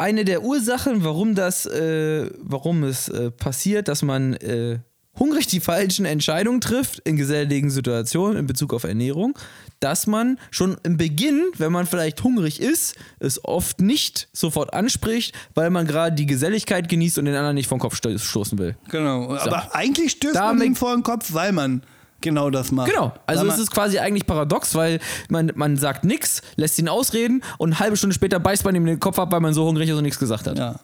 eine 0.00 0.24
der 0.24 0.42
Ursachen, 0.42 1.04
warum 1.04 1.34
das, 1.34 1.66
äh, 1.66 2.30
warum 2.40 2.82
es 2.84 3.08
äh, 3.08 3.30
passiert, 3.30 3.86
dass 3.88 4.02
man 4.02 4.34
äh, 4.34 4.78
hungrig 5.18 5.46
die 5.48 5.60
falschen 5.60 6.06
Entscheidungen 6.06 6.60
trifft 6.60 7.00
in 7.00 7.16
geselligen 7.16 7.68
Situationen 7.70 8.38
in 8.38 8.46
Bezug 8.46 8.72
auf 8.72 8.84
Ernährung, 8.84 9.38
dass 9.80 10.06
man 10.06 10.38
schon 10.50 10.76
im 10.84 10.96
Beginn, 10.96 11.42
wenn 11.58 11.72
man 11.72 11.86
vielleicht 11.86 12.22
hungrig 12.24 12.60
ist, 12.60 12.94
es 13.18 13.44
oft 13.44 13.80
nicht 13.80 14.28
sofort 14.32 14.72
anspricht, 14.72 15.34
weil 15.54 15.68
man 15.70 15.86
gerade 15.86 16.14
die 16.16 16.26
Geselligkeit 16.26 16.88
genießt 16.88 17.18
und 17.18 17.26
den 17.26 17.34
anderen 17.34 17.54
nicht 17.56 17.68
vom 17.68 17.78
Kopf 17.78 17.96
sto- 17.96 18.16
stoßen 18.16 18.58
will. 18.58 18.76
Genau, 18.88 19.34
aber 19.36 19.74
eigentlich 19.74 20.12
stößt 20.12 20.34
man 20.34 20.42
Damit- 20.44 20.66
ihm 20.66 20.76
vor 20.76 20.94
den 20.94 21.02
Kopf, 21.02 21.32
weil 21.34 21.52
man 21.52 21.82
genau 22.20 22.50
das 22.50 22.72
macht. 22.72 22.90
Genau, 22.90 23.12
also 23.26 23.46
es 23.46 23.58
ist 23.58 23.70
quasi 23.70 23.98
eigentlich 23.98 24.26
paradox, 24.26 24.74
weil 24.74 25.00
man, 25.28 25.52
man 25.54 25.76
sagt 25.76 26.04
nichts, 26.04 26.42
lässt 26.56 26.78
ihn 26.78 26.88
ausreden 26.88 27.42
und 27.58 27.70
eine 27.70 27.78
halbe 27.80 27.96
Stunde 27.96 28.14
später 28.14 28.38
beißt 28.40 28.64
man 28.64 28.74
ihm 28.74 28.84
den 28.86 29.00
Kopf 29.00 29.18
ab, 29.18 29.32
weil 29.32 29.40
man 29.40 29.54
so 29.54 29.64
hungrig 29.66 29.88
ist 29.88 29.96
und 29.96 30.02
nichts 30.02 30.18
gesagt 30.18 30.46
hat. 30.46 30.58
Ja. 30.58 30.80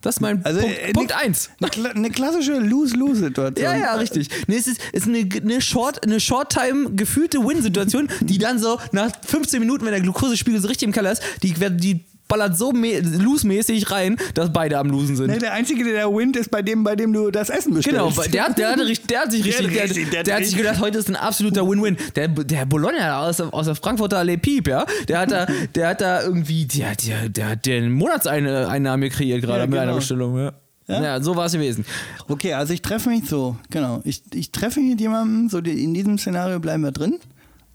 Das 0.00 0.14
ist 0.16 0.20
mein 0.20 0.44
Also, 0.44 0.60
Punkt, 0.60 0.78
äh, 0.78 0.92
Punkt 0.92 1.10
ne- 1.10 1.16
eins. 1.16 1.50
Eine, 1.60 1.70
kla 1.70 1.90
eine 1.90 2.10
klassische 2.10 2.52
Lose-Lose-Situation. 2.58 3.64
Ja, 3.64 3.76
ja, 3.76 3.94
richtig. 3.94 4.28
Nee, 4.46 4.56
es 4.56 4.68
ist, 4.68 4.80
ist 4.92 5.08
eine, 5.08 5.28
eine 5.42 5.60
Short, 5.60 6.04
eine 6.04 6.20
Short-Time 6.20 6.92
gefühlte 6.92 7.38
Win-Situation, 7.44 8.08
die 8.20 8.38
dann 8.38 8.60
so 8.60 8.78
nach 8.92 9.10
15 9.26 9.58
Minuten, 9.58 9.84
wenn 9.84 9.90
der 9.92 10.00
Glukosespiegel 10.00 10.60
so 10.60 10.68
richtig 10.68 10.86
im 10.86 10.92
Keller 10.92 11.10
ist, 11.10 11.22
die, 11.42 11.52
die 11.52 12.04
ballert 12.28 12.56
so 12.56 12.72
loose-mäßig 12.72 13.90
rein, 13.90 14.16
dass 14.34 14.52
beide 14.52 14.78
am 14.78 14.88
Losen 14.90 15.16
sind. 15.16 15.28
Nee, 15.28 15.38
der 15.38 15.52
Einzige, 15.54 15.82
der 15.84 16.02
da 16.04 16.14
wint, 16.14 16.36
ist 16.36 16.50
bei 16.50 16.62
dem, 16.62 16.84
bei 16.84 16.94
dem 16.94 17.12
du 17.12 17.30
das 17.30 17.50
Essen 17.50 17.74
bestellst. 17.74 17.98
Genau, 18.16 18.28
der, 18.30 18.44
hat- 18.44 18.58
der, 18.58 18.76
richt- 18.78 19.08
der 19.10 19.20
hat 19.20 19.32
sich 19.32 19.42
Der 19.42 19.52
hat 19.54 19.60
richtig, 19.60 19.74
der, 19.76 19.84
richtig, 19.84 20.10
der 20.10 20.22
der, 20.24 20.34
hat 20.34 20.40
hat 20.42 20.46
sich 20.48 20.56
gedacht, 20.56 20.80
heute 20.80 20.98
ist 20.98 21.08
ein 21.08 21.16
absoluter 21.16 21.68
Win-Win. 21.68 21.96
Der, 22.14 22.28
der 22.28 22.66
Bologna 22.66 23.22
aus, 23.26 23.38
der- 23.38 23.52
aus 23.52 23.66
der 23.66 23.74
Frankfurter 23.74 24.18
Allee 24.18 24.36
Piep, 24.36 24.68
ja, 24.68 24.84
der 25.08 25.18
hat 25.20 25.30
da, 25.32 25.46
der 25.74 25.88
hat 25.88 26.00
da 26.00 26.22
irgendwie, 26.22 26.66
der, 26.66 26.94
der, 26.96 27.28
der 27.28 27.48
hat 27.50 27.66
den 27.66 27.90
Monatseinnahme 27.92 29.08
kreiert 29.10 29.42
gerade 29.42 29.60
Ja, 29.60 29.66
mit 29.66 29.74
einer 29.78 29.86
genau. 29.86 29.96
Bestellung, 29.96 30.36
ja. 30.38 30.52
Ja? 30.86 31.02
Ja, 31.02 31.20
so 31.22 31.36
war 31.36 31.46
es 31.46 31.52
gewesen. 31.52 31.84
Okay, 32.28 32.54
also 32.54 32.72
ich 32.72 32.80
treffe 32.80 33.10
mich 33.10 33.26
so, 33.28 33.56
genau. 33.70 34.00
Ich, 34.04 34.22
ich 34.32 34.52
treffe 34.52 34.80
mich 34.80 34.90
mit 34.92 35.00
jemandem, 35.00 35.50
so 35.50 35.60
die, 35.60 35.84
in 35.84 35.92
diesem 35.92 36.16
Szenario 36.18 36.60
bleiben 36.60 36.82
wir 36.82 36.92
drin. 36.92 37.18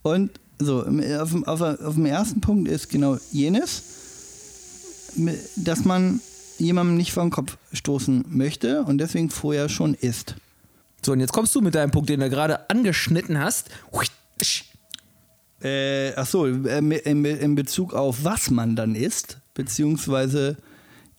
Und 0.02 0.32
so, 0.58 0.80
auf, 0.80 0.86
dem- 1.32 1.44
auf, 1.46 1.62
auf 1.62 1.94
dem 1.94 2.06
ersten 2.08 2.42
Punkt 2.42 2.68
ist 2.68 2.90
genau 2.90 3.18
jenes, 3.32 3.84
dass 5.56 5.86
man 5.86 6.22
jemandem 6.58 6.98
nicht 6.98 7.14
vor 7.14 7.24
den 7.24 7.32
Kopf 7.32 7.58
stoßen 7.72 8.26
möchte 8.30 8.84
und 8.84 8.98
deswegen 8.98 9.30
vorher 9.30 9.70
schon 9.70 9.94
isst. 9.94 10.36
So, 11.06 11.12
und 11.12 11.20
jetzt 11.20 11.34
kommst 11.34 11.54
du 11.56 11.62
mit 11.62 11.76
deinem 11.76 11.92
Punkt, 11.92 12.10
den 12.10 12.20
du 12.20 12.30
gerade 12.30 12.70
angeschnitten 12.70 13.40
hast. 13.40 13.70
Äh, 15.62 16.14
ach 16.16 16.26
so, 16.26 16.46
ähm, 16.46 16.92
in, 16.92 17.26
in 17.26 17.56
Bezug 17.56 17.94
auf 17.94 18.24
was 18.24 18.50
man 18.50 18.76
dann 18.76 18.96
isst, 18.96 19.38
beziehungsweise 19.54 20.58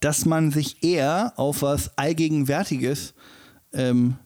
dass 0.00 0.26
man 0.26 0.50
sich 0.50 0.82
eher 0.82 1.32
auf 1.36 1.62
was 1.62 1.96
Allgegenwärtiges 1.96 3.14
ähm, 3.72 4.16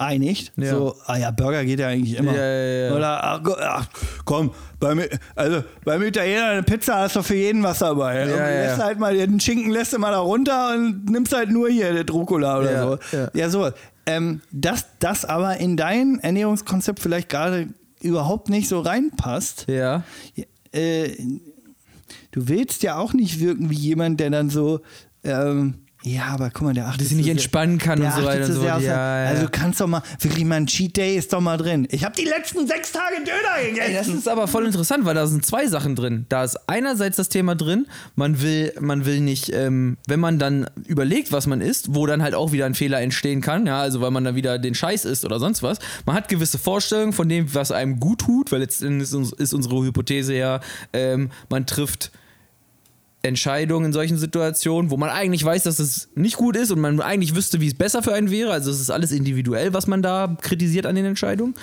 einigt. 0.00 0.52
Ja. 0.56 0.70
So, 0.70 0.96
ah 1.06 1.16
ja, 1.16 1.30
Burger 1.30 1.64
geht 1.64 1.78
ja 1.80 1.88
eigentlich 1.88 2.16
immer. 2.16 2.34
Ja, 2.34 2.42
ja, 2.42 2.88
ja. 2.88 2.96
Oder, 2.96 3.24
ach, 3.24 3.40
ach, 3.60 3.88
komm, 4.24 4.50
beim, 4.78 5.02
also, 5.34 5.62
beim 5.84 6.02
Italiener 6.02 6.46
eine 6.46 6.62
Pizza 6.62 6.98
hast 7.00 7.16
du 7.16 7.22
für 7.22 7.34
jeden 7.34 7.62
was 7.62 7.80
dabei. 7.80 8.24
Und 8.24 8.30
ja, 8.30 8.36
lässt 8.36 8.78
ja. 8.78 8.84
halt 8.84 8.98
mal 8.98 9.14
den 9.14 9.38
Schinken 9.40 9.70
lässt 9.70 9.92
du 9.92 9.98
mal 9.98 10.10
da 10.10 10.18
runter 10.20 10.74
und 10.74 11.10
nimmst 11.10 11.34
halt 11.34 11.50
nur 11.50 11.68
hier 11.68 11.92
den 11.92 12.08
Rucola 12.08 12.58
oder 12.58 12.72
Ja, 12.72 12.82
so. 12.82 12.98
ja. 13.16 13.30
Ja, 13.34 13.50
so. 13.50 13.70
Ähm, 14.06 14.40
dass 14.50 14.86
das 14.98 15.24
aber 15.24 15.58
in 15.58 15.76
dein 15.76 16.18
Ernährungskonzept 16.20 17.00
vielleicht 17.00 17.28
gerade 17.28 17.68
überhaupt 18.02 18.48
nicht 18.48 18.68
so 18.68 18.80
reinpasst. 18.80 19.66
Ja. 19.68 20.02
Äh, 20.72 21.10
du 22.32 22.48
willst 22.48 22.82
ja 22.82 22.96
auch 22.96 23.12
nicht 23.12 23.40
wirken 23.40 23.70
wie 23.70 23.76
jemand, 23.76 24.20
der 24.20 24.30
dann 24.30 24.48
so, 24.50 24.80
ähm, 25.24 25.74
ja, 26.02 26.28
aber 26.28 26.50
guck 26.50 26.62
mal, 26.62 26.74
der 26.74 26.86
achtet 26.86 27.06
sich 27.08 27.16
nicht 27.16 27.24
so 27.24 27.26
sehr- 27.26 27.32
entspannen 27.32 27.78
kann 27.78 28.00
und 28.02 28.12
so 28.12 28.24
weiter 28.24 28.46
und 28.46 28.52
so 28.52 28.64
Ja, 28.64 28.78
ja. 28.78 29.24
Also 29.28 29.42
du 29.44 29.48
kannst 29.50 29.80
doch 29.80 29.86
mal, 29.86 30.02
wirklich 30.18 30.44
mal 30.44 30.54
ein 30.56 30.66
Cheat 30.66 30.96
Day 30.96 31.16
ist 31.16 31.32
doch 31.32 31.40
mal 31.40 31.56
drin. 31.58 31.86
Ich 31.90 32.04
habe 32.04 32.14
die 32.16 32.24
letzten 32.24 32.66
sechs 32.66 32.90
Tage 32.92 33.16
Döner 33.18 33.58
Ey, 33.60 33.74
das 33.76 33.86
gegessen. 33.86 34.18
ist 34.18 34.28
aber 34.28 34.48
voll 34.48 34.64
interessant, 34.66 35.04
weil 35.04 35.14
da 35.14 35.26
sind 35.26 35.44
zwei 35.44 35.66
Sachen 35.66 35.96
drin. 35.96 36.26
Da 36.30 36.42
ist 36.44 36.56
einerseits 36.68 37.16
das 37.16 37.28
Thema 37.28 37.54
drin, 37.54 37.86
man 38.16 38.40
will, 38.40 38.72
man 38.80 39.04
will 39.04 39.20
nicht, 39.20 39.52
ähm, 39.52 39.98
wenn 40.06 40.20
man 40.20 40.38
dann 40.38 40.66
überlegt, 40.86 41.32
was 41.32 41.46
man 41.46 41.60
isst, 41.60 41.94
wo 41.94 42.06
dann 42.06 42.22
halt 42.22 42.34
auch 42.34 42.52
wieder 42.52 42.66
ein 42.66 42.74
Fehler 42.74 43.00
entstehen 43.00 43.40
kann, 43.42 43.66
ja, 43.66 43.80
also 43.80 44.00
weil 44.00 44.10
man 44.10 44.24
dann 44.24 44.34
wieder 44.34 44.58
den 44.58 44.74
Scheiß 44.74 45.04
isst 45.04 45.24
oder 45.24 45.38
sonst 45.38 45.62
was. 45.62 45.78
Man 46.06 46.16
hat 46.16 46.28
gewisse 46.28 46.58
Vorstellungen 46.58 47.12
von 47.12 47.28
dem, 47.28 47.52
was 47.54 47.72
einem 47.72 48.00
gut 48.00 48.20
tut, 48.20 48.52
weil 48.52 48.60
letztendlich 48.60 49.10
ist 49.38 49.52
unsere 49.54 49.82
Hypothese 49.84 50.34
ja, 50.34 50.60
ähm, 50.92 51.30
man 51.50 51.66
trifft 51.66 52.10
Entscheidungen 53.22 53.86
in 53.86 53.92
solchen 53.92 54.16
Situationen, 54.16 54.90
wo 54.90 54.96
man 54.96 55.10
eigentlich 55.10 55.44
weiß, 55.44 55.64
dass 55.64 55.78
es 55.78 56.08
nicht 56.14 56.36
gut 56.36 56.56
ist 56.56 56.70
und 56.70 56.80
man 56.80 57.00
eigentlich 57.00 57.34
wüsste, 57.34 57.60
wie 57.60 57.66
es 57.68 57.74
besser 57.74 58.02
für 58.02 58.14
einen 58.14 58.30
wäre. 58.30 58.50
Also 58.52 58.70
es 58.70 58.80
ist 58.80 58.90
alles 58.90 59.12
individuell, 59.12 59.74
was 59.74 59.86
man 59.86 60.02
da 60.02 60.36
kritisiert 60.40 60.86
an 60.86 60.94
den 60.94 61.04
Entscheidungen. 61.04 61.54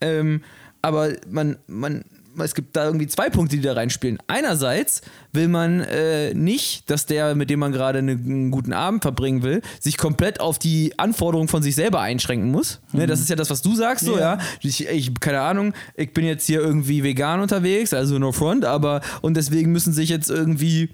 Ähm, 0.00 0.42
aber 0.80 1.10
man, 1.30 1.56
man, 1.66 2.04
es 2.42 2.54
gibt 2.54 2.74
da 2.76 2.86
irgendwie 2.86 3.06
zwei 3.08 3.28
Punkte, 3.28 3.56
die 3.56 3.62
da 3.62 3.74
reinspielen. 3.74 4.18
Einerseits 4.26 5.02
will 5.34 5.48
man 5.48 5.80
äh, 5.82 6.32
nicht, 6.32 6.88
dass 6.90 7.04
der, 7.04 7.34
mit 7.34 7.50
dem 7.50 7.60
man 7.60 7.72
gerade 7.72 7.98
eine- 7.98 8.12
einen 8.12 8.50
guten 8.50 8.72
Abend 8.72 9.02
verbringen 9.02 9.42
will, 9.42 9.60
sich 9.80 9.98
komplett 9.98 10.40
auf 10.40 10.58
die 10.58 10.98
Anforderungen 10.98 11.48
von 11.48 11.62
sich 11.62 11.74
selber 11.74 12.00
einschränken 12.00 12.50
muss. 12.50 12.80
Ne, 12.92 13.06
das 13.06 13.20
ist 13.20 13.28
ja 13.28 13.36
das, 13.36 13.50
was 13.50 13.60
du 13.60 13.74
sagst, 13.76 14.06
so, 14.06 14.18
ja. 14.18 14.38
Ich, 14.62 14.88
ich, 14.88 15.12
keine 15.20 15.42
Ahnung, 15.42 15.74
ich 15.94 16.14
bin 16.14 16.24
jetzt 16.24 16.46
hier 16.46 16.60
irgendwie 16.62 17.02
vegan 17.04 17.40
unterwegs, 17.40 17.92
also 17.92 18.18
no 18.18 18.32
front, 18.32 18.64
aber 18.64 19.02
und 19.20 19.36
deswegen 19.36 19.70
müssen 19.70 19.92
sich 19.92 20.08
jetzt 20.08 20.30
irgendwie 20.30 20.88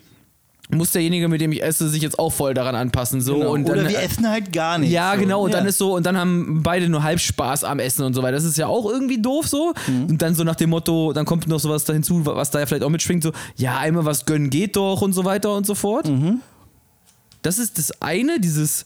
muss 0.71 0.91
derjenige, 0.91 1.29
mit 1.29 1.41
dem 1.41 1.51
ich 1.53 1.63
esse, 1.63 1.89
sich 1.89 2.03
jetzt 2.03 2.19
auch 2.19 2.31
voll 2.31 2.53
daran 2.53 2.75
anpassen. 2.75 3.21
So. 3.23 3.37
Genau. 3.39 3.53
Und 3.53 3.67
dann, 3.69 3.79
Oder 3.81 3.89
wir 3.89 3.99
essen 4.03 4.29
halt 4.29 4.53
gar 4.53 4.77
nicht. 4.79 4.91
ja, 4.91 5.15
so. 5.15 5.21
genau. 5.21 5.43
Und 5.45 5.55
dann 5.55 5.65
Ja. 5.65 5.69
ist 5.71 5.79
so, 5.79 5.95
und 5.97 6.05
dann 6.05 6.17
haben 6.17 6.63
beide 6.63 6.89
nur 6.89 7.03
halb 7.03 7.21
Spaß 7.21 7.65
am 7.65 7.79
Essen 7.79 8.05
und 8.05 8.13
so 8.15 8.23
weiter. 8.23 8.33
Das 8.33 8.45
ist 8.45 8.59
ja 8.59 8.67
auch 8.67 8.85
irgendwie 8.85 9.21
doof 9.23 9.49
so. 9.49 9.73
Mhm. 9.87 10.07
Und 10.11 10.23
dann 10.23 10.35
so 10.35 10.45
nach 10.45 10.57
dem 10.57 10.71
Motto, 10.71 11.13
dann 11.15 11.25
kommt 11.25 11.47
noch 11.49 11.59
sowas 11.59 11.85
da 11.85 11.95
hinzu, 11.95 12.21
was 12.27 12.51
da 12.51 12.61
ja 12.61 12.67
vielleicht 12.67 12.83
auch 12.85 12.91
mitschwingt, 12.91 13.23
so, 13.23 13.33
ja, 13.57 13.79
einmal 13.79 14.05
was 14.05 14.27
gönnen 14.27 14.51
geht 14.51 14.77
doch 14.77 15.01
und 15.01 15.15
so 15.15 15.25
weiter 15.25 15.55
und 15.55 15.65
so 15.67 15.75
fort. 15.75 16.07
Mhm. 16.09 16.41
Das 17.43 17.59
ist 17.59 17.79
das 17.79 18.03
eine, 18.03 18.39
dieses, 18.41 18.85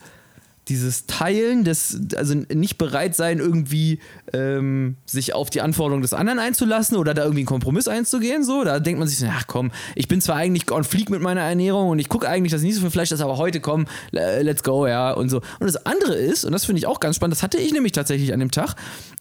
dieses 0.72 1.06
Teilen, 1.06 1.64
das, 1.64 2.00
also 2.16 2.34
nicht 2.34 2.78
bereit 2.78 3.14
sein, 3.14 3.38
irgendwie 3.38 3.98
ähm, 4.32 4.96
sich 5.04 5.34
auf 5.34 5.50
die 5.50 5.60
Anforderungen 5.60 6.00
des 6.02 6.14
anderen 6.14 6.38
einzulassen 6.38 6.96
oder 6.96 7.12
da 7.12 7.22
irgendwie 7.22 7.40
einen 7.40 7.46
Kompromiss 7.46 7.88
einzugehen. 7.88 8.42
So, 8.42 8.64
da 8.64 8.80
denkt 8.80 8.98
man 8.98 9.06
sich 9.06 9.28
ach 9.28 9.46
komm, 9.46 9.70
ich 9.94 10.08
bin 10.08 10.20
zwar 10.22 10.36
eigentlich 10.36 10.70
on 10.72 10.84
fleek 10.84 11.10
mit 11.10 11.20
meiner 11.20 11.42
Ernährung 11.42 11.90
und 11.90 11.98
ich 11.98 12.08
gucke 12.08 12.26
eigentlich, 12.28 12.52
dass 12.52 12.62
ich 12.62 12.68
nicht 12.68 12.76
so 12.76 12.80
viel 12.80 12.90
Fleisch 12.90 13.12
esse, 13.12 13.22
aber 13.22 13.36
heute 13.36 13.60
komm, 13.60 13.86
le- 14.10 14.42
let's 14.42 14.62
go, 14.62 14.86
ja, 14.86 15.12
und 15.12 15.28
so. 15.28 15.42
Und 15.60 15.66
das 15.66 15.84
andere 15.84 16.14
ist, 16.14 16.44
und 16.44 16.52
das 16.52 16.64
finde 16.64 16.78
ich 16.78 16.86
auch 16.86 17.00
ganz 17.00 17.16
spannend, 17.16 17.36
das 17.36 17.42
hatte 17.42 17.58
ich 17.58 17.72
nämlich 17.72 17.92
tatsächlich 17.92 18.32
an 18.32 18.40
dem 18.40 18.50
Tag, 18.50 18.74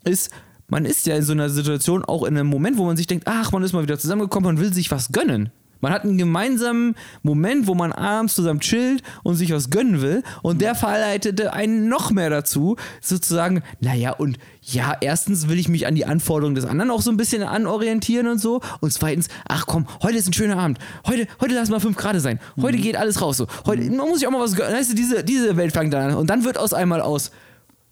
ist, 0.05 0.31
man 0.69 0.85
ist 0.85 1.05
ja 1.05 1.17
in 1.17 1.23
so 1.23 1.33
einer 1.33 1.49
Situation 1.49 2.05
auch 2.05 2.23
in 2.23 2.37
einem 2.37 2.47
Moment, 2.47 2.77
wo 2.77 2.85
man 2.85 2.95
sich 2.95 3.07
denkt, 3.07 3.25
ach, 3.27 3.51
man 3.51 3.61
ist 3.61 3.73
mal 3.73 3.83
wieder 3.83 3.99
zusammengekommen, 3.99 4.55
man 4.55 4.63
will 4.63 4.73
sich 4.73 4.89
was 4.89 5.11
gönnen. 5.11 5.51
Man 5.81 5.91
hat 5.91 6.03
einen 6.03 6.17
gemeinsamen 6.17 6.95
Moment, 7.23 7.67
wo 7.67 7.75
man 7.75 7.91
abends 7.91 8.35
zusammen 8.35 8.59
chillt 8.59 9.03
und 9.23 9.35
sich 9.35 9.51
was 9.51 9.69
gönnen 9.69 10.01
will. 10.01 10.23
Und 10.41 10.61
der 10.61 10.75
verleitete 10.75 11.53
einen 11.53 11.89
noch 11.89 12.11
mehr 12.11 12.29
dazu, 12.29 12.77
sozusagen, 13.01 13.63
naja, 13.79 14.11
und 14.11 14.37
ja, 14.61 14.95
erstens 15.01 15.49
will 15.49 15.57
ich 15.57 15.67
mich 15.67 15.87
an 15.87 15.95
die 15.95 16.05
Anforderungen 16.05 16.55
des 16.55 16.65
anderen 16.65 16.91
auch 16.91 17.01
so 17.01 17.09
ein 17.09 17.17
bisschen 17.17 17.43
anorientieren 17.43 18.27
und 18.27 18.39
so. 18.39 18.61
Und 18.79 18.93
zweitens, 18.93 19.27
ach 19.47 19.65
komm, 19.65 19.87
heute 20.03 20.17
ist 20.17 20.29
ein 20.29 20.33
schöner 20.33 20.57
Abend. 20.57 20.77
Heute, 21.07 21.27
heute 21.39 21.55
lass 21.55 21.69
mal 21.69 21.79
fünf 21.79 21.97
Grad 21.97 22.19
sein. 22.21 22.39
Heute 22.61 22.77
geht 22.77 22.95
alles 22.95 23.21
raus. 23.21 23.37
So. 23.37 23.47
Heute 23.65 23.83
man 23.89 24.07
muss 24.07 24.19
sich 24.19 24.27
auch 24.27 24.31
mal 24.31 24.41
was 24.41 24.55
gönnen. 24.55 24.73
Weißt 24.73 24.91
du, 24.91 24.95
diese, 24.95 25.23
diese 25.23 25.57
Welt 25.57 25.73
fängt 25.73 25.93
dann 25.93 26.11
an. 26.11 26.17
Und 26.17 26.29
dann 26.29 26.43
wird 26.43 26.57
aus 26.57 26.73
einmal 26.73 27.01
aus 27.01 27.31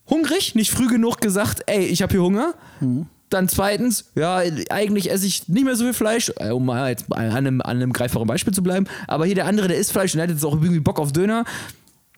hungrig, 0.10 0.56
nicht 0.56 0.72
früh 0.72 0.88
genug 0.88 1.22
gesagt, 1.22 1.64
ey, 1.68 1.86
ich 1.86 2.02
habe 2.02 2.12
hier 2.12 2.22
Hunger. 2.22 2.54
Dann 3.30 3.48
zweitens, 3.48 4.06
ja, 4.16 4.42
eigentlich 4.70 5.12
esse 5.12 5.26
ich 5.26 5.48
nicht 5.48 5.64
mehr 5.64 5.76
so 5.76 5.84
viel 5.84 5.94
Fleisch, 5.94 6.32
äh, 6.38 6.50
um 6.50 6.66
mal 6.66 6.90
jetzt 6.90 7.06
an 7.12 7.32
einem, 7.32 7.62
an 7.62 7.78
einem 7.78 7.94
greifbaren 7.94 8.28
Beispiel 8.28 8.54
zu 8.54 8.64
bleiben. 8.64 8.88
Aber 9.08 9.26
hier 9.26 9.36
der 9.36 9.46
andere, 9.46 9.68
der 9.68 9.78
isst 9.78 9.92
Fleisch 9.92 10.16
und 10.16 10.22
hat 10.22 10.30
jetzt 10.30 10.44
auch 10.44 10.54
irgendwie 10.54 10.80
Bock 10.80 11.00
auf 11.00 11.12
Döner. 11.12 11.46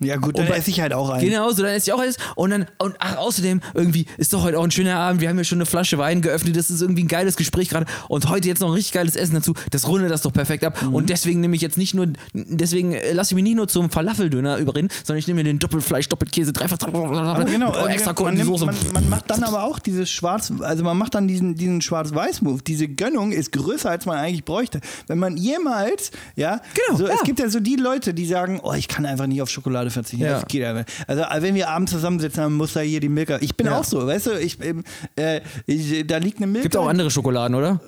Ja, 0.03 0.15
gut, 0.17 0.37
dann 0.37 0.45
Und 0.45 0.49
bei- 0.51 0.57
esse 0.57 0.69
ich 0.71 0.81
halt 0.81 0.93
auch 0.93 1.09
ein. 1.09 1.23
Genau, 1.23 1.51
so 1.51 1.61
dann 1.63 1.71
esse 1.73 1.89
ich 1.89 1.93
auch 1.93 1.99
alles. 1.99 2.17
Und 2.35 2.49
dann, 2.49 2.65
und 2.79 2.95
ach, 2.99 3.17
außerdem, 3.17 3.61
irgendwie 3.73 4.05
ist 4.17 4.33
doch 4.33 4.43
heute 4.43 4.57
auch 4.59 4.63
ein 4.63 4.71
schöner 4.71 4.95
Abend. 4.97 5.21
Wir 5.21 5.29
haben 5.29 5.37
ja 5.37 5.43
schon 5.43 5.57
eine 5.59 5.65
Flasche 5.65 5.97
Wein 5.97 6.21
geöffnet. 6.21 6.55
Das 6.55 6.69
ist 6.69 6.81
irgendwie 6.81 7.03
ein 7.03 7.07
geiles 7.07 7.35
Gespräch 7.35 7.69
gerade. 7.69 7.85
Und 8.07 8.27
heute 8.29 8.47
jetzt 8.47 8.61
noch 8.61 8.69
ein 8.69 8.73
richtig 8.73 8.93
geiles 8.93 9.15
Essen 9.15 9.35
dazu. 9.35 9.53
Das 9.69 9.87
rundet 9.87 10.09
das 10.09 10.21
doch 10.23 10.33
perfekt 10.33 10.63
ab. 10.63 10.81
Mhm. 10.81 10.95
Und 10.95 11.09
deswegen 11.09 11.39
nehme 11.41 11.55
ich 11.55 11.61
jetzt 11.61 11.77
nicht 11.77 11.93
nur, 11.93 12.07
deswegen 12.33 12.93
äh, 12.93 13.13
lasse 13.13 13.31
ich 13.31 13.35
mich 13.35 13.43
nicht 13.43 13.55
nur 13.55 13.67
zum 13.67 13.89
Falafeldöner 13.91 14.57
überreden, 14.57 14.89
sondern 15.03 15.19
ich 15.19 15.27
nehme 15.27 15.39
mir 15.41 15.43
den 15.43 15.59
Doppelfleisch, 15.59 16.09
Doppelkäse, 16.09 16.51
dreifach, 16.51 16.77
genau, 16.79 17.71
mit 17.71 17.91
extra 17.91 18.07
man, 18.09 18.15
Kohle, 18.15 18.31
die 18.31 18.43
nimmt, 18.43 18.59
man, 18.65 18.75
man 18.93 19.09
macht 19.09 19.29
dann 19.29 19.43
aber 19.43 19.63
auch 19.63 19.77
dieses 19.79 20.09
Schwarz, 20.09 20.51
also 20.61 20.83
man 20.83 20.97
macht 20.97 21.13
dann 21.15 21.27
diesen, 21.27 21.55
diesen 21.55 21.81
Schwarz-Weiß-Move. 21.81 22.63
Diese 22.65 22.87
Gönnung 22.87 23.31
ist 23.31 23.51
größer, 23.51 23.89
als 23.91 24.05
man 24.05 24.17
eigentlich 24.17 24.45
bräuchte. 24.45 24.81
Wenn 25.07 25.19
man 25.19 25.37
jemals, 25.37 26.11
ja, 26.35 26.59
Genau, 26.87 26.97
so, 26.97 27.07
ja. 27.07 27.13
es 27.13 27.23
gibt 27.23 27.39
ja 27.39 27.49
so 27.49 27.59
die 27.59 27.75
Leute, 27.75 28.13
die 28.13 28.25
sagen, 28.25 28.59
oh, 28.63 28.73
ich 28.73 28.87
kann 28.87 29.05
einfach 29.05 29.27
nicht 29.27 29.41
auf 29.41 29.49
Schokolade 29.49 29.90
verzichten. 29.91 30.25
Ja. 30.25 30.33
Das 30.39 30.45
geht 30.47 30.63
einfach. 30.63 30.85
Also 31.07 31.23
wenn 31.43 31.55
wir 31.55 31.69
abends 31.69 31.91
zusammensitzen, 31.91 32.43
dann 32.43 32.53
muss 32.53 32.73
da 32.73 32.79
hier 32.81 32.99
die 32.99 33.09
Milka. 33.09 33.37
Ich 33.41 33.55
bin 33.55 33.67
Ja. 33.67 33.79
auch 33.79 33.83
so, 33.83 34.05
weißt 34.07 34.27
du, 34.27 34.31
ich, 34.39 34.57
äh, 35.15 35.41
ich, 35.65 36.05
da 36.07 36.17
liegt 36.17 36.37
eine 36.37 36.47
Milka. 36.47 36.63
Gibt 36.63 36.77
auch 36.77 36.87
andere 36.87 37.11
Schokoladen, 37.11 37.55
oder? 37.55 37.79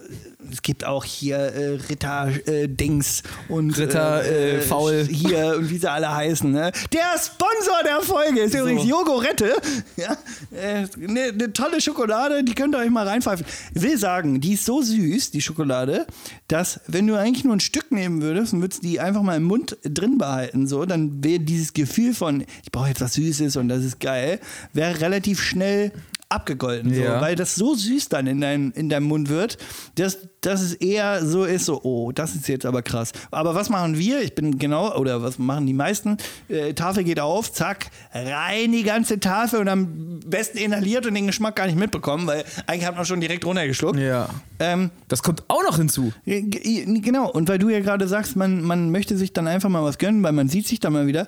Es 0.51 0.61
gibt 0.61 0.85
auch 0.85 1.03
hier 1.03 1.37
äh, 1.37 1.79
Ritter 1.89 2.29
äh, 2.47 2.67
Dings 2.67 3.23
und 3.49 3.77
Ritter, 3.77 4.23
äh, 4.25 4.61
Faul. 4.61 5.05
hier 5.09 5.55
und 5.57 5.69
wie 5.69 5.77
sie 5.77 5.89
alle 5.89 6.13
heißen. 6.13 6.51
Ne? 6.51 6.71
Der 6.91 7.15
Sponsor 7.19 7.83
der 7.83 8.01
Folge 8.01 8.41
ist 8.41 8.55
übrigens 8.55 8.85
Jogorette. 8.87 9.53
Ja? 9.95 10.17
Äh, 10.51 10.87
Eine 10.97 11.33
ne 11.33 11.53
tolle 11.53 11.79
Schokolade, 11.79 12.43
die 12.43 12.53
könnt 12.53 12.75
ihr 12.75 12.79
euch 12.79 12.89
mal 12.89 13.07
reinpfeifen. 13.07 13.45
Ich 13.75 13.81
will 13.81 13.97
sagen, 13.97 14.41
die 14.41 14.53
ist 14.53 14.65
so 14.65 14.81
süß, 14.81 15.31
die 15.31 15.41
Schokolade, 15.41 16.07
dass 16.47 16.79
wenn 16.87 17.05
du 17.07 17.15
eigentlich 17.15 17.43
nur 17.43 17.55
ein 17.55 17.59
Stück 17.59 17.91
nehmen 17.91 18.21
würdest 18.21 18.53
und 18.53 18.61
würdest 18.61 18.83
die 18.83 18.99
einfach 18.99 19.21
mal 19.21 19.37
im 19.37 19.43
Mund 19.43 19.77
drin 19.83 20.17
behalten, 20.17 20.67
so, 20.67 20.85
dann 20.85 21.23
wäre 21.23 21.39
dieses 21.39 21.73
Gefühl 21.73 22.13
von, 22.13 22.41
ich 22.63 22.71
brauche 22.71 22.89
jetzt 22.89 23.01
was 23.01 23.13
Süßes 23.13 23.55
und 23.57 23.69
das 23.69 23.83
ist 23.83 23.99
geil, 23.99 24.39
wäre 24.73 24.99
relativ 24.99 25.41
schnell 25.41 25.91
abgegolten, 26.33 26.93
Ja. 26.93 27.15
so, 27.15 27.21
weil 27.21 27.35
das 27.35 27.55
so 27.55 27.75
süß 27.75 28.09
dann 28.09 28.27
in, 28.27 28.41
dein, 28.41 28.71
in 28.71 28.89
deinem 28.89 29.05
Mund 29.07 29.29
wird, 29.29 29.57
dass, 29.95 30.17
dass 30.41 30.61
es 30.61 30.73
eher 30.73 31.25
so 31.25 31.43
ist, 31.45 31.65
so, 31.65 31.81
oh, 31.83 32.11
das 32.11 32.35
ist 32.35 32.47
jetzt 32.47 32.65
aber 32.65 32.81
krass. 32.81 33.11
Aber 33.31 33.55
was 33.55 33.69
machen 33.69 33.97
wir? 33.97 34.21
Ich 34.21 34.35
bin 34.35 34.57
genau, 34.59 34.95
oder 34.97 35.21
was 35.23 35.39
machen 35.39 35.65
die 35.65 35.73
meisten? 35.73 36.17
Äh, 36.49 36.73
Tafel 36.73 37.03
geht 37.03 37.19
auf, 37.19 37.51
zack, 37.51 37.87
rein 38.13 38.71
die 38.71 38.83
ganze 38.83 39.19
Tafel 39.19 39.59
und 39.59 39.67
am 39.69 40.19
besten 40.25 40.57
inhaliert 40.57 41.05
und 41.05 41.13
den 41.15 41.27
Geschmack 41.27 41.55
gar 41.55 41.65
nicht 41.67 41.77
mitbekommen, 41.77 42.27
weil 42.27 42.43
eigentlich 42.67 42.85
hat 42.85 42.95
man 42.95 43.05
schon 43.05 43.21
direkt 43.21 43.45
runtergeschluckt. 43.45 43.97
Ja. 43.99 44.29
Ähm, 44.59 44.91
Das 45.07 45.23
kommt 45.23 45.43
auch 45.47 45.63
noch 45.63 45.77
hinzu. 45.77 46.11
G- 46.25 46.85
Genau, 47.01 47.29
und 47.31 47.47
weil 47.49 47.59
du 47.59 47.69
ja 47.69 47.79
gerade 47.79 48.07
sagst, 48.07 48.35
man, 48.35 48.61
man 48.63 48.89
möchte 48.91 49.17
sich 49.17 49.33
dann 49.33 49.47
einfach 49.47 49.69
mal 49.69 49.83
was 49.83 49.97
gönnen, 49.97 50.23
weil 50.23 50.31
man 50.33 50.49
sieht 50.49 50.67
sich 50.67 50.79
dann 50.79 50.93
mal 50.93 51.07
wieder. 51.07 51.27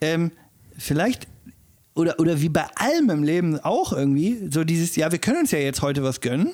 Ähm, 0.00 0.30
vielleicht, 0.76 1.26
oder, 1.94 2.18
oder 2.20 2.40
wie 2.40 2.48
bei 2.48 2.64
allem 2.76 3.10
im 3.10 3.22
Leben 3.22 3.58
auch 3.60 3.92
irgendwie, 3.92 4.48
so 4.50 4.64
dieses, 4.64 4.96
ja, 4.96 5.10
wir 5.12 5.18
können 5.18 5.38
uns 5.40 5.50
ja 5.50 5.58
jetzt 5.58 5.82
heute 5.82 6.02
was 6.02 6.20
gönnen, 6.20 6.52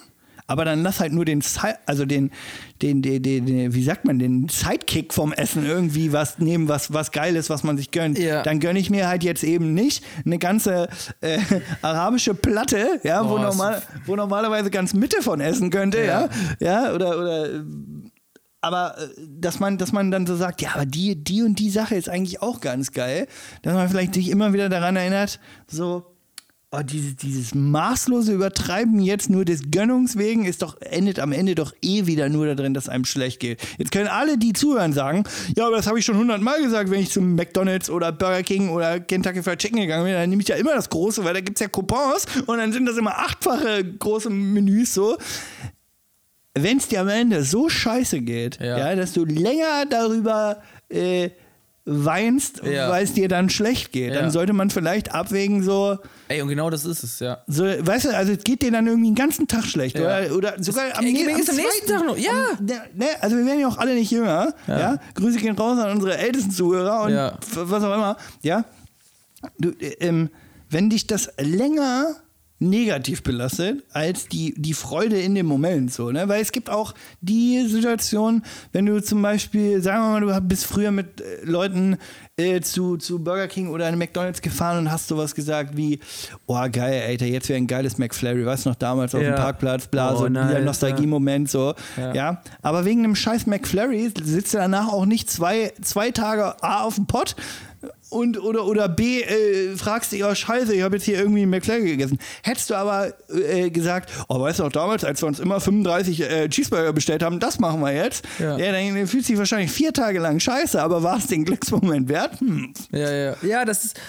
aber 0.51 0.65
dann 0.65 0.83
lass 0.83 0.99
halt 1.01 1.13
nur 1.13 1.27
den, 1.27 1.43
also 1.85 2.07
den, 2.07 2.31
den, 2.81 3.03
den, 3.03 3.23
den, 3.23 3.45
den 3.45 3.75
wie 3.75 3.83
sagt 3.85 4.07
man, 4.07 4.19
den 4.19 4.49
Sidekick 4.49 5.13
vom 5.13 5.33
Essen 5.35 5.67
irgendwie 5.67 6.13
was 6.15 6.39
nehmen, 6.39 6.69
was, 6.69 6.91
was 6.93 7.13
geil 7.13 7.37
ist, 7.37 7.51
was 7.51 7.65
man 7.65 7.77
sich 7.77 7.91
gönnt. 7.91 8.19
Ja. 8.19 8.43
Dann 8.43 8.59
gönne 8.59 8.79
ich 8.79 8.89
mir 8.89 9.09
halt 9.09 9.23
jetzt 9.25 9.45
eben 9.45 9.75
nicht 9.75 10.03
eine 10.25 10.39
ganze 10.39 10.89
äh, 11.21 11.39
arabische 11.83 12.33
Platte, 12.35 12.99
ja, 13.05 13.25
wo, 13.29 13.37
Boah, 13.37 13.49
ist- 13.51 13.57
normal, 13.59 13.83
wo 14.07 14.17
normalerweise 14.17 14.71
ganz 14.71 14.95
Mitte 14.95 15.21
von 15.21 15.41
essen 15.43 15.69
könnte, 15.71 16.03
ja, 16.03 16.31
ja, 16.61 16.95
oder, 16.95 17.19
oder 17.19 17.49
aber 18.61 18.99
äh, 18.99 19.09
dass 19.27 19.61
man, 19.61 19.79
dass 19.79 19.93
man 19.93 20.11
dann 20.11 20.27
so 20.27 20.37
sagt, 20.37 20.63
ja, 20.63 20.71
aber 20.75 20.87
die, 20.87 21.17
die 21.17 21.43
und 21.43 21.59
die 21.59 21.71
Sache 21.71 21.95
ist 21.95 22.09
eigentlich 22.09 22.43
auch 22.43 22.61
ganz 22.61 22.93
geil, 22.93 23.27
dass 23.63 23.75
man 23.75 23.89
vielleicht 23.89 24.15
sich 24.15 24.31
immer 24.31 24.53
wieder 24.53 24.69
daran 24.69 24.97
erinnert, 24.97 25.41
so, 25.67 26.07
oh, 26.71 26.81
dieses, 26.83 27.17
dieses 27.17 27.55
maßlose 27.55 28.33
Übertreiben 28.33 29.01
jetzt 29.01 29.31
nur 29.31 29.45
des 29.45 29.71
Gönnungs 29.71 30.19
wegen 30.19 30.45
ist 30.45 30.63
doch, 30.63 30.81
endet 30.81 31.19
am 31.19 31.33
Ende 31.33 31.55
doch 31.55 31.73
eh 31.83 32.07
wieder 32.07 32.29
nur 32.29 32.53
darin, 32.55 32.75
dass 32.75 32.89
einem 32.89 33.05
schlecht 33.05 33.41
geht. 33.41 33.61
Jetzt 33.79 33.93
können 33.93 34.09
alle, 34.09 34.39
die 34.39 34.53
zuhören, 34.53 34.93
sagen, 34.93 35.25
ja, 35.57 35.67
aber 35.67 35.77
das 35.77 35.87
habe 35.87 35.99
ich 35.99 36.05
schon 36.05 36.17
hundertmal 36.17 36.61
gesagt, 36.61 36.91
wenn 36.91 37.01
ich 37.01 37.11
zum 37.11 37.35
McDonalds 37.35 37.89
oder 37.89 38.13
Burger 38.13 38.43
King 38.43 38.71
oder 38.71 39.01
Kentucky 39.01 39.43
Fried 39.43 39.59
Chicken 39.59 39.81
gegangen 39.81 40.05
bin, 40.05 40.15
dann 40.15 40.29
nehme 40.29 40.43
ich 40.43 40.49
ja 40.49 40.57
immer 40.57 40.75
das 40.75 40.91
Große, 40.91 41.25
weil 41.25 41.35
da 41.35 41.41
gibt 41.41 41.59
es 41.59 41.61
ja 41.61 41.69
Coupons 41.69 42.27
und 42.47 42.59
dann 42.59 42.73
sind 42.73 42.87
das 42.87 42.97
immer 42.97 43.17
achtfache 43.19 43.85
große 43.85 44.31
Menüs 44.31 44.93
so. 44.93 45.17
Wenn 46.63 46.79
es 46.79 46.89
dir 46.89 47.01
am 47.01 47.09
Ende 47.09 47.43
so 47.45 47.69
scheiße 47.69 48.21
geht, 48.21 48.59
Ja. 48.61 48.79
ja. 48.79 48.95
dass 48.97 49.13
du 49.13 49.25
länger 49.25 49.85
darüber 49.89 50.63
äh, 50.91 51.31
weinst, 51.91 52.61
Ja. 52.65 52.91
weil 52.91 53.03
es 53.05 53.15
dir 53.15 53.29
dann 53.29 53.49
schlecht 53.49 53.93
geht, 53.93 54.13
Ja. 54.13 54.21
dann 54.21 54.31
sollte 54.31 54.53
man 54.53 54.69
vielleicht 54.69 55.15
abwägen, 55.15 55.63
so, 55.63 55.99
Ey, 56.29 56.43
und 56.43 56.49
genau 56.49 56.69
das 56.69 56.85
ist 56.85 57.03
es, 57.03 57.19
ja. 57.21 57.39
so, 57.47 57.65
weißt 57.65 58.05
du, 58.07 58.17
also 58.17 58.33
es 58.33 58.45
geht 58.45 58.61
dir 58.61 58.71
dann 58.71 58.87
irgendwie 58.87 59.09
den 59.09 59.15
ganzen 59.15 59.49
Tag 59.49 59.65
schlecht. 59.65 59.97
Oder, 59.99 60.35
oder 60.37 60.63
sogar 60.63 60.85
am, 60.99 61.05
Ey, 61.07 61.13
nä- 61.13 61.25
mir 61.25 61.35
geht's 61.37 61.49
am 61.49 61.57
nächsten 61.57 61.87
Tag 61.91 62.05
noch, 62.05 62.19
ja. 62.19 62.31
Am, 62.59 62.65
ne, 62.67 62.75
ne, 62.95 63.07
also 63.23 63.37
wir 63.39 63.47
werden 63.47 63.61
ja 63.61 63.69
auch 63.69 63.79
alle 63.79 63.95
nicht 63.95 64.11
jünger. 64.11 64.53
Ja. 64.67 64.99
Grüße 65.15 65.39
gehen 65.39 65.57
raus 65.57 65.79
an 65.79 65.93
unsere 65.93 66.19
ältesten 66.19 66.51
Zuhörer 66.51 67.03
und 67.05 67.15
was 67.71 67.83
auch 67.83 67.95
immer. 67.95 68.17
Ja. 68.43 68.65
Du, 69.59 69.71
äh, 69.81 69.95
ähm, 70.01 70.29
wenn 70.69 70.91
dich 70.91 71.07
das 71.07 71.31
länger 71.41 72.17
negativ 72.61 73.23
belastet 73.23 73.85
als 73.93 74.27
die, 74.29 74.53
die 74.57 74.75
Freude 74.75 75.21
in 75.21 75.35
dem 75.35 75.47
Moment 75.47 75.93
so, 75.93 76.11
ne? 76.11 76.29
Weil 76.29 76.43
es 76.43 76.51
gibt 76.53 76.71
auch 76.71 76.93
die 77.21 77.65
Situation, 77.69 78.43
wenn 78.73 78.87
du 78.87 79.01
zum 79.03 79.23
Beispiel, 79.23 79.81
sagen 79.81 80.03
wir 80.03 80.21
mal, 80.27 80.41
du 80.41 80.49
bist 80.49 80.65
früher 80.67 80.91
mit 80.91 81.21
äh, 81.21 81.45
Leuten 81.45 81.99
äh, 82.37 82.61
zu, 82.61 82.97
zu 82.97 83.23
Burger 83.23 83.47
King 83.49 83.69
oder 83.69 83.87
einem 83.87 83.99
McDonalds 83.99 84.43
gefahren 84.43 84.79
und 84.79 84.91
hast 84.91 85.07
sowas 85.09 85.35
gesagt 85.37 85.77
wie, 85.77 86.01
oh 86.47 86.59
geil, 86.73 87.03
Alter, 87.07 87.27
jetzt 87.27 87.49
wäre 87.49 87.59
ein 87.59 87.67
geiles 87.69 87.97
McFlurry, 87.99 88.45
weißt 88.45 88.67
du 88.67 88.71
noch 88.71 88.77
damals 88.77 89.15
auf 89.15 89.23
Ja. 89.23 89.31
dem 89.33 89.37
Parkplatz, 89.37 89.87
bla, 89.87 90.15
Oh, 90.15 90.19
so 90.19 90.29
nice, 90.29 90.65
Nostalgie-Moment 90.65 91.49
so, 91.51 91.75
Ja. 91.97 92.15
ja. 92.15 92.43
Aber 92.63 92.85
wegen 92.85 93.05
einem 93.05 93.15
scheiß 93.15 93.47
McFlurry 93.47 94.11
sitzt 94.23 94.55
du 94.55 94.59
danach 94.59 94.89
auch 94.89 95.07
nicht 95.07 95.31
zwei, 95.31 95.73
zwei 95.83 96.11
Tage 96.11 96.61
A 96.63 96.83
auf 96.83 96.97
dem 96.97 97.07
Pott 97.07 97.37
und 98.11 98.43
oder 98.43 98.65
oder 98.67 98.89
B 98.89 99.21
äh, 99.23 99.77
fragst 99.77 100.13
dich, 100.13 100.25
oh 100.25 100.35
scheiße, 100.35 100.75
ich 100.75 100.83
habe 100.83 100.97
jetzt 100.97 101.05
hier 101.05 101.19
irgendwie 101.19 101.43
einen 101.43 101.51
McFlurry 101.51 101.85
gegessen. 101.85 102.19
Hättest 102.43 102.71
du 102.71 102.75
aber 102.75 103.13
äh, 103.29 103.71
gesagt, 103.71 104.11
oh 104.29 104.41
weißt 104.41 104.59
du 104.59 104.65
noch 104.65 104.73
damals, 104.73 105.05
als 105.05 105.23
wir 105.23 105.27
uns 105.27 105.41
immer 105.41 105.61
35 105.61 106.21
äh, 106.21 106.49
Cheeseburger 106.49 106.93
bestellt 106.93 107.23
haben, 107.23 107.41
das 107.41 107.59
machen 107.59 107.81
wir 107.81 107.93
jetzt. 107.93 108.25
Ja. 108.39 108.57
Ja, 108.59 108.73
dann 108.73 109.07
fühlt 109.07 109.25
sich 109.25 109.37
wahrscheinlich 109.39 109.71
vier 109.71 109.93
Tage 109.93 110.19
lang 110.19 110.41
scheiße, 110.41 110.81
aber 110.81 111.03
war 111.03 111.19
es 111.19 111.27
den 111.27 111.45
Glücksmoment 111.45 112.09
wert? 112.09 112.41
Hm. 112.41 112.73
Ja, 112.93 113.11
ja. 113.11 113.37
Ja, 113.43 113.65
das 113.65 113.85
ist. 113.85 114.01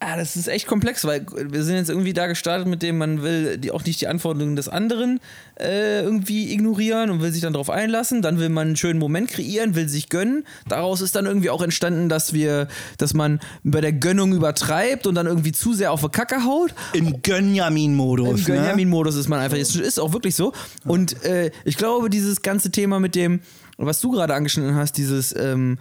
Ah, 0.00 0.16
das 0.16 0.36
ist 0.36 0.46
echt 0.46 0.68
komplex, 0.68 1.04
weil 1.04 1.26
wir 1.34 1.64
sind 1.64 1.74
jetzt 1.74 1.90
irgendwie 1.90 2.12
da 2.12 2.28
gestartet, 2.28 2.68
mit 2.68 2.82
dem 2.82 2.98
man 2.98 3.22
will 3.22 3.58
die, 3.58 3.72
auch 3.72 3.84
nicht 3.84 4.00
die 4.00 4.06
Anforderungen 4.06 4.54
des 4.54 4.68
anderen 4.68 5.18
äh, 5.58 6.02
irgendwie 6.02 6.52
ignorieren 6.52 7.10
und 7.10 7.20
will 7.20 7.32
sich 7.32 7.42
dann 7.42 7.52
darauf 7.52 7.68
einlassen. 7.68 8.22
Dann 8.22 8.38
will 8.38 8.48
man 8.48 8.68
einen 8.68 8.76
schönen 8.76 9.00
Moment 9.00 9.28
kreieren, 9.28 9.74
will 9.74 9.88
sich 9.88 10.08
gönnen. 10.08 10.44
Daraus 10.68 11.00
ist 11.00 11.16
dann 11.16 11.26
irgendwie 11.26 11.50
auch 11.50 11.62
entstanden, 11.62 12.08
dass 12.08 12.32
wir, 12.32 12.68
dass 12.98 13.12
man 13.12 13.40
bei 13.64 13.80
der 13.80 13.92
Gönnung 13.92 14.32
übertreibt 14.32 15.08
und 15.08 15.16
dann 15.16 15.26
irgendwie 15.26 15.50
zu 15.50 15.74
sehr 15.74 15.90
auf 15.90 16.02
die 16.02 16.08
Kacke 16.10 16.44
haut. 16.44 16.74
Im 16.92 17.20
Gönjamin-Modus. 17.20 18.28
Im 18.28 18.36
ne? 18.36 18.42
Gönjamin-Modus 18.44 19.16
ist 19.16 19.28
man 19.28 19.40
einfach. 19.40 19.56
Es 19.56 19.74
ist 19.74 19.98
auch 19.98 20.12
wirklich 20.12 20.36
so. 20.36 20.52
Und 20.84 21.24
äh, 21.24 21.50
ich 21.64 21.76
glaube, 21.76 22.08
dieses 22.08 22.42
ganze 22.42 22.70
Thema 22.70 23.00
mit 23.00 23.16
dem, 23.16 23.40
was 23.78 24.00
du 24.00 24.12
gerade 24.12 24.34
angeschnitten 24.34 24.76
hast, 24.76 24.92
dieses 24.92 25.34
ähm, 25.34 25.78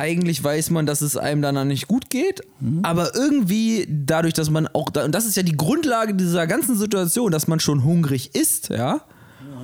eigentlich 0.00 0.42
weiß 0.42 0.70
man, 0.70 0.86
dass 0.86 1.02
es 1.02 1.16
einem 1.16 1.42
danach 1.42 1.64
nicht 1.64 1.86
gut 1.86 2.08
geht, 2.08 2.40
aber 2.82 3.14
irgendwie 3.14 3.86
dadurch, 3.88 4.32
dass 4.34 4.48
man 4.48 4.66
auch, 4.68 4.88
da, 4.88 5.04
und 5.04 5.14
das 5.14 5.26
ist 5.26 5.36
ja 5.36 5.42
die 5.42 5.56
Grundlage 5.56 6.14
dieser 6.14 6.46
ganzen 6.46 6.76
Situation, 6.76 7.30
dass 7.30 7.46
man 7.48 7.60
schon 7.60 7.84
hungrig 7.84 8.34
ist, 8.34 8.70
ja, 8.70 9.02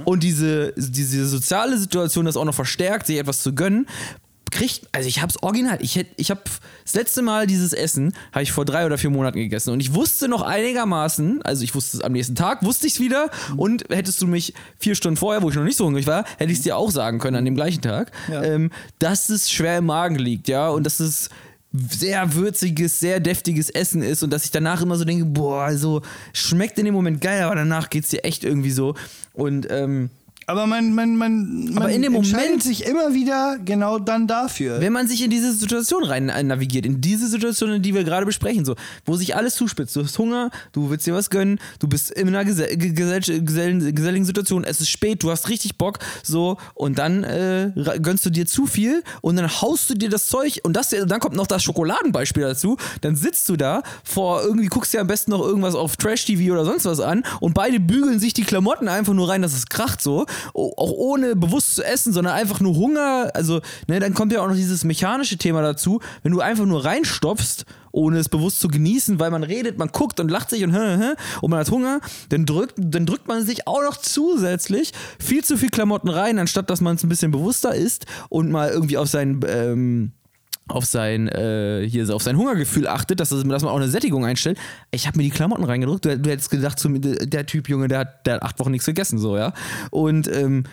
und 0.04 0.22
diese, 0.22 0.72
diese 0.76 1.26
soziale 1.26 1.78
Situation 1.78 2.26
das 2.26 2.36
auch 2.36 2.44
noch 2.44 2.54
verstärkt, 2.54 3.06
sich 3.06 3.18
etwas 3.18 3.42
zu 3.42 3.54
gönnen, 3.54 3.86
kriegt, 4.56 4.88
also 4.92 5.08
ich 5.08 5.20
hab's 5.22 5.42
original, 5.42 5.78
ich 5.80 5.96
hätte, 5.96 6.10
ich 6.16 6.30
habe 6.30 6.40
das 6.84 6.94
letzte 6.94 7.22
Mal 7.22 7.46
dieses 7.46 7.72
Essen, 7.72 8.12
habe 8.32 8.42
ich 8.42 8.52
vor 8.52 8.64
drei 8.64 8.86
oder 8.86 8.96
vier 8.98 9.10
Monaten 9.10 9.38
gegessen. 9.38 9.70
Und 9.70 9.80
ich 9.80 9.94
wusste 9.94 10.28
noch 10.28 10.42
einigermaßen, 10.42 11.42
also 11.42 11.62
ich 11.62 11.74
wusste 11.74 11.98
es 11.98 12.02
am 12.02 12.12
nächsten 12.12 12.34
Tag, 12.34 12.64
wusste 12.64 12.86
ich 12.86 12.94
es 12.94 13.00
wieder 13.00 13.30
und 13.56 13.84
hättest 13.90 14.20
du 14.22 14.26
mich 14.26 14.54
vier 14.78 14.94
Stunden 14.94 15.16
vorher, 15.16 15.42
wo 15.42 15.50
ich 15.50 15.56
noch 15.56 15.64
nicht 15.64 15.76
so 15.76 15.86
hungrig 15.86 16.06
war, 16.06 16.24
hätte 16.38 16.50
ich 16.52 16.58
es 16.58 16.64
dir 16.64 16.76
auch 16.76 16.90
sagen 16.90 17.18
können 17.18 17.36
an 17.36 17.44
dem 17.44 17.54
gleichen 17.54 17.82
Tag, 17.82 18.10
Ja. 18.30 18.42
ähm, 18.42 18.70
dass 18.98 19.28
es 19.28 19.50
schwer 19.50 19.78
im 19.78 19.86
Magen 19.86 20.16
liegt, 20.16 20.48
ja, 20.48 20.68
und 20.68 20.84
dass 20.84 21.00
es 21.00 21.28
sehr 21.72 22.34
würziges, 22.34 23.00
sehr 23.00 23.20
deftiges 23.20 23.68
Essen 23.68 24.02
ist 24.02 24.22
und 24.22 24.30
dass 24.32 24.44
ich 24.44 24.50
danach 24.50 24.80
immer 24.80 24.96
so 24.96 25.04
denke, 25.04 25.26
boah, 25.26 25.76
so 25.76 26.00
schmeckt 26.32 26.78
in 26.78 26.86
dem 26.86 26.94
Moment 26.94 27.20
geil, 27.20 27.42
aber 27.42 27.54
danach 27.56 27.90
geht's 27.90 28.08
dir 28.08 28.24
echt 28.24 28.44
irgendwie 28.44 28.70
so. 28.70 28.94
Und 29.34 29.66
ähm, 29.70 30.08
Aber 30.48 30.66
man, 30.66 30.94
man, 30.94 31.16
man, 31.16 31.64
man 31.72 31.78
Aber 31.82 31.90
in 31.90 32.02
dem 32.02 32.12
Moment- 32.12 32.62
sich 32.62 32.86
immer 32.86 33.14
wieder 33.14 33.58
genau 33.64 33.98
dann 33.98 34.26
dafür. 34.28 34.80
Wenn 34.80 34.92
man 34.92 35.08
sich 35.08 35.22
in 35.24 35.30
diese 35.30 35.52
Situation 35.52 36.04
rein 36.04 36.28
äh, 36.28 36.42
navigiert, 36.42 36.86
in 36.86 37.00
diese 37.00 37.26
Situation, 37.26 37.70
in 37.72 37.82
die 37.82 37.94
wir 37.94 38.04
gerade 38.04 38.24
besprechen, 38.24 38.64
so, 38.64 38.76
wo 39.04 39.16
sich 39.16 39.34
alles 39.34 39.56
zuspitzt, 39.56 39.96
du 39.96 40.04
hast 40.04 40.18
Hunger, 40.18 40.50
du 40.72 40.88
willst 40.88 41.06
dir 41.06 41.14
was 41.14 41.30
gönnen, 41.30 41.58
du 41.80 41.88
bist 41.88 42.12
in 42.12 42.28
einer 42.28 42.44
gesell 42.44 42.76
gesell 42.76 43.20
gesell 43.20 43.92
geselligen 43.92 44.24
Situation, 44.24 44.62
es 44.64 44.80
ist 44.80 44.88
spät, 44.88 45.22
du 45.22 45.30
hast 45.30 45.48
richtig 45.48 45.78
Bock, 45.78 45.98
so, 46.22 46.58
und 46.74 46.98
dann 46.98 47.24
äh, 47.24 47.72
gönnst 48.00 48.24
du 48.24 48.30
dir 48.30 48.46
zu 48.46 48.66
viel 48.66 49.02
und 49.22 49.36
dann 49.36 49.50
haust 49.60 49.90
du 49.90 49.94
dir 49.94 50.08
das 50.08 50.28
Zeug 50.28 50.60
und 50.62 50.76
das, 50.76 50.90
dann 50.90 51.18
kommt 51.20 51.34
noch 51.34 51.48
das 51.48 51.64
Schokoladenbeispiel 51.64 52.44
dazu, 52.44 52.76
dann 53.00 53.16
sitzt 53.16 53.48
du 53.48 53.56
da 53.56 53.82
vor, 54.04 54.42
irgendwie 54.42 54.66
guckst 54.68 54.92
dir 54.94 55.00
am 55.00 55.08
besten 55.08 55.32
noch 55.32 55.40
irgendwas 55.40 55.74
auf 55.74 55.96
Trash-TV 55.96 56.52
oder 56.52 56.64
sonst 56.64 56.84
was 56.84 57.00
an 57.00 57.24
und 57.40 57.54
beide 57.54 57.80
bügeln 57.80 58.20
sich 58.20 58.32
die 58.32 58.44
Klamotten 58.44 58.86
einfach 58.88 59.12
nur 59.12 59.28
rein, 59.28 59.42
dass 59.42 59.52
es 59.52 59.66
kracht 59.66 60.00
so, 60.00 60.24
auch 60.54 60.92
ohne 60.92 61.36
bewusst 61.36 61.76
zu 61.76 61.84
essen, 61.84 62.12
sondern 62.12 62.34
einfach 62.34 62.60
nur 62.60 62.76
Hunger, 62.76 63.30
also, 63.34 63.60
ne, 63.86 64.00
dann 64.00 64.14
kommt 64.14 64.32
ja 64.32 64.42
auch 64.42 64.48
noch 64.48 64.54
dieses 64.54 64.84
mechanische 64.84 65.36
Thema 65.36 65.62
dazu, 65.62 66.00
wenn 66.22 66.32
du 66.32 66.40
einfach 66.40 66.64
nur 66.64 66.84
reinstopfst, 66.84 67.64
ohne 67.92 68.18
es 68.18 68.28
bewusst 68.28 68.60
zu 68.60 68.68
genießen, 68.68 69.18
weil 69.18 69.30
man 69.30 69.42
redet, 69.42 69.78
man 69.78 69.88
guckt 69.88 70.20
und 70.20 70.30
lacht 70.30 70.50
sich 70.50 70.62
und 70.64 70.76
und 70.76 71.50
man 71.50 71.60
hat 71.60 71.70
Hunger, 71.70 72.00
dann 72.28 72.44
drückt, 72.44 72.74
dann 72.76 73.06
drückt 73.06 73.26
man 73.26 73.44
sich 73.44 73.66
auch 73.66 73.82
noch 73.82 73.96
zusätzlich 73.96 74.92
viel 75.18 75.42
zu 75.42 75.56
viel 75.56 75.70
Klamotten 75.70 76.08
rein, 76.08 76.38
anstatt 76.38 76.68
dass 76.68 76.80
man 76.80 76.96
es 76.96 77.02
ein 77.04 77.08
bisschen 77.08 77.30
bewusster 77.30 77.74
isst 77.74 78.04
und 78.28 78.50
mal 78.50 78.68
irgendwie 78.68 78.98
auf 78.98 79.08
sein, 79.08 79.40
ähm, 79.48 80.12
auf 80.68 80.84
sein, 80.84 81.28
äh, 81.28 81.86
hier, 81.88 82.12
auf 82.14 82.22
sein 82.22 82.36
Hungergefühl 82.36 82.88
achtet, 82.88 83.20
dass, 83.20 83.28
das, 83.28 83.44
dass 83.44 83.62
man 83.62 83.72
auch 83.72 83.76
eine 83.76 83.88
Sättigung 83.88 84.24
einstellt. 84.24 84.58
Ich 84.90 85.06
habe 85.06 85.16
mir 85.16 85.24
die 85.24 85.30
Klamotten 85.30 85.64
reingedrückt. 85.64 86.04
Du, 86.04 86.18
du 86.18 86.30
hättest 86.30 86.50
gedacht, 86.50 86.78
zu 86.78 86.88
mir, 86.88 87.00
der, 87.00 87.46
Typ, 87.46 87.68
Junge, 87.68 87.88
der 87.88 88.00
hat, 88.00 88.26
der 88.26 88.34
hat 88.34 88.42
acht 88.42 88.58
Wochen 88.58 88.72
nichts 88.72 88.86
gegessen, 88.86 89.18
so, 89.18 89.36
ja. 89.36 89.52
Und 89.90 90.28
ähm, 90.28 90.64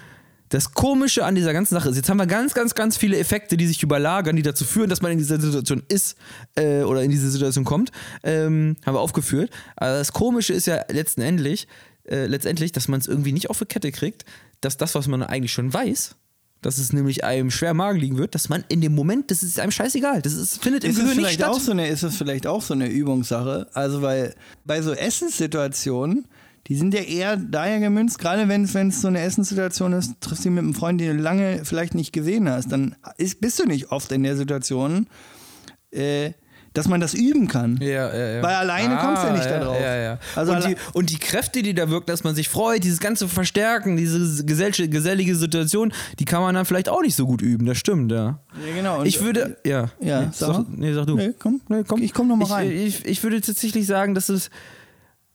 das 0.49 0.73
Komische 0.73 1.25
an 1.25 1.35
dieser 1.35 1.53
ganzen 1.53 1.73
Sache 1.73 1.89
ist, 1.89 1.95
jetzt 1.95 2.09
haben 2.09 2.17
wir 2.17 2.27
ganz, 2.27 2.53
ganz, 2.53 2.75
ganz 2.75 2.97
viele 2.97 3.17
Effekte, 3.17 3.57
die 3.57 3.65
sich 3.65 3.81
überlagern, 3.81 4.35
die 4.35 4.43
dazu 4.43 4.65
führen, 4.65 4.89
dass 4.89 5.01
man 5.01 5.11
in 5.11 5.17
dieser 5.17 5.39
Situation 5.39 5.83
ist 5.87 6.15
äh, 6.55 6.81
oder 6.83 7.01
in 7.03 7.09
diese 7.09 7.29
Situation 7.29 7.63
kommt. 7.63 7.91
Ähm, 8.23 8.75
haben 8.85 8.95
wir 8.95 8.99
aufgeführt. 8.99 9.51
Aber 9.75 9.93
das 9.93 10.13
Komische 10.13 10.53
ist 10.53 10.67
ja 10.67 10.81
letztendlich, 10.89 11.67
äh, 12.07 12.27
letztendlich, 12.27 12.71
dass 12.71 12.87
man 12.87 12.99
es 12.99 13.07
irgendwie 13.07 13.31
nicht 13.31 13.49
auf 13.49 13.59
die 13.59 13.65
Kette 13.65 13.91
kriegt, 13.91 14.25
dass 14.61 14.77
das, 14.77 14.93
was 14.95 15.07
man 15.07 15.23
eigentlich 15.23 15.53
schon 15.53 15.73
weiß, 15.73 16.15
dass 16.65 16.77
es 16.77 16.93
nämlich 16.93 17.23
einem 17.23 17.51
schwer 17.51 17.71
im 17.71 17.77
Magen 17.77 17.99
liegen 17.99 18.17
wird, 18.17 18.35
dass 18.35 18.49
man 18.49 18.63
in 18.69 18.81
dem 18.81 18.95
Moment, 18.95 19.31
das 19.31 19.43
ist 19.43 19.59
einem 19.59 19.71
scheißegal. 19.71 20.21
Das 20.21 20.33
ist, 20.33 20.61
findet 20.61 20.83
im 20.83 20.91
Ist 20.91 20.95
Gehirn 20.97 21.09
nicht 21.09 21.19
vielleicht 21.19 21.39
statt. 21.39 21.49
auch 21.49 21.59
so 21.59 21.71
eine, 21.71 21.87
ist 21.87 22.03
es 22.03 22.15
vielleicht 22.17 22.47
auch 22.47 22.61
so 22.61 22.73
eine 22.73 22.87
Übungssache? 22.89 23.67
Also, 23.73 24.01
weil 24.01 24.33
bei 24.65 24.81
so 24.81 24.93
Essenssituationen, 24.93 26.25
die 26.67 26.75
sind 26.75 26.93
ja 26.93 27.01
eher 27.01 27.37
daher 27.37 27.79
gemünzt, 27.79 28.19
gerade 28.19 28.47
wenn 28.47 28.63
es 28.63 29.01
so 29.01 29.07
eine 29.07 29.19
Essenssituation 29.21 29.93
ist, 29.93 30.13
triffst 30.21 30.45
du 30.45 30.49
dich 30.49 30.55
mit 30.55 30.63
einem 30.63 30.73
Freund, 30.73 31.01
den 31.01 31.17
du 31.17 31.21
lange 31.23 31.65
vielleicht 31.65 31.93
nicht 31.93 32.13
gesehen 32.13 32.49
hast, 32.49 32.71
dann 32.71 32.95
ist, 33.17 33.41
bist 33.41 33.59
du 33.59 33.65
nicht 33.65 33.91
oft 33.91 34.11
in 34.11 34.23
der 34.23 34.37
Situation, 34.37 35.07
äh, 35.91 36.31
dass 36.73 36.87
man 36.87 36.99
das 36.99 37.13
üben 37.13 37.47
kann. 37.47 37.77
Ja, 37.81 38.13
ja, 38.13 38.35
ja. 38.35 38.41
Weil 38.43 38.55
alleine 38.55 38.97
kommst 38.97 39.23
du 39.23 39.27
ja 39.27 39.33
nicht 39.33 39.45
da 39.45 39.59
drauf. 39.59 39.77
Ja, 39.79 39.95
ja. 39.95 40.19
Also 40.35 40.53
und, 40.53 40.65
die, 40.65 40.75
und 40.93 41.09
die 41.11 41.19
Kräfte, 41.19 41.61
die 41.61 41.73
da 41.73 41.89
wirken, 41.89 42.07
dass 42.07 42.23
man 42.23 42.33
sich 42.33 42.49
freut, 42.49 42.83
dieses 42.83 42.99
ganze 42.99 43.27
Verstärken, 43.27 43.95
diese 43.95 44.43
gesell 44.43 44.71
gesellige 44.71 45.35
Situation, 45.35 45.93
die 46.19 46.25
kann 46.25 46.41
man 46.41 46.55
dann 46.55 46.65
vielleicht 46.65 46.89
auch 46.89 47.01
nicht 47.01 47.15
so 47.15 47.25
gut 47.27 47.41
üben. 47.41 47.65
Das 47.65 47.77
stimmt, 47.77 48.11
ja. 48.11 48.39
Ja, 48.65 48.75
genau. 48.75 48.99
Und- 48.99 49.05
ich 49.05 49.21
würde, 49.21 49.57
ja. 49.65 49.89
Ja, 49.99 50.21
nee, 50.21 50.27
sag 50.33 50.55
sag, 50.55 50.65
nee, 50.69 50.93
sag 50.93 51.05
du. 51.05 51.15
Nee, 51.15 51.33
komm. 51.37 51.61
Nee, 51.67 51.83
komm. 51.87 52.01
Ich 52.01 52.13
komm 52.13 52.27
noch 52.27 52.37
mal 52.37 52.45
ich, 52.45 52.51
rein. 52.51 52.71
Ich, 52.71 53.05
ich 53.05 53.23
würde 53.23 53.39
tatsächlich 53.41 53.85
sagen, 53.85 54.15
dass 54.15 54.29
es, 54.29 54.49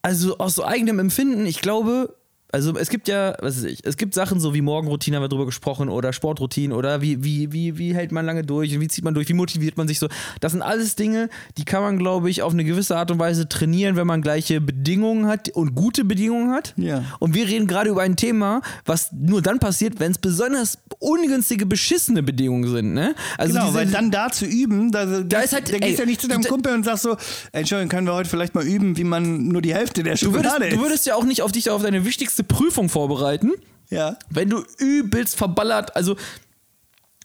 also 0.02 0.38
aus 0.38 0.54
so 0.54 0.64
eigenem 0.64 0.98
Empfinden, 0.98 1.46
ich 1.46 1.60
glaube, 1.60 2.16
also 2.50 2.74
es 2.78 2.88
gibt 2.88 3.08
ja, 3.08 3.36
was 3.40 3.58
weiß 3.58 3.64
ich, 3.64 3.80
es 3.84 3.96
gibt 3.98 4.14
Sachen 4.14 4.40
so 4.40 4.54
wie 4.54 4.62
Morgenroutine 4.62 5.16
haben 5.16 5.22
wir 5.24 5.28
drüber 5.28 5.44
gesprochen 5.46 5.88
oder 5.88 6.12
Sportroutine 6.14 6.74
oder 6.74 7.02
wie, 7.02 7.22
wie, 7.22 7.52
wie, 7.52 7.76
wie 7.76 7.94
hält 7.94 8.10
man 8.10 8.24
lange 8.24 8.42
durch 8.42 8.74
und 8.74 8.80
wie 8.80 8.88
zieht 8.88 9.04
man 9.04 9.12
durch, 9.14 9.28
wie 9.28 9.34
motiviert 9.34 9.76
man 9.76 9.86
sich 9.86 9.98
so. 9.98 10.08
Das 10.40 10.52
sind 10.52 10.62
alles 10.62 10.96
Dinge, 10.96 11.28
die 11.58 11.64
kann 11.64 11.82
man, 11.82 11.98
glaube 11.98 12.30
ich, 12.30 12.42
auf 12.42 12.52
eine 12.52 12.64
gewisse 12.64 12.96
Art 12.96 13.10
und 13.10 13.18
Weise 13.18 13.48
trainieren, 13.48 13.96
wenn 13.96 14.06
man 14.06 14.22
gleiche 14.22 14.60
Bedingungen 14.60 15.26
hat 15.26 15.50
und 15.50 15.74
gute 15.74 16.04
Bedingungen 16.04 16.52
hat. 16.52 16.72
Ja. 16.76 17.04
Und 17.18 17.34
wir 17.34 17.46
reden 17.46 17.66
gerade 17.66 17.90
über 17.90 18.02
ein 18.02 18.16
Thema, 18.16 18.62
was 18.86 19.12
nur 19.12 19.42
dann 19.42 19.58
passiert, 19.58 20.00
wenn 20.00 20.12
es 20.12 20.18
besonders 20.18 20.78
ungünstige, 21.00 21.66
beschissene 21.66 22.22
Bedingungen 22.22 22.68
sind. 22.70 22.94
Ne? 22.94 23.14
Also 23.36 23.52
Genau, 23.52 23.66
diese- 23.66 23.78
weil 23.78 23.86
dann 23.88 24.10
da 24.10 24.30
zu 24.30 24.46
üben, 24.46 24.90
da, 24.90 25.04
da, 25.22 25.40
ist 25.40 25.52
halt- 25.52 25.68
da 25.72 25.78
gehst 25.78 25.92
ey, 25.94 25.98
ja 25.98 26.06
nicht 26.06 26.20
zu 26.20 26.28
deinem 26.28 26.44
Kumpel 26.44 26.72
und 26.74 26.84
sagst 26.84 27.02
so, 27.02 27.16
Entschuldigung, 27.52 27.90
können 27.90 28.06
wir 28.06 28.14
heute 28.14 28.28
vielleicht 28.30 28.54
mal 28.54 28.64
üben, 28.66 28.96
wie 28.96 29.04
man 29.04 29.48
nur 29.48 29.60
die 29.62 29.74
Hälfte 29.74 30.02
der 30.02 30.14
du, 30.14 30.32
würdest, 30.32 30.44
Schokolade 30.54 30.68
du 30.74 30.80
würdest 30.82 31.06
ja 31.06 31.14
auch 31.14 31.24
nicht 31.24 31.42
auf 31.42 31.52
dich 31.52 31.70
auf 31.70 31.82
deine 31.82 32.04
wichtigste 32.04 32.37
Prüfung 32.44 32.88
vorbereiten. 32.88 33.52
Ja. 33.90 34.18
wenn 34.28 34.50
du 34.50 34.62
übelst 34.78 35.34
verballert, 35.36 35.96
also 35.96 36.14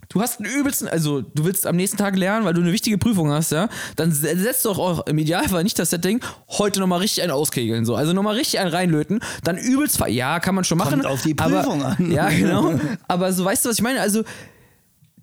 du 0.07 0.21
hast 0.21 0.39
einen 0.39 0.49
übelsten, 0.49 0.87
also 0.87 1.21
du 1.21 1.43
willst 1.43 1.67
am 1.67 1.75
nächsten 1.75 1.97
Tag 1.97 2.15
lernen, 2.15 2.45
weil 2.45 2.53
du 2.53 2.61
eine 2.61 2.71
wichtige 2.71 2.97
Prüfung 2.97 3.31
hast, 3.31 3.51
ja, 3.51 3.67
dann 3.97 4.11
se- 4.13 4.37
setzt 4.37 4.63
doch 4.65 4.77
auch 4.79 5.05
im 5.07 5.17
Idealfall 5.17 5.63
nicht 5.63 5.77
das 5.77 5.89
Setting, 5.89 6.21
heute 6.49 6.79
nochmal 6.79 6.99
richtig 6.99 7.23
einen 7.23 7.31
auskegeln, 7.33 7.83
so, 7.85 7.95
also 7.95 8.13
nochmal 8.13 8.35
richtig 8.35 8.59
einen 8.59 8.69
reinlöten, 8.71 9.19
dann 9.43 9.57
übelst, 9.57 9.99
ja, 10.07 10.39
kann 10.39 10.55
man 10.55 10.63
schon 10.63 10.77
machen. 10.77 11.01
Kommt 11.01 11.05
auf 11.07 11.23
die 11.23 11.35
aber, 11.37 11.63
Prüfung 11.63 11.83
an. 11.83 12.11
Ja, 12.11 12.29
genau, 12.29 12.79
aber 13.09 13.33
so, 13.33 13.43
weißt 13.43 13.65
du, 13.65 13.69
was 13.69 13.75
ich 13.77 13.83
meine, 13.83 13.99
also 13.99 14.23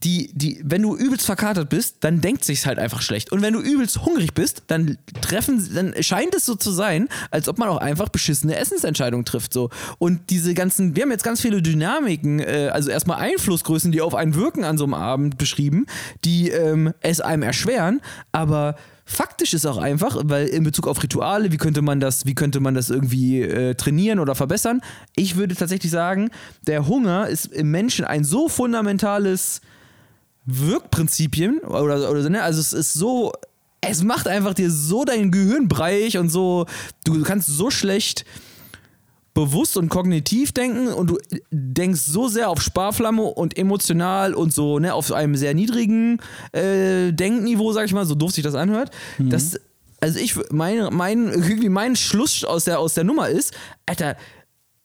die, 0.03 0.30
die, 0.32 0.61
wenn 0.64 0.82
du 0.82 0.96
übelst 0.96 1.26
verkatert 1.26 1.68
bist, 1.68 1.96
dann 2.01 2.20
denkt 2.20 2.44
sich's 2.44 2.64
halt 2.64 2.78
einfach 2.78 3.03
schlecht. 3.03 3.32
Und 3.32 3.42
wenn 3.42 3.53
du 3.53 3.61
übelst 3.61 4.03
hungrig 4.03 4.32
bist, 4.32 4.62
dann 4.68 4.96
treffen, 5.20 5.68
dann 5.74 5.94
scheint 6.03 6.34
es 6.34 6.46
so 6.46 6.55
zu 6.55 6.70
sein, 6.70 7.09
als 7.30 7.48
ob 7.48 7.59
man 7.59 7.68
auch 7.68 7.76
einfach 7.76 8.09
beschissene 8.09 8.57
Essensentscheidungen 8.57 9.26
trifft. 9.26 9.53
So. 9.53 9.68
Und 9.98 10.30
diese 10.30 10.55
ganzen, 10.55 10.96
wir 10.96 11.03
haben 11.03 11.11
jetzt 11.11 11.24
ganz 11.24 11.42
viele 11.42 11.61
Dynamiken, 11.61 12.40
äh, 12.40 12.70
also 12.72 12.90
erstmal 12.90 13.18
Einflussgrößen, 13.18 13.92
die 13.92 14.01
auf 14.01 14.14
einen 14.14 14.34
wirken 14.34 14.64
an 14.64 14.78
so 14.78 14.84
einem 14.84 14.94
Abend 14.94 15.36
beschrieben, 15.36 15.86
die 16.24 16.48
ähm, 16.48 16.94
es 17.01 17.20
einem 17.20 17.42
erschweren, 17.42 18.01
aber 18.32 18.76
faktisch 19.05 19.53
ist 19.55 19.66
auch 19.66 19.78
einfach, 19.78 20.16
weil 20.24 20.46
in 20.46 20.62
Bezug 20.64 20.86
auf 20.86 21.03
Rituale, 21.03 21.53
wie 21.53 21.57
könnte 21.57 21.82
man 21.82 22.01
das, 22.01 22.26
wie 22.26 22.34
könnte 22.34 22.61
man 22.61 22.74
das 22.74 22.90
irgendwie 22.90 23.42
äh, 23.42 23.74
trainieren 23.74 24.18
oder 24.18 24.34
verbessern? 24.34 24.80
Ich 25.16 25.36
würde 25.36 25.55
tatsächlich 25.57 25.90
sagen, 25.90 26.30
der 26.66 26.86
Hunger 26.86 27.28
ist 27.28 27.46
im 27.46 27.70
Menschen 27.70 28.05
ein 28.05 28.24
so 28.24 28.48
fundamentales 28.48 29.61
Wirkprinzipien 30.47 31.59
oder, 31.61 32.11
oder 32.11 32.22
so, 32.22 32.28
ne? 32.28 32.43
Also 32.43 32.61
es 32.61 32.72
ist 32.72 32.95
so, 32.95 33.32
es 33.80 34.03
macht 34.03 34.28
einfach 34.28 34.55
dir 34.55 34.70
so 34.70 35.05
dein 35.05 35.30
Gehirn 35.30 35.68
breiig 35.68 36.18
und 36.18 36.28
so, 36.28 36.66
du 37.05 37.22
kannst 37.22 37.49
so 37.49 37.70
schlecht 37.70 38.24
bewusst 39.32 39.76
und 39.76 39.88
kognitiv 39.88 40.53
denken 40.53 40.88
und 40.88 41.11
du 41.11 41.18
denkst 41.51 42.01
so 42.01 42.28
sehr 42.28 42.51
auf 42.51 42.61
Sparflamme 42.61 43.22
und 43.22 43.57
emotional 43.57 44.34
und 44.34 44.53
so, 44.53 44.78
ne, 44.78 44.93
auf 44.93 45.12
einem 45.12 45.36
sehr 45.36 45.55
niedrigen 45.55 46.18
äh, 46.53 47.12
Denkniveau, 47.12 47.72
sag 47.72 47.86
ich 47.86 47.93
mal, 47.93 48.05
so 48.07 48.14
doof 48.14 48.32
sich 48.32 48.43
das 48.43 48.55
anhört, 48.55 48.91
dass, 49.18 49.59
also 50.01 50.18
ich, 50.18 50.34
mein, 50.51 50.88
mein, 50.93 51.28
irgendwie 51.28 51.68
mein 51.68 51.95
Schluss 51.95 52.45
aus 52.45 52.64
der, 52.64 52.80
aus 52.80 52.95
der 52.95 53.05
Nummer 53.05 53.28
ist, 53.28 53.55
Alter, 53.86 54.16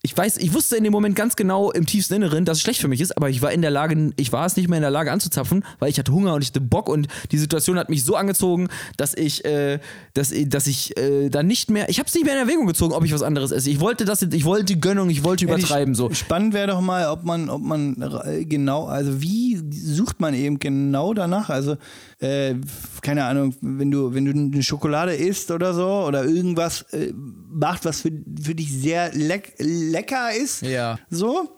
ich 0.06 0.16
weiß, 0.16 0.38
ich 0.38 0.53
wusste 0.53 0.78
in 0.78 0.84
dem 0.84 0.93
Moment 0.93 1.16
ganz 1.16 1.36
genau 1.36 1.72
im 1.72 1.86
tiefsten 1.88 2.14
Inneren, 2.14 2.45
dass 2.45 2.58
es 2.58 2.62
schlecht 2.64 2.80
für 2.80 2.88
mich 2.88 3.01
ist, 3.01 3.18
aber 3.18 3.30
ich 3.30 3.41
war 3.41 3.51
in 3.51 3.62
der 3.64 3.72
Lage, 3.72 4.14
ich 4.18 4.32
war 4.32 4.45
es 4.45 4.56
nicht 4.56 4.70
mehr 4.70 4.78
in 4.78 4.84
der 4.84 4.91
Lage 4.91 5.12
anzuzapfen, 5.12 5.66
weil 5.80 5.89
ich 5.89 5.97
hatte 5.97 6.12
Hunger 6.12 6.36
und 6.36 6.43
ich 6.43 6.49
hatte 6.49 6.62
Bock 6.62 6.88
und 6.89 7.08
die 7.32 7.38
Situation 7.39 7.80
hat 7.80 7.89
mich 7.89 8.03
so 8.03 8.16
angezogen, 8.16 8.68
dass 8.97 9.16
ich, 9.16 9.43
äh, 9.45 9.80
dass, 10.14 10.32
dass 10.47 10.68
ich 10.68 10.95
äh, 10.97 11.30
dann 11.30 11.47
nicht 11.47 11.72
mehr, 11.72 11.89
ich 11.89 11.97
habe 11.97 12.08
es 12.08 12.14
nicht 12.14 12.24
mehr 12.26 12.36
in 12.36 12.39
Erwägung 12.47 12.68
gezogen, 12.68 12.93
ob 12.93 13.03
ich 13.03 13.14
was 13.14 13.24
anderes 13.24 13.51
esse. 13.51 13.70
Ich 13.70 13.80
wollte 13.80 14.06
das, 14.06 14.22
ich 14.22 14.45
wollte 14.45 14.66
die 14.66 14.80
Gönnung, 14.80 15.10
ich 15.10 15.24
wollte 15.24 15.43
übertreiben 15.45 15.95
so. 15.95 16.08
Sp- 16.14 16.36
Spannend 16.36 16.53
wäre 16.53 16.68
doch 16.68 16.82
mal, 16.82 17.08
ob 17.10 17.24
man, 17.24 17.49
ob 17.49 17.62
man 17.62 18.01
äh, 18.26 18.45
genau, 18.45 18.86
also 18.86 19.22
wie 19.22 19.60
sucht 19.72 20.20
man 20.20 20.34
eben 20.34 20.60
genau 20.60 21.14
danach? 21.14 21.49
Also, 21.49 21.78
äh, 22.20 22.56
keine 23.01 23.24
Ahnung, 23.26 23.56
wenn 23.62 23.89
du, 23.89 24.14
wenn 24.14 24.26
du 24.26 24.32
eine 24.32 24.64
Schokolade 24.64 25.14
isst 25.16 25.49
oder 25.49 25.74
so 25.74 25.88
oder 26.06 26.26
irgendwas 26.26 26.82
äh, 26.93 27.14
macht, 27.49 27.86
was 27.86 28.01
für, 28.01 28.12
für 28.41 28.53
dich 28.53 28.72
sehr 28.72 29.14
leck, 29.14 29.53
lecker 29.95 30.33
ist, 30.33 30.61
Ja. 30.61 30.97
so, 31.09 31.49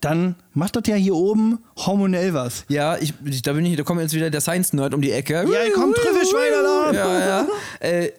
dann 0.00 0.34
macht 0.52 0.76
das 0.76 0.82
ja 0.86 0.96
hier 0.96 1.14
oben 1.14 1.58
hormonell 1.76 2.34
was. 2.34 2.64
Ja, 2.68 2.96
ich, 2.98 3.14
ich, 3.24 3.42
da 3.42 3.52
bin 3.54 3.64
ich, 3.64 3.76
da 3.76 3.82
kommt 3.84 4.00
jetzt 4.00 4.14
wieder 4.14 4.30
der 4.30 4.40
Science-Nerd 4.42 4.92
um 4.94 5.00
die 5.00 5.12
Ecke. 5.12 5.34
Ja, 5.34 5.60
komm, 5.74 5.94
Trüffelschweine 5.94 6.62
da! 6.62 6.92
Ja, 6.92 7.18
ja. 7.28 7.46
Äh, 7.80 8.12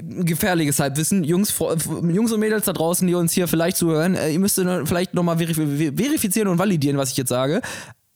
gefährliches 0.00 0.78
Halbwissen. 0.78 1.24
Jungs, 1.24 1.52
Jungs 1.58 2.30
und 2.32 2.38
Mädels 2.40 2.66
da 2.66 2.72
draußen, 2.72 3.06
die 3.08 3.14
uns 3.14 3.32
hier 3.32 3.48
vielleicht 3.48 3.76
zuhören, 3.76 4.14
äh, 4.14 4.30
ihr 4.30 4.38
müsst 4.38 4.60
vielleicht 4.84 5.14
nochmal 5.14 5.38
verif 5.38 5.56
verifizieren 5.56 6.48
und 6.48 6.58
validieren, 6.58 6.96
was 6.98 7.10
ich 7.10 7.16
jetzt 7.16 7.30
sage. 7.30 7.60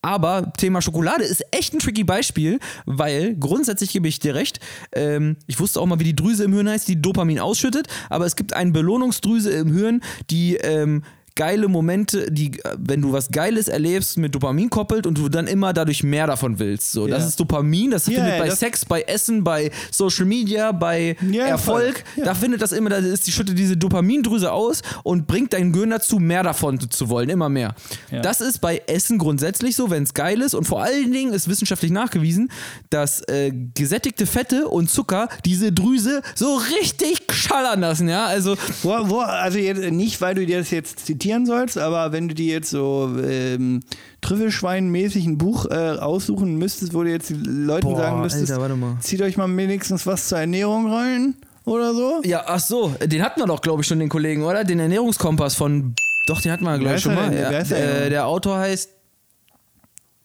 Aber 0.02 0.52
Thema 0.56 0.82
Schokolade 0.82 1.24
ist 1.24 1.44
echt 1.52 1.72
ein 1.72 1.78
tricky 1.78 2.02
Beispiel, 2.02 2.58
weil 2.86 3.36
grundsätzlich 3.36 3.92
gebe 3.92 4.08
ich 4.08 4.18
dir 4.18 4.34
recht. 4.34 4.58
Ähm, 4.92 5.36
ich 5.46 5.60
wusste 5.60 5.80
auch 5.80 5.86
mal, 5.86 6.00
wie 6.00 6.04
die 6.04 6.16
Drüse 6.16 6.44
im 6.44 6.52
Hirn 6.52 6.68
heißt, 6.68 6.88
die 6.88 7.00
Dopamin 7.00 7.38
ausschüttet, 7.38 7.86
aber 8.10 8.26
es 8.26 8.34
gibt 8.34 8.52
eine 8.52 8.72
Belohnungsdrüse 8.72 9.50
im 9.50 9.72
Hirn, 9.72 10.02
die 10.28 10.56
ähm, 10.56 11.04
geile 11.34 11.68
Momente, 11.68 12.30
die, 12.30 12.58
äh, 12.64 12.76
wenn 12.78 13.00
du 13.02 13.12
was 13.12 13.30
Geiles 13.30 13.68
erlebst, 13.68 14.18
mit 14.18 14.34
Dopamin 14.34 14.70
koppelt 14.70 15.06
und 15.06 15.18
du 15.18 15.28
dann 15.28 15.46
immer 15.46 15.72
dadurch 15.72 16.02
mehr 16.02 16.26
davon 16.26 16.58
willst. 16.58 16.92
So, 16.92 17.06
das 17.06 17.22
Ja. 17.22 17.28
ist 17.28 17.40
Dopamin, 17.40 17.90
das 17.90 18.06
Ja, 18.06 18.14
findet 18.20 18.38
bei 18.38 18.48
das- 18.48 18.58
Sex, 18.60 18.84
bei 18.84 19.02
Essen, 19.02 19.42
bei 19.44 19.70
Social 19.90 20.26
Media, 20.26 20.72
bei 20.72 21.16
Ja, 21.30 21.46
Erfolg, 21.46 22.04
da 22.24 22.34
findet 22.34 22.60
das 22.62 22.72
immer, 22.72 22.90
da 22.90 22.96
ist 22.98 23.26
die 23.26 23.32
schüttet 23.32 23.58
diese 23.58 23.76
Dopamindrüse 23.76 24.52
aus 24.52 24.82
und 25.02 25.26
bringt 25.26 25.52
dein 25.52 25.72
Gehirn 25.72 25.90
dazu, 25.90 26.18
mehr 26.18 26.42
davon 26.42 26.78
zu 26.90 27.08
wollen, 27.08 27.28
immer 27.30 27.48
mehr. 27.48 27.74
Das 28.22 28.40
ist 28.40 28.60
bei 28.60 28.82
Essen 28.86 29.18
grundsätzlich 29.18 29.76
so, 29.76 29.90
wenn 29.90 30.02
es 30.02 30.14
geil 30.14 30.40
ist 30.40 30.54
und 30.54 30.64
vor 30.66 30.82
allen 30.82 31.12
Dingen 31.12 31.32
ist 31.32 31.48
wissenschaftlich 31.48 31.90
nachgewiesen, 31.92 32.50
dass 32.90 33.20
äh, 33.28 33.52
gesättigte 33.74 34.26
Fette 34.26 34.68
und 34.68 34.90
Zucker 34.90 35.28
diese 35.44 35.72
Drüse 35.72 36.22
so 36.34 36.56
richtig 36.80 37.20
schallern 37.32 37.80
lassen, 37.80 38.08
ja, 38.08 38.26
also 38.26 38.56
Wo, 38.82 38.90
wo, 39.08 39.20
also 39.20 39.58
nicht, 39.58 40.20
weil 40.20 40.34
du 40.34 40.44
dir 40.46 40.58
das 40.58 40.70
jetzt 40.70 41.08
zitieren 41.22 41.46
sollst, 41.46 41.78
aber 41.78 42.12
wenn 42.12 42.28
du 42.28 42.34
dir 42.34 42.52
jetzt 42.52 42.70
so 42.70 43.10
ähm, 43.24 43.80
Trüffelschwein-mäßig 44.22 45.26
ein 45.26 45.38
Buch 45.38 45.66
äh, 45.66 45.96
aussuchen 45.98 46.56
müsstest, 46.56 46.94
wo 46.94 47.02
du 47.04 47.10
jetzt 47.10 47.30
Leuten 47.30 47.88
Boah, 47.88 47.96
sagen 47.96 48.20
müsstest, 48.20 48.50
Alter, 48.50 48.76
zieht 49.00 49.22
euch 49.22 49.36
mal 49.36 49.54
wenigstens 49.56 50.06
was 50.06 50.28
zur 50.28 50.38
Ernährung 50.38 50.92
rein 50.92 51.34
oder 51.64 51.94
so. 51.94 52.20
Ja, 52.24 52.44
ach 52.46 52.60
so, 52.60 52.94
den 53.04 53.22
hatten 53.22 53.40
wir 53.40 53.46
doch, 53.46 53.60
glaube 53.60 53.82
ich, 53.82 53.86
schon, 53.86 54.00
den 54.00 54.08
Kollegen, 54.08 54.42
oder? 54.42 54.64
Den 54.64 54.80
Ernährungskompass 54.80 55.54
von. 55.54 55.94
Doch, 56.26 56.40
den 56.40 56.52
hatten 56.52 56.64
wir, 56.64 56.78
glaube 56.78 56.96
ich, 56.96 57.02
schon 57.02 57.14
mal. 57.14 57.30
denn? 57.30 57.40
Ja, 57.40 57.62
der 57.62 58.04
äh, 58.06 58.10
der 58.10 58.26
Autor 58.26 58.58
heißt 58.58 58.90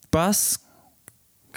Bas 0.10 0.60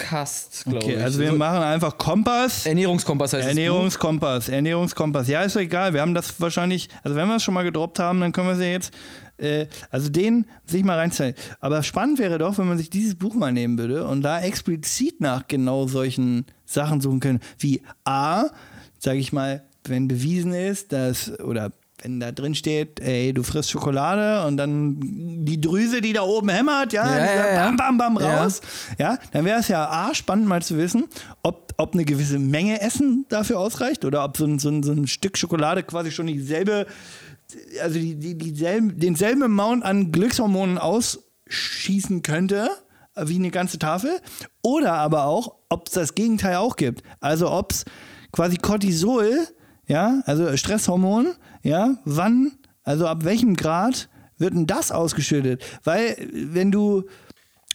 Kast, 0.01 0.63
glaube 0.63 0.77
Okay, 0.77 0.95
ich. 0.95 1.03
also 1.03 1.19
wir 1.19 1.31
machen 1.33 1.61
einfach 1.61 1.97
Kompass. 1.97 2.65
Ernährungskompass 2.65 3.33
heißt 3.33 3.47
Ernährungskompass, 3.47 4.49
Ernährungskompass. 4.49 5.27
Ja, 5.27 5.43
ist 5.43 5.55
doch 5.55 5.61
egal. 5.61 5.93
Wir 5.93 6.01
haben 6.01 6.15
das 6.15 6.41
wahrscheinlich, 6.41 6.89
also 7.03 7.15
wenn 7.15 7.27
wir 7.27 7.35
es 7.35 7.43
schon 7.43 7.53
mal 7.53 7.63
gedroppt 7.63 7.99
haben, 7.99 8.19
dann 8.19 8.31
können 8.31 8.47
wir 8.47 8.53
es 8.53 8.59
ja 8.59 8.65
jetzt, 8.65 8.91
äh, 9.41 9.67
also 9.89 10.09
den 10.09 10.45
sich 10.65 10.83
mal 10.83 10.97
reinstellen. 10.97 11.35
Aber 11.59 11.83
spannend 11.83 12.19
wäre 12.19 12.37
doch, 12.37 12.57
wenn 12.57 12.67
man 12.67 12.77
sich 12.77 12.89
dieses 12.89 13.15
Buch 13.15 13.33
mal 13.33 13.51
nehmen 13.51 13.77
würde 13.77 14.05
und 14.07 14.21
da 14.21 14.41
explizit 14.41 15.19
nach 15.21 15.47
genau 15.47 15.87
solchen 15.87 16.45
Sachen 16.65 17.01
suchen 17.01 17.19
können, 17.19 17.39
wie 17.59 17.81
A, 18.03 18.45
sage 18.99 19.19
ich 19.19 19.33
mal, 19.33 19.63
wenn 19.85 20.07
bewiesen 20.07 20.53
ist, 20.53 20.93
dass, 20.93 21.39
oder 21.39 21.71
wenn 22.03 22.19
da 22.19 22.31
drin 22.31 22.55
steht, 22.55 22.99
ey, 22.99 23.33
du 23.33 23.43
frisst 23.43 23.71
Schokolade 23.71 24.45
und 24.47 24.57
dann 24.57 24.97
die 25.45 25.61
Drüse, 25.61 26.01
die 26.01 26.13
da 26.13 26.23
oben 26.23 26.49
hämmert, 26.49 26.93
ja, 26.93 27.05
Ja, 27.05 27.25
ja, 27.25 27.53
ja. 27.53 27.65
bam, 27.65 27.77
bam, 27.77 27.97
bam 27.97 28.17
raus, 28.17 28.61
ja, 28.97 29.17
dann 29.31 29.45
wäre 29.45 29.59
es 29.59 29.67
ja 29.67 29.87
A, 29.89 30.13
spannend 30.15 30.47
mal 30.47 30.61
zu 30.61 30.77
wissen, 30.77 31.05
ob, 31.43 31.73
ob 31.77 31.93
eine 31.93 32.05
gewisse 32.05 32.39
Menge 32.39 32.81
Essen 32.81 33.25
dafür 33.29 33.59
ausreicht 33.59 34.03
oder 34.05 34.23
ob 34.23 34.37
so 34.37 34.45
ein, 34.45 34.59
so 34.59 34.69
ein, 34.69 34.83
so 34.83 34.91
ein 34.91 35.07
Stück 35.07 35.37
Schokolade 35.37 35.83
quasi 35.83 36.11
schon 36.11 36.27
dieselbe, 36.27 36.87
also 37.81 37.99
die, 37.99 38.15
die, 38.15 38.37
dieselben, 38.37 38.99
denselben 38.99 39.43
Amount 39.43 39.83
an 39.83 40.11
Glückshormonen 40.11 40.77
ausschießen 40.77 42.21
könnte 42.23 42.69
wie 43.15 43.35
eine 43.35 43.51
ganze 43.51 43.79
Tafel. 43.79 44.19
Oder 44.61 44.93
aber 44.93 45.25
auch, 45.25 45.55
ob 45.69 45.87
es 45.87 45.93
das 45.93 46.15
Gegenteil 46.15 46.55
auch 46.55 46.75
gibt. 46.75 47.03
Also 47.19 47.51
ob 47.51 47.71
es 47.71 47.85
quasi 48.31 48.57
Cortisol, 48.57 49.47
ja, 49.87 50.21
also 50.25 50.55
Stresshormon, 50.55 51.33
ja, 51.63 51.95
wann, 52.05 52.53
also 52.83 53.07
ab 53.07 53.23
welchem 53.23 53.55
Grad 53.55 54.09
wird 54.37 54.53
denn 54.53 54.67
das 54.67 54.91
ausgeschüttet? 54.91 55.63
Weil 55.83 56.29
wenn 56.31 56.71
du 56.71 57.03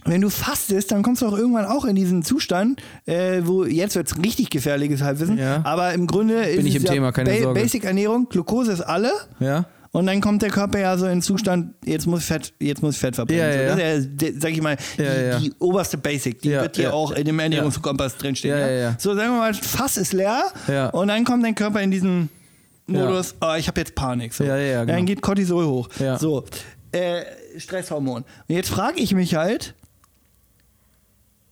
wenn 0.06 0.20
du 0.20 0.30
fastest, 0.30 0.90
dann 0.92 1.02
kommst 1.02 1.22
du 1.22 1.26
auch 1.26 1.36
irgendwann 1.36 1.64
auch 1.66 1.84
in 1.84 1.96
diesen 1.96 2.22
Zustand, 2.22 2.80
äh, 3.06 3.40
wo 3.44 3.64
jetzt 3.64 3.96
wird 3.96 4.10
es 4.10 4.18
richtig 4.18 4.50
gefährliches 4.50 5.02
Halbwissen, 5.02 5.38
Ja. 5.38 5.62
aber 5.64 5.92
im 5.94 6.06
Grunde 6.06 6.42
ist 6.44 6.64
ich 6.64 6.76
im 6.76 6.82
ja 6.84 6.92
Thema, 6.92 7.12
keine 7.12 7.38
Sorge. 7.40 7.60
Basic 7.60 7.84
Ernährung, 7.84 8.28
Glukose 8.28 8.72
ist 8.72 8.80
alle 8.82 9.10
Ja. 9.40 9.66
und 9.92 10.06
dann 10.06 10.20
kommt 10.20 10.42
der 10.42 10.50
Körper 10.50 10.78
ja 10.78 10.96
so 10.96 11.06
in 11.06 11.12
den 11.12 11.22
Zustand, 11.22 11.74
jetzt 11.84 12.06
muss 12.06 12.20
ich 12.20 12.26
Fett, 12.26 12.52
jetzt 12.60 12.82
muss 12.82 12.96
Fett 12.96 13.14
verbrennen. 13.16 13.42
Ja, 13.44 13.74
so, 13.74 13.80
ja, 13.80 13.94
das 13.94 13.98
ist 14.04 14.22
ja, 14.22 14.28
sag 14.38 14.50
ich 14.52 14.62
mal, 14.62 14.76
die, 14.98 15.02
Ja, 15.02 15.22
ja. 15.22 15.38
die 15.38 15.52
oberste 15.58 15.98
Basic, 15.98 16.40
die 16.42 16.50
wird 16.50 16.76
hier 16.76 16.86
ja. 16.86 16.92
auch 16.92 17.12
in 17.12 17.24
dem 17.24 17.38
Ernährungskompass 17.38 18.16
drinstehen. 18.16 18.58
Ja, 18.58 18.68
ja. 18.70 18.94
So, 18.98 19.14
sagen 19.14 19.32
wir 19.32 19.38
mal, 19.38 19.54
Fass 19.54 19.96
ist 19.96 20.12
leer 20.12 20.42
und 20.92 21.08
dann 21.08 21.24
kommt 21.24 21.44
dein 21.44 21.54
Körper 21.54 21.80
in 21.82 21.90
diesen 21.90 22.28
Modus, 22.88 23.34
oh, 23.40 23.54
ich 23.58 23.66
habe 23.66 23.80
jetzt 23.80 23.96
Panik. 23.96 24.32
So. 24.32 24.44
Ja, 24.44 24.56
ja, 24.56 24.84
genau. 24.84 24.96
Dann 24.96 25.06
geht 25.06 25.20
Cortisol 25.20 25.66
hoch. 25.66 25.88
Ja. 25.98 26.18
So, 26.18 26.44
äh, 26.92 27.22
Stresshormon. 27.58 28.22
Und 28.48 28.54
jetzt 28.54 28.68
frage 28.70 29.00
ich 29.00 29.12
mich 29.12 29.34
halt, 29.34 29.74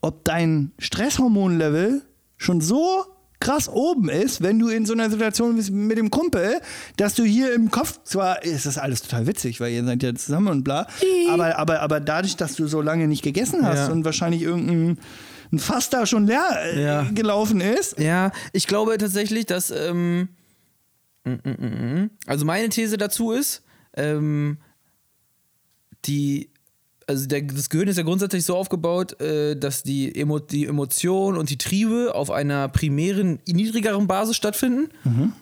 ob 0.05 0.25
dein 0.25 0.73
Stresshormonlevel 0.79 2.03
schon 2.37 2.61
so 2.61 3.05
krass 3.41 3.69
oben 3.69 4.09
ist, 4.09 4.43
wenn 4.43 4.59
du 4.59 4.69
in 4.69 4.85
so 4.87 4.93
einer 4.93 5.09
Situation 5.11 5.57
bist 5.57 5.71
mit 5.71 5.97
dem 5.99 6.11
Kumpel, 6.11 6.61
dass 6.97 7.15
du 7.15 7.25
hier 7.25 7.53
im 7.55 7.71
Kopf, 7.71 8.01
zwar 8.05 8.43
ist 8.43 8.67
das 8.67 8.77
alles 8.79 9.03
total 9.03 9.27
witzig, 9.27 9.61
weil 9.61 9.73
ihr 9.73 9.85
seid 9.85 10.03
ja 10.03 10.15
zusammen 10.15 10.49
und 10.49 10.63
bla, 10.65 10.87
aber, 11.31 11.57
aber, 11.59 11.81
aber 11.81 12.01
dadurch, 12.01 12.37
dass 12.37 12.55
du 12.55 12.67
so 12.67 12.81
lange 12.81 13.07
nicht 13.09 13.23
gegessen 13.23 13.67
hast 13.67 13.89
Ja. 13.89 13.93
und 13.93 14.05
wahrscheinlich 14.05 14.43
irgendein 14.43 14.99
ein 15.53 15.59
Fass 15.59 15.89
da 15.91 16.05
schon 16.07 16.27
leer 16.27 16.45
äh, 16.75 16.83
Ja. 16.85 17.03
gelaufen 17.15 17.61
ist, 17.61 17.99
Ja, 17.99 18.31
ich 18.53 18.67
glaube 18.67 18.97
tatsächlich, 18.99 19.47
dass. 19.47 19.71
Ähm, 19.71 20.29
mm, 21.25 21.31
mm, 21.31 21.51
mm, 22.05 22.11
also 22.27 22.45
meine 22.45 22.69
These 22.71 22.97
dazu 22.97 23.33
ist, 23.33 23.63
ähm, 23.97 24.59
die. 26.07 26.51
Also 27.07 27.27
der, 27.27 27.43
das 27.43 27.69
Gehirn 27.69 27.89
ist 27.89 27.97
ja 27.97 28.03
grundsätzlich 28.03 28.45
so 28.45 28.57
aufgebaut, 28.57 29.21
äh, 29.21 29.57
dass 29.57 29.83
die, 29.83 30.15
Emo 30.19 30.39
die 30.39 30.67
Emotionen 30.67 31.37
und 31.37 31.51
die 31.51 31.59
Triebe 31.59 32.13
auf 32.15 32.31
einer 32.31 32.69
primären, 32.69 33.41
niedrigeren 33.47 34.07
Basis 34.07 34.37
stattfinden 34.37 34.89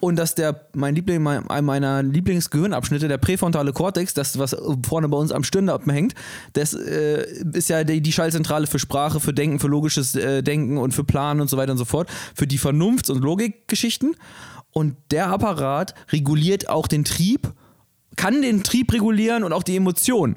und 0.01 0.17
dass 0.17 0.35
der 0.35 0.67
mein 0.75 0.95
Liebling, 0.95 1.23
mein, 1.23 1.49
einer 1.49 1.63
meiner 1.63 2.03
Lieblingsgehirnabschnitte, 2.03 3.09
der 3.09 3.19
präfrontale 3.19 3.73
Kortex, 3.73 4.15
das 4.15 4.39
was 4.39 4.57
vorne 4.87 5.09
bei 5.09 5.17
uns 5.17 5.33
am 5.33 5.45
Stirnlappen 5.45 5.93
hängt, 5.93 6.15
das 6.53 6.75
äh, 6.75 7.25
ist 7.53 7.69
ja 7.69 7.85
die, 7.85 8.01
die 8.01 8.13
Schaltzentrale 8.13 8.67
für 8.67 8.79
Sprache, 8.79 9.21
für 9.21 9.33
Denken, 9.33 9.59
für 9.59 9.69
logisches 9.69 10.15
äh, 10.15 10.43
Denken 10.43 10.79
und 10.79 10.93
für 10.93 11.05
Planen 11.05 11.41
und 11.41 11.49
so 11.49 11.57
weiter 11.57 11.73
und 11.73 11.79
so 11.79 11.85
fort, 11.85 12.09
für 12.35 12.47
die 12.47 12.59
Vernunfts- 12.59 13.11
und 13.11 13.23
Logikgeschichten. 13.23 14.17
Und 14.73 14.97
der 15.11 15.29
Apparat 15.29 15.95
reguliert 16.11 16.69
auch 16.69 16.87
den 16.87 17.05
Trieb, 17.05 17.53
kann 18.17 18.43
den 18.43 18.63
Trieb 18.63 18.93
regulieren 18.93 19.45
und 19.45 19.53
auch 19.53 19.63
die 19.63 19.77
Emotionen. 19.77 20.37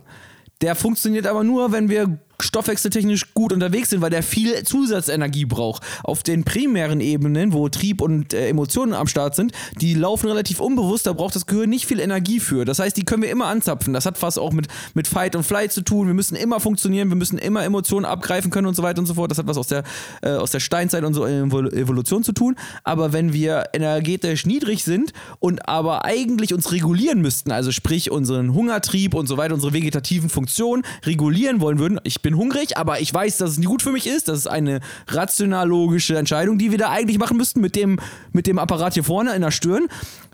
Der 0.62 0.76
funktioniert 0.76 1.28
aber 1.28 1.44
nur, 1.44 1.72
wenn 1.72 1.90
wir 1.90 2.20
stoffwechseltechnisch 2.40 3.34
gut 3.34 3.54
unterwegs 3.54 3.90
sind, 3.90 4.02
weil 4.02 4.10
der 4.10 4.24
viel 4.24 4.64
Zusatzenergie 4.64 5.46
braucht. 5.46 5.84
Auf 6.04 6.24
den 6.24 6.44
primären 6.44 7.02
Ebenen, 7.02 7.54
wo 7.54 7.70
Trieb 7.70 8.02
und 8.02 8.34
äh, 8.34 8.50
Emotionen 8.50 8.94
am 8.94 9.08
Start 9.08 9.36
sind, 9.36 9.52
die 9.80 9.94
laufen 9.94 10.28
relativ 10.28 10.60
unbewusst, 10.60 11.06
da 11.06 11.14
braucht 11.14 11.36
das 11.36 11.46
Gehirn 11.46 11.70
nicht 11.70 11.86
viel 11.86 12.00
Energie 12.00 12.40
für. 12.40 12.66
Das 12.66 12.80
heißt, 12.80 12.96
die 12.98 13.04
können 13.04 13.24
wir 13.24 13.30
immer 13.30 13.48
anzapfen. 13.48 13.94
Das 13.94 14.06
hat 14.06 14.18
fast 14.18 14.40
auch 14.40 14.52
mit, 14.52 14.68
mit 14.94 15.08
Fight 15.08 15.36
und 15.36 15.44
Flight 15.44 15.72
zu 15.72 15.82
tun. 15.82 16.08
Wir 16.08 16.14
müssen 16.14 16.36
immer 16.36 16.60
funktionieren, 16.60 17.10
wir 17.10 17.16
müssen 17.16 17.38
immer 17.38 17.64
Emotionen 17.64 18.06
abgreifen 18.06 18.52
können 18.52 18.68
und 18.68 18.76
so 18.76 18.84
weiter 18.84 19.00
und 19.00 19.06
so 19.06 19.14
fort. 19.14 19.32
Das 19.32 19.38
hat 19.38 19.48
was 19.48 19.58
aus 19.58 19.68
der, 19.68 19.84
äh, 20.22 20.30
aus 20.32 20.52
der 20.52 20.60
Steinzeit 20.60 21.04
und 21.04 21.14
so 21.14 21.26
Evol- 21.26 21.74
Evolution 21.74 22.24
zu 22.24 22.32
tun. 22.32 22.56
Aber 22.84 23.14
wenn 23.14 23.34
wir 23.34 23.66
energetisch 23.74 24.46
niedrig 24.46 24.84
sind 24.84 25.14
und 25.40 25.68
aber 25.68 26.06
eigentlich 26.06 26.54
uns 26.54 26.72
regulieren 26.72 27.22
müssten, 27.22 27.52
also 27.52 27.72
sprich 27.72 28.12
unseren 28.12 28.54
Hungertrieb 28.54 29.14
und 29.14 29.28
so 29.28 29.38
weiter, 29.38 29.54
unsere 29.54 29.74
vegetativen 29.74 30.30
Funktionen 30.30 30.84
regulieren 31.06 31.62
wollen 31.62 31.80
würden, 31.80 32.00
ich 32.04 32.22
bin 32.26 32.38
hungrig, 32.38 32.76
aber 32.76 33.00
ich 33.02 33.14
weiß, 33.14 33.38
dass 33.38 33.52
es 33.52 33.58
nicht 33.60 33.68
gut 33.68 33.84
für 33.84 33.92
mich 33.92 34.08
ist. 34.08 34.30
Das 34.30 34.40
ist 34.40 34.48
eine 34.48 34.80
rational 35.08 35.68
logische 35.68 36.18
Entscheidung, 36.18 36.58
die 36.58 36.72
wir 36.72 36.80
da 36.80 36.90
eigentlich 36.90 37.20
machen 37.20 37.38
müssten 37.38 37.62
mit 37.62 37.76
dem, 37.76 38.00
mit 38.34 38.48
dem 38.48 38.58
Apparat 38.58 38.96
hier 38.96 39.04
vorne 39.04 39.36
in 39.36 39.44
der 39.44 39.52
Stirn. 39.52 39.88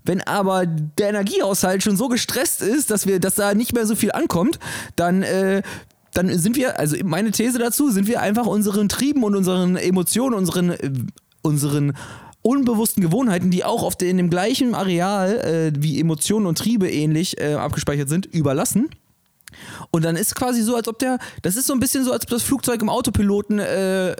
Wenn 0.05 0.21
aber 0.21 0.65
der 0.65 1.09
Energiehaushalt 1.09 1.83
schon 1.83 1.97
so 1.97 2.07
gestresst 2.07 2.61
ist, 2.61 2.91
dass 2.91 3.07
wir, 3.07 3.19
dass 3.19 3.35
da 3.35 3.53
nicht 3.53 3.73
mehr 3.73 3.85
so 3.85 3.95
viel 3.95 4.13
ankommt, 4.13 4.57
dann 4.95 5.21
äh, 5.21 5.63
dann 6.13 6.37
sind 6.37 6.55
wir, 6.55 6.79
also 6.79 6.95
meine 7.03 7.31
These 7.31 7.57
dazu, 7.57 7.89
sind 7.89 8.07
wir 8.07 8.21
einfach 8.21 8.45
unseren 8.45 8.87
Trieben 8.87 9.23
und 9.23 9.35
unseren 9.35 9.75
Emotionen, 9.75 10.35
unseren, 10.35 10.69
äh, 10.71 10.91
unseren 11.41 11.93
unbewussten 12.41 13.03
Gewohnheiten, 13.03 13.51
die 13.51 13.65
auch 13.65 13.93
der, 13.95 14.09
in 14.09 14.17
dem 14.17 14.29
gleichen 14.29 14.75
Areal 14.75 15.39
äh, 15.39 15.71
wie 15.77 15.99
Emotionen 15.99 16.45
und 16.45 16.57
Triebe 16.57 16.89
ähnlich 16.89 17.39
äh, 17.39 17.55
abgespeichert 17.55 18.07
sind, 18.07 18.27
überlassen. 18.27 18.89
Und 19.91 20.05
dann 20.05 20.15
ist 20.15 20.35
quasi 20.35 20.61
so, 20.61 20.75
als 20.75 20.87
ob 20.87 20.99
der, 20.99 21.17
das 21.41 21.55
ist 21.55 21.67
so 21.67 21.73
ein 21.73 21.79
bisschen 21.79 22.03
so, 22.03 22.11
als 22.11 22.23
ob 22.23 22.29
das 22.29 22.43
Flugzeug 22.43 22.81
im 22.81 22.89
Autopiloten 22.89 23.59
äh, 23.59 24.15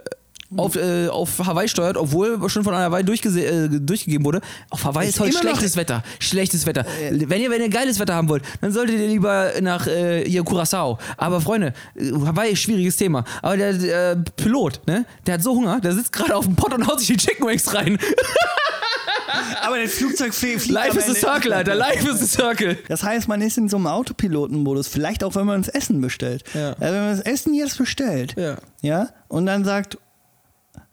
auf, 0.57 0.75
äh, 0.75 1.07
auf 1.07 1.39
Hawaii 1.39 1.67
steuert, 1.67 1.97
obwohl 1.97 2.49
schon 2.49 2.63
von 2.63 2.75
Hawaii 2.75 3.03
äh, 3.03 3.69
durchgegeben 3.69 4.25
wurde. 4.25 4.41
Auf 4.69 4.83
Hawaii 4.83 5.07
ist, 5.07 5.15
Ist 5.15 5.21
heute 5.21 5.37
schlechtes 5.37 5.75
Wetter. 5.77 6.03
Schlechtes 6.19 6.65
Wetter. 6.65 6.85
wenn, 7.09 7.41
ihr, 7.41 7.49
wenn 7.49 7.61
ihr 7.61 7.69
geiles 7.69 7.99
Wetter 7.99 8.15
haben 8.15 8.29
wollt, 8.29 8.43
dann 8.59 8.71
solltet 8.71 8.99
ihr 8.99 9.07
lieber 9.07 9.51
nach 9.61 9.87
äh, 9.87 10.25
hier 10.27 10.43
Curacao. 10.43 10.97
Aber 11.17 11.39
Freunde, 11.41 11.73
äh, 11.95 12.11
Hawaii 12.11 12.51
ist 12.51 12.59
schwieriges 12.59 12.97
Thema. 12.97 13.23
Aber 13.41 13.57
der, 13.57 13.73
der 13.73 14.15
Pilot, 14.35 14.81
ne, 14.87 15.05
der 15.25 15.35
hat 15.35 15.43
so 15.43 15.55
Hunger, 15.55 15.79
der 15.79 15.93
sitzt 15.93 16.11
gerade 16.11 16.35
auf 16.35 16.45
dem 16.45 16.55
Pott 16.55 16.73
und 16.73 16.85
haut 16.87 16.99
sich 16.99 17.07
die 17.07 17.17
Chicken 17.17 17.47
Wings 17.47 17.73
rein. 17.73 17.97
aber 19.61 19.81
das 19.81 19.93
Flugzeug 19.93 20.33
flie- 20.33 20.59
fliegt 20.59 20.71
Life 20.73 20.97
is 20.97 21.09
a 21.09 21.13
circle, 21.13 21.53
Alter. 21.53 21.75
Life 21.75 22.07
is 22.09 22.21
a 22.21 22.25
circle. 22.25 22.77
Das 22.87 23.03
heißt, 23.03 23.27
man 23.27 23.41
ist 23.41 23.57
in 23.57 23.69
so 23.69 23.77
einem 23.77 23.87
Autopilotenmodus, 23.87 24.87
vielleicht 24.87 25.23
auch, 25.23 25.35
wenn 25.35 25.45
man 25.45 25.61
das 25.61 25.73
Essen 25.73 26.01
bestellt. 26.01 26.43
Ja. 26.53 26.69
Also 26.79 26.93
wenn 26.93 27.05
man 27.05 27.17
das 27.17 27.21
Essen 27.21 27.53
jetzt 27.53 27.77
bestellt, 27.77 28.35
Ja. 28.37 28.57
ja, 28.81 29.09
und 29.27 29.45
dann 29.45 29.63
sagt, 29.65 29.97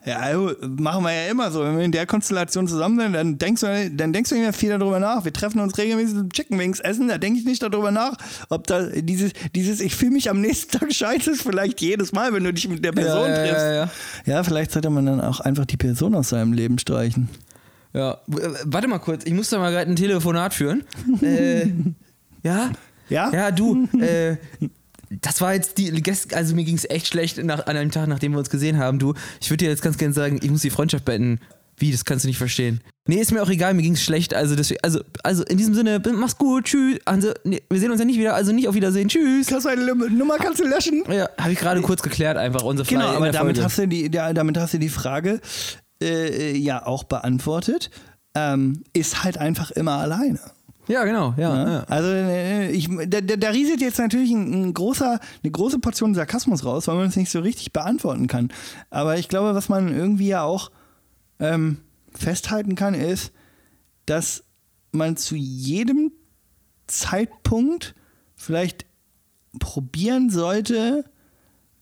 ja, 0.05 0.17
also, 0.19 0.53
machen 0.61 1.03
wir 1.03 1.11
ja 1.11 1.29
immer 1.29 1.51
so, 1.51 1.61
wenn 1.61 1.77
wir 1.77 1.83
in 1.83 1.91
der 1.91 2.05
Konstellation 2.05 2.67
zusammen 2.69 2.97
sind, 2.99 3.13
dann 3.13 3.37
denkst 3.37 3.61
du, 3.61 3.91
dann 3.91 4.13
denkst 4.13 4.29
du 4.29 4.35
nicht 4.35 4.43
mehr 4.45 4.53
viel 4.53 4.69
darüber 4.69 4.97
nach. 4.99 5.25
Wir 5.25 5.33
treffen 5.33 5.59
uns 5.59 5.77
regelmäßig 5.77 6.15
zum 6.15 6.31
Chicken 6.31 6.57
Wings 6.57 6.79
essen, 6.79 7.09
da 7.09 7.17
denke 7.17 7.37
ich 7.39 7.45
nicht 7.45 7.61
darüber 7.61 7.91
nach, 7.91 8.15
ob 8.49 8.65
da 8.67 8.83
dieses, 8.83 9.33
dieses 9.53 9.81
ich 9.81 9.93
fühle 9.95 10.11
mich 10.11 10.29
am 10.29 10.39
nächsten 10.39 10.77
Tag 10.79 10.91
scheiße 10.93 11.31
ist 11.31 11.41
vielleicht 11.41 11.81
jedes 11.81 12.13
Mal, 12.13 12.33
wenn 12.33 12.45
du 12.45 12.53
dich 12.53 12.69
mit 12.69 12.83
der 12.83 12.93
Person 12.93 13.29
ja, 13.29 13.35
triffst. 13.35 13.53
ja, 13.65 13.73
ja. 13.73 13.89
ja, 14.25 14.43
vielleicht 14.43 14.71
sollte 14.71 14.89
man 14.89 15.05
dann 15.05 15.19
auch 15.19 15.41
einfach 15.41 15.65
die 15.65 15.77
Person 15.77 16.15
aus 16.15 16.29
seinem 16.29 16.53
Leben 16.53 16.79
streichen. 16.79 17.27
Ja, 17.93 18.19
warte 18.27 18.87
mal 18.87 18.99
kurz, 18.99 19.25
ich 19.25 19.33
muss 19.33 19.49
da 19.49 19.57
mal 19.57 19.71
gerade 19.71 19.89
ein 19.89 19.95
Telefonat 19.95 20.53
führen. 20.53 20.83
äh, 21.21 21.67
ja? 22.43 22.71
Ja? 23.09 23.31
Ja, 23.33 23.51
du, 23.51 23.87
äh, 23.99 24.37
das 25.09 25.41
war 25.41 25.53
jetzt 25.53 25.77
die, 25.77 25.91
also 26.33 26.55
mir 26.55 26.63
ging 26.63 26.75
es 26.75 26.87
echt 26.89 27.07
schlecht 27.07 27.43
nach, 27.43 27.65
an 27.65 27.77
einem 27.77 27.91
Tag, 27.91 28.07
nachdem 28.07 28.33
wir 28.33 28.39
uns 28.39 28.49
gesehen 28.49 28.77
haben, 28.77 28.99
du. 28.99 29.13
Ich 29.41 29.49
würde 29.49 29.65
dir 29.65 29.69
jetzt 29.71 29.81
ganz 29.81 29.97
gerne 29.97 30.13
sagen, 30.13 30.39
ich 30.41 30.51
muss 30.51 30.61
die 30.61 30.69
Freundschaft 30.69 31.05
beenden. 31.05 31.39
Wie, 31.77 31.91
das 31.93 32.03
kannst 32.03 32.25
du 32.25 32.27
nicht 32.27 32.37
verstehen. 32.37 32.81
Nee, 33.07 33.21
ist 33.21 33.31
mir 33.31 33.41
auch 33.41 33.49
egal, 33.49 33.73
mir 33.73 33.81
ging 33.81 33.93
es 33.93 34.03
schlecht. 34.03 34.33
Also, 34.33 34.55
deswegen, 34.55 34.81
also, 34.83 34.99
also 35.23 35.43
in 35.45 35.57
diesem 35.57 35.73
Sinne, 35.73 36.01
mach's 36.13 36.37
gut, 36.37 36.65
tschüss. 36.65 36.99
Also, 37.05 37.31
nee, 37.45 37.63
wir 37.69 37.79
sehen 37.79 37.89
uns 37.89 38.01
ja 38.01 38.05
nicht 38.05 38.19
wieder, 38.19 38.35
also 38.35 38.51
nicht 38.51 38.67
auf 38.67 38.75
Wiedersehen, 38.75 39.07
tschüss. 39.07 39.47
Kannst 39.47 39.65
du 39.65 39.69
eine 39.69 39.95
Nummer 40.09 40.35
kannst 40.35 40.59
du 40.59 40.67
löschen? 40.67 41.05
Ja, 41.09 41.29
habe 41.39 41.53
ich 41.53 41.57
gerade 41.57 41.81
kurz 41.81 42.01
geklärt, 42.01 42.35
einfach 42.35 42.63
unser 42.63 42.83
Genau, 42.83 43.01
Fly 43.01 43.09
in 43.11 43.15
aber 43.15 43.31
damit 43.31 43.55
Folge. 43.55 43.63
hast, 43.63 43.77
du 43.77 43.87
die, 43.87 44.11
ja, 44.13 44.33
damit 44.33 44.57
hast 44.57 44.73
du 44.73 44.77
die 44.77 44.89
Frage 44.89 45.39
äh, 46.01 46.57
ja 46.57 46.85
auch 46.85 47.03
beantwortet. 47.03 47.89
Ähm, 48.35 48.83
ist 48.93 49.23
halt 49.23 49.37
einfach 49.37 49.71
immer 49.71 49.93
alleine. 49.93 50.39
Ja, 50.89 51.03
genau, 51.03 51.35
ja. 51.37 51.55
Ja? 51.55 51.71
ja. 51.71 51.83
Also 51.83 52.09
äh, 52.09 52.71
ich, 52.71 52.89
da, 53.07 53.21
da, 53.21 53.35
da 53.35 53.49
rieselt 53.49 53.79
jetzt 53.79 53.99
natürlich 53.99 54.31
ein, 54.31 54.69
ein 54.69 54.73
großer, 54.73 55.19
eine 55.43 55.51
große 55.51 55.79
Portion 55.79 56.15
Sarkasmus 56.15 56.65
raus, 56.65 56.87
weil 56.87 56.95
man 56.95 57.07
es 57.07 57.15
nicht 57.15 57.31
so 57.31 57.39
richtig 57.39 57.73
beantworten 57.73 58.25
kann. 58.25 58.51
Aber 58.89 59.17
ich 59.17 59.27
glaube, 59.29 59.53
was 59.53 59.69
man 59.69 59.95
irgendwie 59.95 60.29
ja 60.29 60.43
auch 60.43 60.71
ähm, 61.39 61.77
festhalten 62.15 62.73
kann, 62.75 62.95
ist, 62.95 63.31
dass 64.07 64.43
man 64.91 65.15
zu 65.15 65.35
jedem 65.35 66.11
Zeitpunkt 66.87 67.93
vielleicht 68.35 68.87
probieren 69.59 70.31
sollte, 70.31 71.05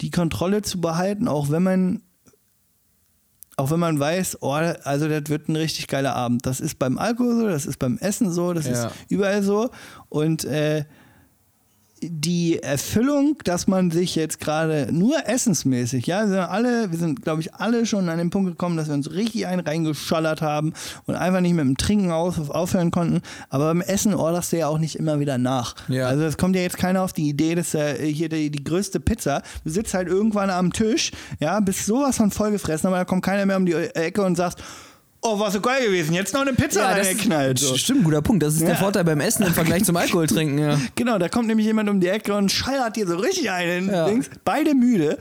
die 0.02 0.12
Kontrolle 0.12 0.64
zu 0.64 0.82
behalten, 0.82 1.30
auch 1.30 1.50
wenn 1.50 1.64
man 1.64 2.02
auch 3.58 3.72
wenn 3.72 3.80
man 3.80 4.00
weiß, 4.00 4.38
oh, 4.42 4.52
also 4.52 5.08
das 5.10 5.24
wird 5.30 5.50
ein 5.50 5.56
richtig 5.56 5.88
geiler 5.88 6.16
Abend. 6.16 6.46
Das 6.46 6.60
ist 6.60 6.78
beim 6.80 6.98
Alkohol 7.00 7.36
so, 7.36 7.48
das 7.48 7.66
ist 7.66 7.80
beim 7.80 7.98
Essen 7.98 8.32
so, 8.32 8.54
das 8.54 8.68
Ja. 8.68 8.86
ist 8.86 8.96
überall 9.10 9.42
so. 9.44 9.72
Und 10.10 10.46
äh, 10.46 10.86
die 12.02 12.62
Erfüllung, 12.62 13.38
dass 13.44 13.68
man 13.68 13.92
sich 13.92 14.16
jetzt 14.16 14.40
gerade 14.40 14.90
nur 14.92 15.28
essensmäßig, 15.28 16.06
ja, 16.06 16.22
wir 16.22 16.28
sind 16.28 16.40
alle, 16.40 16.92
wir 16.92 16.98
sind, 16.98 17.24
glaube 17.24 17.42
ich, 17.42 17.54
alle 17.56 17.86
schon 17.86 18.10
an 18.10 18.18
den 18.18 18.30
Punkt 18.30 18.52
gekommen, 18.52 18.78
dass 18.78 18.88
wir 18.88 18.94
uns 18.94 19.12
richtig 19.12 19.48
einen 19.48 19.62
reingeschallert 19.62 20.42
haben 20.42 20.74
und 21.06 21.16
einfach 21.16 21.42
nicht 21.42 21.54
mit 21.54 21.66
dem 21.66 21.78
Trinken 21.78 22.12
auf, 22.12 22.50
aufhören 22.50 22.92
konnten. 22.92 23.22
Aber 23.50 23.66
beim 23.66 23.82
Essen 23.82 24.14
orderst 24.14 24.52
du 24.52 24.58
ja 24.58 24.68
auch 24.68 24.78
nicht 24.78 24.96
immer 24.96 25.20
wieder 25.20 25.38
nach. 25.38 25.76
Ja. 25.88 26.08
Also 26.08 26.24
es 26.24 26.38
kommt 26.38 26.56
ja 26.56 26.62
jetzt 26.62 26.78
keiner 26.78 27.02
auf 27.02 27.14
die 27.14 27.30
Idee, 27.30 27.56
dass 27.56 27.74
äh, 27.74 28.06
hier 28.12 28.30
die, 28.30 28.52
die 28.52 28.64
größte 28.64 29.00
Pizza, 29.00 29.42
du 29.64 29.72
sitzt 29.72 29.94
halt 29.94 30.08
irgendwann 30.08 30.50
am 30.50 30.74
Tisch, 30.74 31.12
ja, 31.40 31.60
bist 31.60 31.86
sowas 31.86 32.18
von 32.18 32.32
vollgefressen, 32.32 32.88
aber 32.88 32.98
da 32.98 33.06
kommt 33.06 33.24
keiner 33.24 33.46
mehr 33.46 33.58
um 33.58 33.66
die 33.66 33.74
Ecke 33.74 34.22
und 34.24 34.36
sagt, 34.36 34.64
oh, 35.22 35.40
war 35.40 35.52
so 35.52 35.60
geil 35.62 35.86
gewesen, 35.86 36.14
jetzt 36.14 36.34
noch 36.34 36.42
eine 36.42 36.54
Pizza 36.54 36.82
Ja, 36.82 36.90
reingeknallt. 36.90 37.60
So. 37.60 37.76
Stimmt, 37.78 38.04
guter 38.04 38.22
Punkt. 38.22 38.44
Das 38.44 38.54
ist 38.54 38.62
der 38.62 38.70
Ja. 38.70 38.76
Vorteil 38.76 39.04
beim 39.04 39.20
Essen 39.20 39.46
im 39.46 39.54
Vergleich 39.54 39.84
zum 39.84 39.98
Alkohol 39.98 40.28
trinken, 40.28 40.58
ja. 40.60 40.80
Genau, 40.96 41.18
da 41.18 41.30
kommt 41.30 41.48
nämlich 41.48 41.66
jemand 41.66 41.90
um 41.90 42.00
die 42.00 42.08
Ecke 42.08 42.34
und 42.34 42.52
schallert 42.52 42.96
dir 42.96 43.08
so 43.08 43.18
richtig 43.18 43.50
einen. 43.52 43.90
Ja. 43.90 44.08
Dings. 44.08 44.30
Beide 44.46 44.74
müde. 44.76 45.18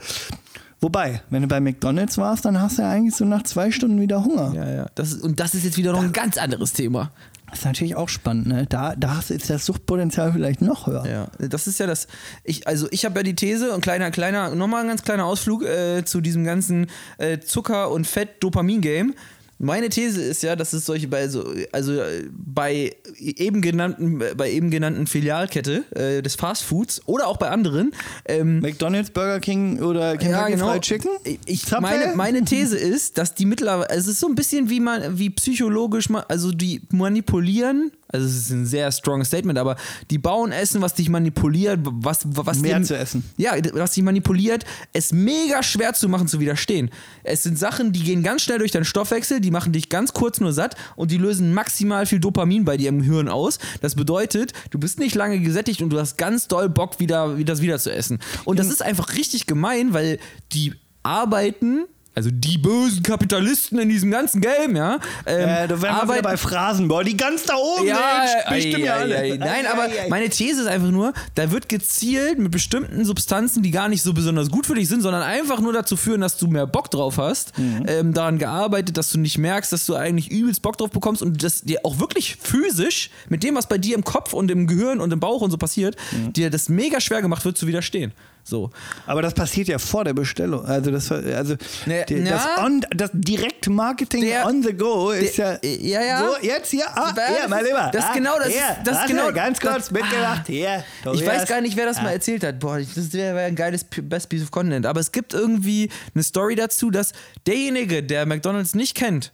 Wobei, 0.79 1.21
wenn 1.31 1.41
du 1.41 1.47
bei 1.47 1.59
McDonalds 1.59 2.17
warst, 2.19 2.45
dann 2.45 2.61
hast 2.61 2.77
du 2.77 2.83
ja 2.83 2.91
eigentlich 2.91 3.15
so 3.15 3.25
nach 3.25 3.43
zwei 3.43 3.71
Stunden 3.71 3.99
wieder 3.99 4.23
Hunger. 4.23 4.53
Ja, 4.55 4.69
ja. 4.69 4.85
Das 4.93 5.13
und 5.15 5.39
das 5.39 5.55
ist 5.55 5.63
jetzt 5.65 5.77
wieder 5.77 5.91
noch 5.91 6.03
ein 6.03 6.13
ganz 6.13 6.37
anderes 6.37 6.73
Thema. 6.73 7.11
Das 7.49 7.59
ist 7.59 7.65
natürlich 7.65 7.95
auch 7.95 8.09
spannend, 8.09 8.47
ne? 8.47 8.65
Da, 8.67 8.93
da 8.95 9.19
ist 9.29 9.49
das 9.49 9.65
Suchtpotenzial 9.65 10.33
vielleicht 10.33 10.61
noch 10.61 10.85
höher. 10.85 11.05
Ja, 11.07 11.27
das 11.47 11.65
ist 11.65 11.79
ja 11.79 11.87
das. 11.87 12.07
Ich, 12.43 12.67
also 12.67 12.87
ich 12.91 13.05
habe 13.05 13.17
ja 13.19 13.23
die 13.23 13.35
These, 13.35 13.73
ein 13.73 13.79
kleiner, 13.79 14.11
kleiner, 14.11 14.53
nochmal 14.53 14.81
ein 14.81 14.89
ganz 14.89 15.01
kleiner 15.01 15.25
Ausflug 15.25 15.63
äh, 15.63 16.03
zu 16.03 16.19
diesem 16.19 16.43
ganzen 16.43 16.87
äh, 17.17 17.39
Zucker- 17.39 17.89
und 17.89 18.05
Fett-Dopamin-Game. 18.05 19.15
Meine 19.59 19.89
These 19.89 20.21
ist 20.21 20.43
ja, 20.43 20.55
dass 20.55 20.73
es 20.73 20.85
solche 20.85 21.07
bei 21.07 21.27
so, 21.27 21.45
also 21.71 21.93
äh, 21.93 22.29
bei 22.31 22.95
eben 23.17 23.61
genannten, 23.61 24.21
bei 24.35 24.51
eben 24.51 24.69
genannten 24.69 25.07
Filialkette 25.07 25.83
äh, 25.95 26.21
des 26.21 26.35
Fastfoods 26.35 27.01
oder 27.07 27.27
auch 27.27 27.37
bei 27.37 27.49
anderen, 27.49 27.91
ähm, 28.25 28.59
McDonalds, 28.59 29.09
Burger 29.09 29.39
King 29.39 29.81
oder 29.81 30.15
Kentucky 30.17 30.57
Fried 30.57 30.81
Chicken? 30.83 31.09
Ich, 31.45 31.71
meine, 31.71 32.15
meine 32.15 32.45
These 32.45 32.77
ist, 32.77 33.17
dass 33.17 33.33
die 33.33 33.45
mittlerweile, 33.45 33.89
es 33.89 34.07
ist 34.07 34.19
so 34.19 34.27
ein 34.27 34.35
bisschen 34.35 34.69
wie 34.69 34.79
man, 34.79 35.17
wie 35.17 35.31
psychologisch, 35.31 36.07
also 36.27 36.51
die 36.51 36.81
manipulieren. 36.91 37.91
Also 38.09 38.25
es 38.25 38.35
ist 38.37 38.49
ein 38.51 38.65
sehr 38.65 38.91
strong 38.91 39.23
Statement, 39.25 39.59
aber 39.59 39.75
die 40.09 40.17
bauen 40.17 40.51
Essen, 40.51 40.81
was 40.81 40.93
dich 40.93 41.09
manipuliert, 41.09 41.79
was, 41.83 42.19
was 42.25 42.59
Mehr 42.59 42.79
dir- 42.79 42.85
zu 42.85 42.97
essen. 42.97 43.23
Ja, 43.37 43.53
was 43.73 43.91
dich 43.91 44.03
manipuliert, 44.03 44.63
es 44.93 45.11
mega 45.11 45.61
schwer 45.63 45.93
zu 45.93 46.07
machen, 46.07 46.27
zu 46.27 46.39
widerstehen. 46.39 46.89
Es 47.23 47.43
sind 47.43 47.59
Sachen, 47.59 47.91
die 47.91 48.03
gehen 48.03 48.23
ganz 48.23 48.43
schnell 48.43 48.59
durch 48.59 48.71
deinen 48.71 48.85
Stoffwechsel, 48.85 49.41
die 49.41 49.51
machen 49.51 49.73
dich 49.73 49.89
ganz 49.89 50.13
kurz 50.13 50.39
nur 50.39 50.53
satt 50.53 50.75
und 50.95 51.11
die 51.11 51.17
lösen 51.17 51.53
maximal 51.53 52.05
viel 52.05 52.19
Dopamin 52.19 52.63
bei 52.65 52.77
dir 52.77 52.89
im 52.89 53.01
Hirn 53.01 53.27
aus. 53.27 53.59
Das 53.81 53.95
bedeutet, 53.95 54.53
du 54.71 54.79
bist 54.79 54.99
nicht 54.99 55.15
lange 55.15 55.39
gesättigt 55.39 55.81
und 55.81 55.89
du 55.89 55.99
hast 55.99 56.17
ganz 56.17 56.47
doll 56.47 56.69
Bock, 56.69 56.99
wieder, 56.99 57.37
wieder 57.37 57.53
das 57.53 57.61
wieder 57.61 57.79
zu 57.79 57.91
essen. 57.91 58.19
Und 58.45 58.59
das 58.59 58.67
ist 58.67 58.81
einfach 58.81 59.15
richtig 59.15 59.47
gemein, 59.47 59.93
weil 59.93 60.19
die 60.53 60.73
arbeiten. 61.03 61.85
Also 62.17 62.31
die 62.33 62.57
bösen 62.57 63.03
Kapitalisten 63.03 63.77
in 63.77 63.89
diesem 63.89 64.09
ganzen 64.09 64.41
Game, 64.41 64.75
ja. 64.75 64.97
Ähm, 65.27 65.47
Äh, 65.49 65.67
da 65.67 65.79
wären 65.83 66.07
wir 66.09 66.21
bei 66.23 66.35
Phrasenbau, 66.35 67.03
die 67.03 67.15
ganz 67.15 67.43
da 67.43 67.53
oben 67.57 67.85
ja, 67.85 68.25
bestimmt 68.49 68.79
ja 68.79 68.95
ei, 68.95 68.99
alle. 69.01 69.17
ei. 69.19 69.37
Nein, 69.37 69.65
Ei, 69.67 69.69
aber 69.71 69.83
ei, 69.83 70.05
ei. 70.05 70.09
meine 70.09 70.27
These 70.29 70.61
ist 70.61 70.67
einfach 70.67 70.89
nur, 70.89 71.13
da 71.35 71.51
wird 71.51 71.69
gezielt 71.69 72.39
mit 72.39 72.51
bestimmten 72.51 73.05
Substanzen, 73.05 73.61
die 73.61 73.69
gar 73.69 73.87
nicht 73.87 74.01
so 74.01 74.13
besonders 74.13 74.49
gut 74.49 74.65
für 74.65 74.73
dich 74.73 74.87
sind, 74.87 75.01
sondern 75.01 75.21
einfach 75.21 75.59
nur 75.59 75.73
dazu 75.73 75.95
führen, 75.95 76.21
dass 76.21 76.37
du 76.37 76.47
mehr 76.47 76.65
Bock 76.65 76.89
drauf 76.89 77.19
hast, 77.19 77.55
Mhm. 77.59 77.85
ähm, 77.87 78.13
daran 78.15 78.39
gearbeitet, 78.39 78.97
dass 78.97 79.11
du 79.11 79.19
nicht 79.19 79.37
merkst, 79.37 79.71
dass 79.71 79.85
du 79.85 79.93
eigentlich 79.93 80.31
übelst 80.31 80.63
Bock 80.63 80.75
drauf 80.79 80.89
bekommst 80.89 81.21
und 81.21 81.43
das 81.43 81.61
dir 81.61 81.81
auch 81.83 81.99
wirklich 81.99 82.35
physisch 82.41 83.11
mit 83.29 83.43
dem, 83.43 83.53
was 83.53 83.67
bei 83.67 83.77
dir 83.77 83.93
im 83.95 84.03
Kopf 84.03 84.33
und 84.33 84.49
im 84.49 84.65
Gehirn 84.65 85.01
und 85.01 85.13
im 85.13 85.19
Bauch 85.19 85.41
und 85.41 85.51
so 85.51 85.57
passiert, 85.57 85.95
Mhm. 86.11 86.33
dir 86.33 86.49
das 86.49 86.67
mega 86.67 86.99
schwer 86.99 87.21
gemacht 87.21 87.45
wird 87.45 87.59
zu 87.59 87.67
widerstehen. 87.67 88.11
So. 88.47 88.69
Aber 89.05 89.21
das 89.21 89.33
passiert 89.33 89.67
ja 89.67 89.77
vor 89.77 90.05
der 90.05 90.13
Bestellung. 90.13 90.63
Also 90.65 90.89
das, 90.89 91.11
also 91.11 91.55
Ne, 91.85 92.05
die- 92.07 92.23
das, 92.23 92.45
ja. 92.45 92.63
on, 92.65 92.79
das 92.95 93.09
Direktmarketing 93.13 94.21
Der- 94.21 94.45
on 94.45 94.63
the 94.63 94.73
go 94.73 95.11
ist 95.11 95.37
der- 95.37 95.59
ja, 95.63 95.99
ja, 95.99 96.01
ja. 96.01 96.19
So, 96.19 96.35
jetzt 96.41 96.71
hier, 96.71 96.85
ah, 96.95 97.13
hier, 97.13 97.49
mein 97.49 97.65
Lieber. 97.65 97.89
Das 97.91 98.05
ah, 98.05 98.13
genau, 98.13 98.37
das 98.37 98.47
ist- 98.47 98.57
das 98.85 98.95
warte, 98.97 99.13
genau- 99.13 99.31
ganz 99.33 99.59
kurz 99.59 99.73
das- 99.75 99.91
mitgebracht, 99.91 100.43
hier. 100.47 100.83
Ich 101.13 101.25
weiß 101.25 101.45
gar 101.47 101.59
nicht, 101.61 101.75
wer 101.75 101.85
das 101.87 102.01
mal 102.01 102.11
erzählt 102.11 102.43
hat. 102.45 102.59
Boah, 102.59 102.79
das 102.79 103.11
wäre 103.13 103.37
ein 103.41 103.55
geiles 103.55 103.83
Best 103.83 104.29
Piece 104.29 104.43
of 104.43 104.51
Content. 104.51 104.85
Aber 104.85 104.99
es 105.01 105.11
gibt 105.11 105.33
irgendwie 105.33 105.89
eine 106.15 106.23
Story 106.23 106.55
dazu, 106.55 106.89
dass 106.89 107.11
derjenige, 107.45 108.01
der 108.03 108.25
McDonalds 108.25 108.75
nicht 108.75 108.95
kennt, 108.95 109.33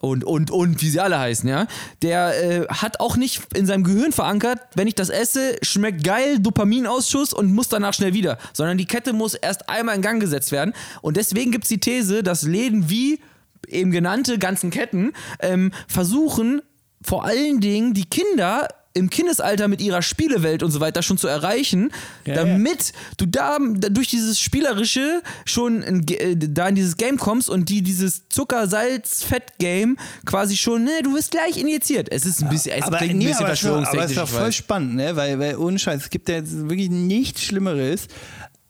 und, 0.00 0.24
und, 0.24 0.50
und, 0.50 0.80
wie 0.82 0.90
sie 0.90 1.00
alle 1.00 1.18
heißen, 1.18 1.48
ja, 1.48 1.66
der 2.02 2.42
äh, 2.42 2.66
hat 2.68 3.00
auch 3.00 3.16
nicht 3.16 3.42
in 3.54 3.66
seinem 3.66 3.84
Gehirn 3.84 4.12
verankert, 4.12 4.60
wenn 4.74 4.86
ich 4.86 4.94
das 4.94 5.08
esse, 5.08 5.56
schmeckt 5.62 6.04
geil, 6.04 6.38
Dopaminausschuss 6.38 7.32
und 7.32 7.52
muss 7.52 7.68
danach 7.68 7.94
schnell 7.94 8.14
wieder. 8.14 8.38
Sondern 8.52 8.78
die 8.78 8.86
Kette 8.86 9.12
muss 9.12 9.34
erst 9.34 9.68
einmal 9.68 9.96
in 9.96 10.02
Gang 10.02 10.20
gesetzt 10.20 10.52
werden. 10.52 10.74
Und 11.02 11.16
deswegen 11.16 11.50
gibt 11.50 11.64
es 11.64 11.68
die 11.68 11.80
These, 11.80 12.22
dass 12.22 12.42
Läden 12.42 12.90
wie 12.90 13.20
eben 13.66 13.90
genannte 13.90 14.38
ganzen 14.38 14.70
Ketten 14.70 15.12
ähm, 15.40 15.72
versuchen, 15.88 16.62
vor 17.02 17.24
allen 17.24 17.60
Dingen 17.60 17.94
die 17.94 18.06
Kinder 18.06 18.68
im 18.94 19.10
Kindesalter 19.10 19.68
mit 19.68 19.80
ihrer 19.80 20.02
Spielewelt 20.02 20.62
und 20.62 20.70
so 20.70 20.80
weiter 20.80 21.02
schon 21.02 21.18
zu 21.18 21.28
erreichen, 21.28 21.92
Ja, 22.24 22.34
damit 22.34 22.92
du 23.16 23.26
da 23.26 23.58
durch 23.58 24.08
dieses 24.08 24.40
Spielerische 24.40 25.22
schon 25.44 25.82
in, 25.82 26.08
äh, 26.08 26.36
da 26.36 26.68
in 26.68 26.74
dieses 26.74 26.96
Game 26.96 27.16
kommst 27.18 27.48
und 27.48 27.68
die 27.68 27.82
dieses 27.82 28.28
Zucker-Salz-Fett-Game 28.28 29.96
quasi 30.24 30.56
schon, 30.56 30.84
ne, 30.84 30.90
du 31.02 31.14
wirst 31.14 31.30
gleich 31.30 31.56
injiziert. 31.56 32.08
Es 32.10 32.26
ist 32.26 32.42
ein 32.42 32.48
bisschen, 32.48 32.72
es 32.76 32.84
aber, 32.84 32.98
klingt 32.98 33.14
ein 33.14 33.18
nee, 33.18 33.26
bisschen 33.26 33.46
aber, 33.46 33.56
schon, 33.56 33.70
aber 33.70 33.80
es 33.82 33.88
ist 33.88 33.94
verschwörungstechnisch. 33.94 34.30
doch 34.32 34.40
voll 34.40 34.52
spannend, 34.52 34.94
ne? 34.96 35.16
weil, 35.16 35.38
weil 35.38 35.56
ohne 35.56 35.78
Scheiß, 35.78 36.02
es 36.02 36.10
gibt 36.10 36.28
ja 36.28 36.36
jetzt 36.36 36.68
wirklich 36.68 36.90
nichts 36.90 37.42
Schlimmeres, 37.42 38.08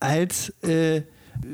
als 0.01 0.51
äh, 0.62 1.03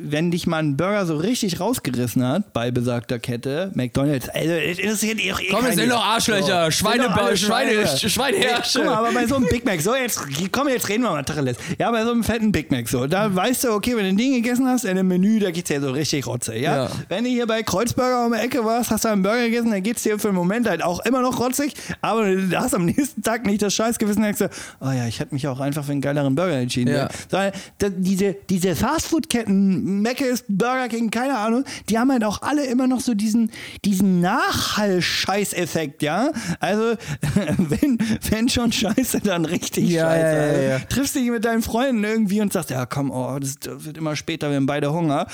wenn 0.03 0.31
dich 0.31 0.47
mal 0.47 0.59
ein 0.59 0.77
Burger 0.77 1.07
so 1.07 1.17
richtig 1.17 1.61
rausgerissen 1.61 2.27
hat 2.27 2.53
bei 2.53 2.71
besagter 2.71 3.19
Kette, 3.19 3.71
McDonalds. 3.75 4.29
Also, 4.29 4.51
es 4.53 4.79
interessiert 4.79 5.21
eh 5.21 5.31
Komm, 5.51 5.61
es 5.61 5.65
keinen. 5.71 5.77
sind 5.77 5.91
doch 5.91 6.05
Arschlöcher, 6.05 6.65
So, 6.67 6.71
Schweine- 6.71 7.05
Schweine- 7.05 7.37
Schweine. 7.37 7.87
Schweineherrsche. 7.99 8.79
Guck 8.81 8.87
mal, 8.87 8.95
aber 8.97 9.13
bei 9.13 9.27
so 9.27 9.37
einem 9.37 9.47
Big 9.47 9.65
Mac, 9.65 9.81
so 9.81 9.95
jetzt, 9.95 10.21
komm, 10.53 10.69
jetzt 10.69 10.89
reden 10.89 11.03
wir 11.05 11.11
mal 11.11 11.23
Tacheles. 11.23 11.57
Ja, 11.79 11.91
bei 11.91 12.05
so 12.05 12.11
einem 12.11 12.25
fetten 12.25 12.53
Big 12.53 12.71
Mac, 12.71 12.89
so, 12.89 13.07
da 13.07 13.35
weißt 13.35 13.65
du, 13.65 13.73
okay, 13.73 13.97
wenn 13.97 14.05
du 14.05 14.09
ein 14.11 14.17
Ding 14.17 14.33
gegessen 14.35 14.67
hast, 14.67 14.85
in 14.85 14.91
einem 14.91 15.09
Menü, 15.09 15.39
da 15.41 15.51
geht's 15.51 15.69
dir 15.69 15.81
so 15.81 15.91
richtig 15.91 16.27
rotze, 16.27 16.57
ja? 16.57 16.85
Ja. 16.85 16.91
Wenn 17.09 17.25
du 17.25 17.31
hier 17.31 17.47
bei 17.47 17.63
Kreuzburger 17.63 18.27
um 18.27 18.33
die 18.33 18.39
Ecke 18.39 18.65
warst, 18.65 18.91
hast 18.91 19.05
du 19.05 19.09
einen 19.09 19.23
Burger 19.23 19.45
gegessen, 19.45 19.71
dann 19.71 19.83
geht's 19.83 20.03
dir 20.03 20.19
für 20.19 20.29
einen 20.29 20.37
Moment 20.37 20.69
halt 20.69 20.83
auch 20.83 21.05
immer 21.07 21.23
noch 21.23 21.39
rotzig, 21.41 21.75
aber 22.01 22.25
du 22.35 22.59
hast 22.59 22.75
am 22.75 22.85
nächsten 22.87 23.23
Tag 23.23 23.47
nicht 23.47 23.63
das 23.63 23.75
Scheißgewissen, 23.75 24.23
denkst 24.23 24.39
du, 24.41 24.51
oh 24.81 24.91
ja, 24.91 25.07
ich 25.07 25.21
hätte 25.21 25.35
mich 25.35 25.47
auch 25.49 25.61
einfach 25.61 25.85
für 25.85 25.93
einen 25.93 26.01
geileren 26.01 26.35
Burger 26.35 26.57
entschieden. 26.59 26.95
Ja. 26.95 27.09
Da, 27.31 27.51
diese, 27.89 28.37
diese 28.51 28.75
Fastfood-Ketten, 28.75 29.84
Mc's, 29.85 30.45
Burger 30.49 30.89
King, 30.89 31.11
keine 31.11 31.37
Ahnung, 31.37 31.65
die 31.89 31.99
haben 31.99 32.11
halt 32.11 32.25
auch 32.25 32.41
alle 32.43 32.65
immer 32.67 32.87
noch 32.87 33.01
so 33.01 33.15
diesen, 33.15 33.51
diesen 33.85 34.21
Nachhall-Scheißeffekt, 34.21 36.03
ja? 36.03 36.31
Also, 36.61 36.95
wenn, 37.59 37.99
wenn 38.31 38.49
schon 38.49 38.73
Scheiße, 38.73 39.21
dann 39.21 39.45
richtig 39.45 39.91
Ja, 39.91 40.09
Scheiße. 40.11 40.37
ja, 40.37 40.47
ja, 40.63 40.69
Also. 40.77 40.79
Triffst 40.89 41.15
dich 41.15 41.29
mit 41.31 41.45
deinen 41.45 41.63
Freunden 41.63 42.03
irgendwie 42.03 42.41
und 42.41 42.53
sagst, 42.53 42.71
ja 42.71 42.87
komm, 42.87 43.11
oh, 43.11 43.39
das, 43.39 43.57
wird 43.85 43.99
immer 43.99 44.17
später, 44.17 44.49
wir 44.49 44.57
haben 44.57 44.67
beide 44.67 44.93
Hunger. 44.93 45.27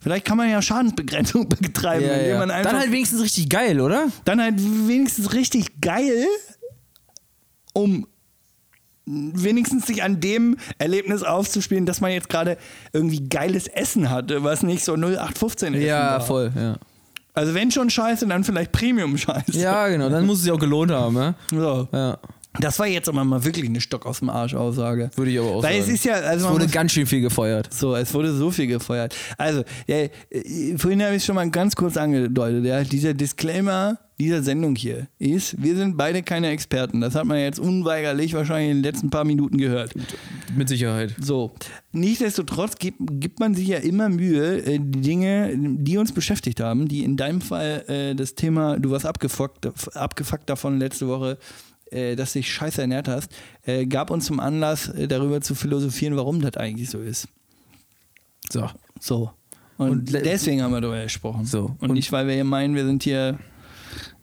Vielleicht 0.00 0.24
kann 0.24 0.36
man 0.36 0.48
ja 0.50 0.62
Schadensbegrenzung 0.62 1.48
betreiben, 1.60 2.04
indem 2.04 2.38
man 2.38 2.50
einfach 2.50 2.70
Dann 2.72 2.80
halt 2.80 2.92
wenigstens 2.92 3.22
richtig 3.22 3.48
geil, 3.48 3.80
oder? 3.80 4.06
dann 4.24 4.40
halt 4.40 4.54
wenigstens 4.58 5.32
richtig 5.32 5.80
geil, 5.80 6.26
um 7.72 8.06
wenigstens 9.06 9.86
sich 9.86 10.02
an 10.02 10.20
dem 10.20 10.56
Erlebnis 10.78 11.22
aufzuspielen, 11.22 11.86
dass 11.86 12.00
man 12.00 12.10
jetzt 12.10 12.28
gerade 12.28 12.58
irgendwie 12.92 13.28
geiles 13.28 13.68
Essen 13.68 14.10
hatte, 14.10 14.42
was 14.42 14.62
nicht 14.62 14.84
so 14.84 14.94
0815 14.94 15.74
ist. 15.74 15.84
Ja, 15.84 16.20
voll, 16.20 16.52
ja. 16.54 16.76
Also 17.32 17.54
wenn 17.54 17.70
schon 17.70 17.90
Scheiße, 17.90 18.26
dann 18.26 18.44
vielleicht 18.44 18.72
Premium-Scheiße. 18.72 19.58
Ja, 19.58 19.88
genau, 19.88 20.08
dann 20.08 20.26
muss 20.26 20.38
es 20.38 20.44
sich 20.44 20.52
auch 20.52 20.58
gelohnt 20.58 20.90
haben, 20.90 21.14
ne? 21.14 21.34
So. 21.50 21.86
Ja. 21.92 22.18
Das 22.60 22.78
war 22.78 22.86
jetzt 22.86 23.08
aber 23.08 23.22
mal 23.24 23.44
wirklich 23.44 23.66
eine 23.66 23.80
Stock 23.80 24.06
aus 24.06 24.20
dem 24.20 24.30
Arsch 24.30 24.54
Aussage. 24.54 25.10
Würde 25.16 25.30
ich 25.30 25.38
aber 25.38 25.48
auch 25.48 25.62
Weil 25.62 25.74
sagen. 25.74 25.84
es 25.84 25.88
ist 25.88 26.04
ja, 26.06 26.14
also 26.14 26.46
Es 26.46 26.52
wurde 26.52 26.66
ganz 26.66 26.92
schön 26.92 27.06
viel 27.06 27.20
gefeuert. 27.20 27.72
So, 27.72 27.94
es 27.94 28.12
wurde 28.14 28.32
so 28.32 28.50
viel 28.50 28.66
gefeuert. 28.66 29.14
Also, 29.36 29.62
ja, 29.86 29.96
äh, 30.30 30.78
vorhin 30.78 31.02
habe 31.02 31.16
ich 31.16 31.24
schon 31.24 31.34
mal 31.34 31.48
ganz 31.50 31.76
kurz 31.76 31.98
angedeutet, 31.98 32.64
ja, 32.64 32.82
dieser 32.82 33.12
Disclaimer 33.12 33.98
dieser 34.18 34.42
Sendung 34.42 34.74
hier 34.76 35.08
ist, 35.18 35.62
wir 35.62 35.76
sind 35.76 35.96
beide 35.96 36.22
keine 36.22 36.48
Experten. 36.48 37.00
Das 37.02 37.14
hat 37.14 37.26
man 37.26 37.38
jetzt 37.38 37.58
unweigerlich 37.60 38.32
wahrscheinlich 38.34 38.70
in 38.70 38.76
den 38.78 38.82
letzten 38.82 39.10
paar 39.10 39.24
Minuten 39.24 39.58
gehört. 39.58 39.92
Mit 40.56 40.68
Sicherheit. 40.68 41.14
So, 41.20 41.52
nichtsdestotrotz 41.92 42.76
gibt, 42.76 42.98
gibt 43.20 43.40
man 43.40 43.54
sich 43.54 43.68
ja 43.68 43.78
immer 43.78 44.08
Mühe, 44.08 44.58
äh, 44.64 44.78
die 44.80 45.00
Dinge, 45.02 45.52
die 45.56 45.98
uns 45.98 46.12
beschäftigt 46.12 46.60
haben, 46.60 46.88
die 46.88 47.04
in 47.04 47.16
deinem 47.16 47.40
Fall 47.42 47.84
äh, 47.88 48.14
das 48.14 48.34
Thema, 48.34 48.78
du 48.78 48.90
warst 48.90 49.04
abgefuckt, 49.04 49.66
abgefuckt 49.96 50.48
davon 50.48 50.78
letzte 50.78 51.08
Woche, 51.08 51.36
äh, 51.90 52.16
dass 52.16 52.32
dich 52.32 52.50
scheiße 52.50 52.80
ernährt 52.80 53.08
hast, 53.08 53.30
äh, 53.66 53.84
gab 53.86 54.10
uns 54.10 54.24
zum 54.26 54.40
Anlass, 54.40 54.90
darüber 55.08 55.40
zu 55.42 55.54
philosophieren, 55.54 56.16
warum 56.16 56.40
das 56.40 56.56
eigentlich 56.56 56.88
so 56.88 57.00
ist. 57.00 57.28
So. 58.50 58.68
So. 58.98 59.30
Und, 59.76 59.90
Und 59.90 60.12
deswegen 60.14 60.62
haben 60.62 60.72
wir 60.72 60.80
darüber 60.80 61.02
gesprochen. 61.02 61.44
So. 61.44 61.76
Und, 61.80 61.90
Und- 61.90 61.92
nicht, 61.92 62.10
weil 62.12 62.26
wir 62.26 62.34
hier 62.34 62.44
meinen, 62.44 62.74
wir 62.74 62.86
sind 62.86 63.02
hier 63.02 63.38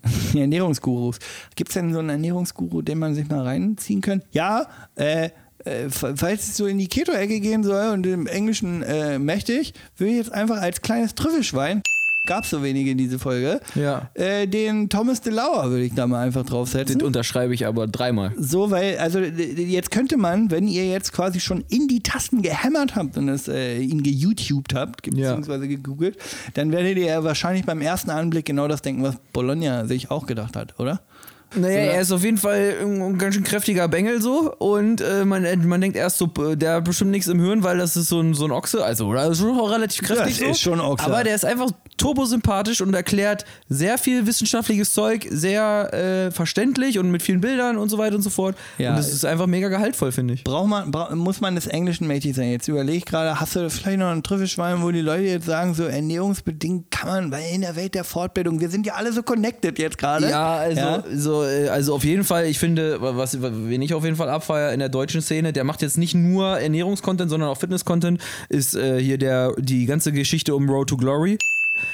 Ernährungsgurus. 0.36 1.20
Gibt 1.56 1.70
es 1.70 1.74
denn 1.76 1.93
so 1.93 1.99
einen 1.99 2.10
Ernährungsguru, 2.10 2.82
den 2.82 2.99
man 2.99 3.16
sich 3.16 3.28
mal 3.30 3.41
reinziehen 3.41 4.01
könnte? 4.01 4.26
Ja, 4.32 4.68
äh, 4.95 5.30
äh, 5.66 5.89
fa- 5.89 6.14
falls 6.16 6.47
es 6.49 6.58
so 6.58 6.66
in 6.66 6.78
die 6.78 6.88
Keto-Ecke 6.88 7.39
gehen 7.39 7.64
soll 7.64 7.93
und 7.93 8.06
im 8.06 8.28
Englischen 8.28 8.84
äh, 8.84 9.18
mächtig, 9.20 9.74
würde 9.97 10.12
ich 10.12 10.18
jetzt 10.18 10.32
einfach 10.34 10.62
als 10.62 10.82
kleines 10.82 11.16
Trüffelschwein, 11.16 11.82
gab 12.26 12.45
es 12.45 12.51
so 12.51 12.63
wenige 12.63 12.91
in 12.91 12.97
diese 12.97 13.19
Folge, 13.19 13.59
Ja. 13.76 14.09
äh, 14.13 14.47
den 14.47 14.88
Thomas 14.88 15.19
DeLauer 15.19 15.69
würde 15.69 15.84
ich 15.84 15.93
da 15.93 16.07
mal 16.07 16.21
einfach 16.26 16.45
draufsetzen. 16.45 16.99
Den 16.99 17.05
unterschreibe 17.05 17.53
ich 17.53 17.65
aber 17.67 17.86
dreimal. 17.86 18.32
So, 18.38 18.71
weil, 18.71 18.97
also 18.97 19.19
d- 19.19 19.30
jetzt 19.65 19.91
könnte 19.91 20.15
man, 20.15 20.49
wenn 20.49 20.69
ihr 20.69 20.88
jetzt 20.88 21.11
quasi 21.11 21.41
schon 21.41 21.65
in 21.67 21.89
die 21.89 22.01
Tasten 22.01 22.41
gehämmert 22.41 22.95
habt 22.95 23.17
und 23.17 23.28
es 23.28 23.49
äh, 23.49 23.78
ihn 23.80 24.03
geYouTubed 24.03 24.74
habt, 24.74 25.03
ge- 25.03 25.13
Ja. 25.19 25.32
beziehungsweise 25.36 25.67
gegoogelt, 25.67 26.17
dann 26.53 26.71
werdet 26.71 26.97
ihr 26.97 27.07
ja 27.07 27.24
wahrscheinlich 27.26 27.65
beim 27.65 27.82
ersten 27.82 28.09
Anblick 28.09 28.45
genau 28.45 28.69
das 28.69 28.82
denken, 28.82 29.03
was 29.03 29.15
Bologna 29.34 29.86
sich 29.86 30.09
auch 30.09 30.26
gedacht 30.26 30.55
hat, 30.55 30.80
oder? 30.80 31.01
Naja, 31.56 31.78
er 31.93 32.01
ist 32.01 32.12
auf 32.12 32.24
jeden 32.24 32.38
Fall 32.38 32.76
ein, 32.82 33.18
ganz 33.18 33.36
schön 33.36 33.43
kräftiger 33.43 33.88
Bengel 33.88 34.22
so 34.22 34.54
und 34.58 35.01
äh, 35.01 35.26
man, 35.26 35.45
äh, 35.45 35.56
man 35.58 35.82
denkt 35.82 35.97
erst 35.97 36.18
so, 36.18 36.30
äh, 36.39 36.56
der 36.56 36.76
hat 36.76 36.84
bestimmt 36.86 37.12
nichts 37.12 37.28
im 37.28 37.39
Hirn, 37.39 37.64
weil 37.64 37.78
das 37.78 37.95
ist 37.95 38.10
so 38.10 38.20
ein, 38.20 38.34
so 38.34 38.45
ein 38.45 38.51
Ochse, 38.51 38.84
also 38.84 39.08
oder? 39.08 39.28
ist 39.28 39.39
schon 39.39 39.60
relativ 39.60 40.01
kräftig 40.01 40.38
Das 40.38 40.45
so. 40.45 40.51
ist 40.51 40.60
schon 40.60 40.80
Ochse. 40.80 41.06
Aber 41.06 41.24
der 41.24 41.36
ist 41.36 41.45
einfach 41.45 41.70
turbosympathisch 41.97 42.82
und 42.82 42.93
erklärt 42.93 43.45
sehr 43.70 43.97
viel 43.97 44.26
wissenschaftliches 44.26 44.93
Zeug, 44.93 45.28
sehr 45.30 45.93
äh, 45.93 46.32
verständlich 46.32 46.99
und 46.99 47.12
mit 47.12 47.22
vielen 47.22 47.41
Bildern 47.41 47.78
und 47.78 47.89
so 47.89 47.97
weiter 47.97 48.16
und 48.16 48.22
so 48.22 48.30
fort. 48.30 48.56
Ja. 48.78 48.91
Und 48.91 48.97
das 48.97 49.12
ist 49.12 49.26
einfach 49.26 49.47
mega 49.47 49.70
gehaltvoll, 49.70 50.12
finde 50.12 50.34
ich. 50.34 50.43
Braucht 50.43 50.68
man, 50.68 50.91
bra 50.91 51.14
muss 51.16 51.41
man 51.41 51.56
des 51.56 51.68
Englischen 51.68 52.08
mächtig 52.08 52.36
sein? 52.36 52.49
Jetzt 52.49 52.68
überlege 52.68 52.97
ich 52.97 53.06
gerade, 53.06 53.39
hast 53.39 53.56
du 53.56 53.70
vielleicht 53.70 53.99
noch 53.99 54.08
einen 54.08 54.24
Trüffelschwein, 54.24 54.82
wo 54.82 54.91
die 54.91 55.01
Leute 55.01 55.24
jetzt 55.24 55.45
sagen, 55.45 55.74
so 55.74 55.84
ernährungsbedingt 55.84 56.91
kann 56.91 57.10
man, 57.10 57.32
weil 57.32 57.43
in 57.54 57.62
der 57.62 57.76
Welt 57.76 57.95
der 57.95 58.04
Fortbildung, 58.04 58.60
wir 58.60 58.70
sind 58.70 58.86
ja 58.86 58.93
alle 58.95 59.14
so 59.14 59.24
connected 59.24 59.78
jetzt 59.80 59.97
gerade. 59.97 60.30
Ja, 60.30 60.56
also, 60.56 60.80
Ja? 60.80 61.04
So, 61.14 61.42
also 61.69 61.95
auf 61.95 62.03
jeden 62.03 62.23
Fall, 62.23 62.45
ich 62.45 62.59
finde, 62.59 63.01
was, 63.01 63.41
wen 63.41 63.81
ich 63.81 63.93
auf 63.93 64.03
jeden 64.03 64.15
Fall 64.15 64.29
abfeier 64.29 64.73
in 64.73 64.79
der 64.79 64.89
deutschen 64.89 65.21
Szene, 65.21 65.53
der 65.53 65.63
macht 65.63 65.81
jetzt 65.81 65.97
nicht 65.97 66.15
nur 66.15 66.59
Ernährungskontent, 66.59 67.29
sondern 67.29 67.49
auch 67.49 67.57
Fitness-Content, 67.57 68.21
ist 68.49 68.75
äh, 68.75 68.99
hier 68.99 69.17
der, 69.17 69.53
die 69.57 69.85
ganze 69.85 70.11
Geschichte 70.11 70.55
um 70.55 70.69
Road 70.69 70.89
to 70.89 70.97
Glory. 70.97 71.37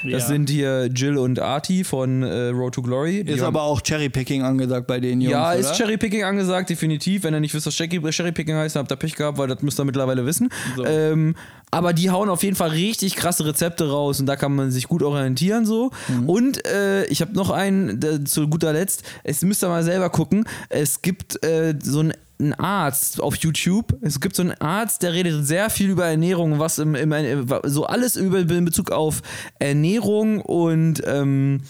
Das 0.02 0.12
Ja. 0.12 0.20
sind 0.20 0.48
hier 0.50 0.86
Jill 0.86 1.16
und 1.18 1.38
Artie 1.40 1.84
von 1.84 2.22
äh, 2.22 2.48
Road 2.48 2.74
to 2.74 2.82
Glory. 2.82 3.24
Die 3.24 3.32
Ist 3.32 3.42
aber 3.42 3.62
auch 3.62 3.80
Cherrypicking 3.82 4.42
angesagt 4.42 4.86
bei 4.86 5.00
den 5.00 5.20
Jungs. 5.20 5.32
ja, 5.32 5.50
oder? 5.50 5.58
ist 5.58 5.76
Cherrypicking 5.76 6.24
angesagt, 6.24 6.70
definitiv. 6.70 7.24
Wenn 7.24 7.34
ihr 7.34 7.40
nicht 7.40 7.54
wisst, 7.54 7.66
was 7.66 7.74
Cherry- 7.74 8.00
Cherrypicking 8.10 8.54
heißt, 8.54 8.76
dann 8.76 8.80
habt 8.82 8.92
ihr 8.92 8.96
Pech 8.96 9.14
gehabt, 9.16 9.38
weil 9.38 9.48
das 9.48 9.62
müsst 9.62 9.78
ihr 9.80 9.84
mittlerweile 9.84 10.24
wissen. 10.26 10.48
So. 10.76 10.84
Ähm, 10.84 11.34
aber 11.70 11.92
die 11.92 12.10
hauen 12.10 12.28
auf 12.28 12.42
jeden 12.42 12.56
Fall 12.56 12.70
richtig 12.70 13.14
krasse 13.16 13.44
Rezepte 13.46 13.88
raus 13.90 14.18
und 14.20 14.26
da 14.26 14.36
kann 14.36 14.54
man 14.54 14.70
sich 14.70 14.88
gut 14.88 15.02
orientieren 15.02 15.64
so. 15.66 15.90
Mhm. 16.08 16.28
Und 16.28 16.66
äh, 16.66 17.04
ich 17.06 17.20
habe 17.20 17.32
noch 17.34 17.50
einen 17.50 18.26
zu 18.26 18.48
guter 18.48 18.72
Letzt. 18.72 19.02
Es 19.24 19.42
müsst 19.42 19.62
ihr 19.62 19.68
mal 19.68 19.84
selber 19.84 20.10
gucken. 20.10 20.44
Es 20.68 21.02
gibt 21.02 21.44
äh, 21.44 21.74
so 21.82 22.00
einen 22.40 22.54
ein 22.54 22.54
Arzt 22.54 23.20
auf 23.20 23.36
YouTube. 23.36 23.96
Es 24.00 24.20
gibt 24.20 24.36
so 24.36 24.42
einen 24.42 24.52
Arzt, 24.60 25.02
der 25.02 25.12
redet 25.12 25.46
sehr 25.46 25.70
viel 25.70 25.90
über 25.90 26.06
Ernährung, 26.06 26.58
was 26.58 26.78
im, 26.78 26.94
im 26.94 27.46
so 27.64 27.86
alles 27.86 28.16
über 28.16 28.38
in 28.38 28.64
Bezug 28.64 28.90
auf 28.90 29.22
Ernährung 29.58 30.40
und 30.40 31.02
ähm, 31.06 31.60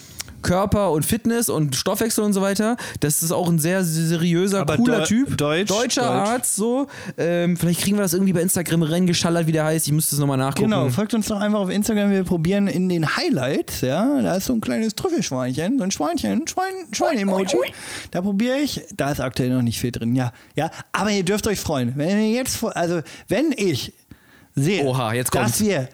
Körper 0.41 0.91
und 0.91 1.05
Fitness 1.05 1.49
und 1.49 1.75
Stoffwechsel 1.75 2.23
und 2.23 2.33
so 2.33 2.41
weiter. 2.41 2.77
Das 2.99 3.23
ist 3.23 3.31
auch 3.31 3.49
ein 3.49 3.59
sehr 3.59 3.83
seriöser, 3.83 4.61
Aber 4.61 4.77
cooler 4.77 5.03
Typ. 5.03 5.37
Deutsch, 5.37 5.69
Deutscher 5.69 6.01
Deutsch. 6.01 6.29
Arzt, 6.29 6.55
so. 6.55 6.87
Ähm, 7.17 7.57
vielleicht 7.57 7.81
kriegen 7.81 7.97
wir 7.97 8.01
das 8.01 8.13
irgendwie 8.13 8.33
bei 8.33 8.41
Instagram 8.41 8.83
reingeschallert, 8.83 9.47
wie 9.47 9.51
der 9.51 9.65
heißt. 9.65 9.87
Ich 9.87 9.93
müsste 9.93 10.15
es 10.15 10.19
nochmal 10.19 10.37
nachgucken. 10.37 10.69
Genau, 10.69 10.89
folgt 10.89 11.13
uns 11.13 11.27
doch 11.27 11.39
einfach 11.39 11.59
auf 11.59 11.69
Instagram. 11.69 12.11
Wir 12.11 12.23
probieren 12.23 12.67
in 12.67 12.89
den 12.89 13.15
Highlights, 13.15 13.81
ja, 13.81 14.21
da 14.21 14.35
ist 14.35 14.45
so 14.45 14.53
ein 14.53 14.61
kleines 14.61 14.95
Trüffelschweinchen, 14.95 15.77
so 15.77 15.83
ein 15.83 15.91
Schweinchen, 15.91 16.31
ein 16.41 16.47
Schwein, 16.47 16.73
Schwein-Emoji. 16.91 17.57
Da 18.11 18.21
probiere 18.21 18.57
ich, 18.57 18.81
da 18.95 19.11
ist 19.11 19.19
aktuell 19.19 19.49
noch 19.49 19.61
nicht 19.61 19.79
viel 19.79 19.91
drin, 19.91 20.15
ja. 20.15 20.31
Ja, 20.55 20.71
aber 20.91 21.11
ihr 21.11 21.23
dürft 21.23 21.47
euch 21.47 21.59
freuen. 21.59 21.93
Wenn 21.95 22.19
ihr 22.19 22.31
jetzt, 22.31 22.63
also 22.63 23.01
wenn 23.27 23.53
ich 23.55 23.93
sehe, 24.55 24.83
Oha, 24.83 25.13
jetzt 25.13 25.33
dass 25.33 25.61
wir 25.61 25.87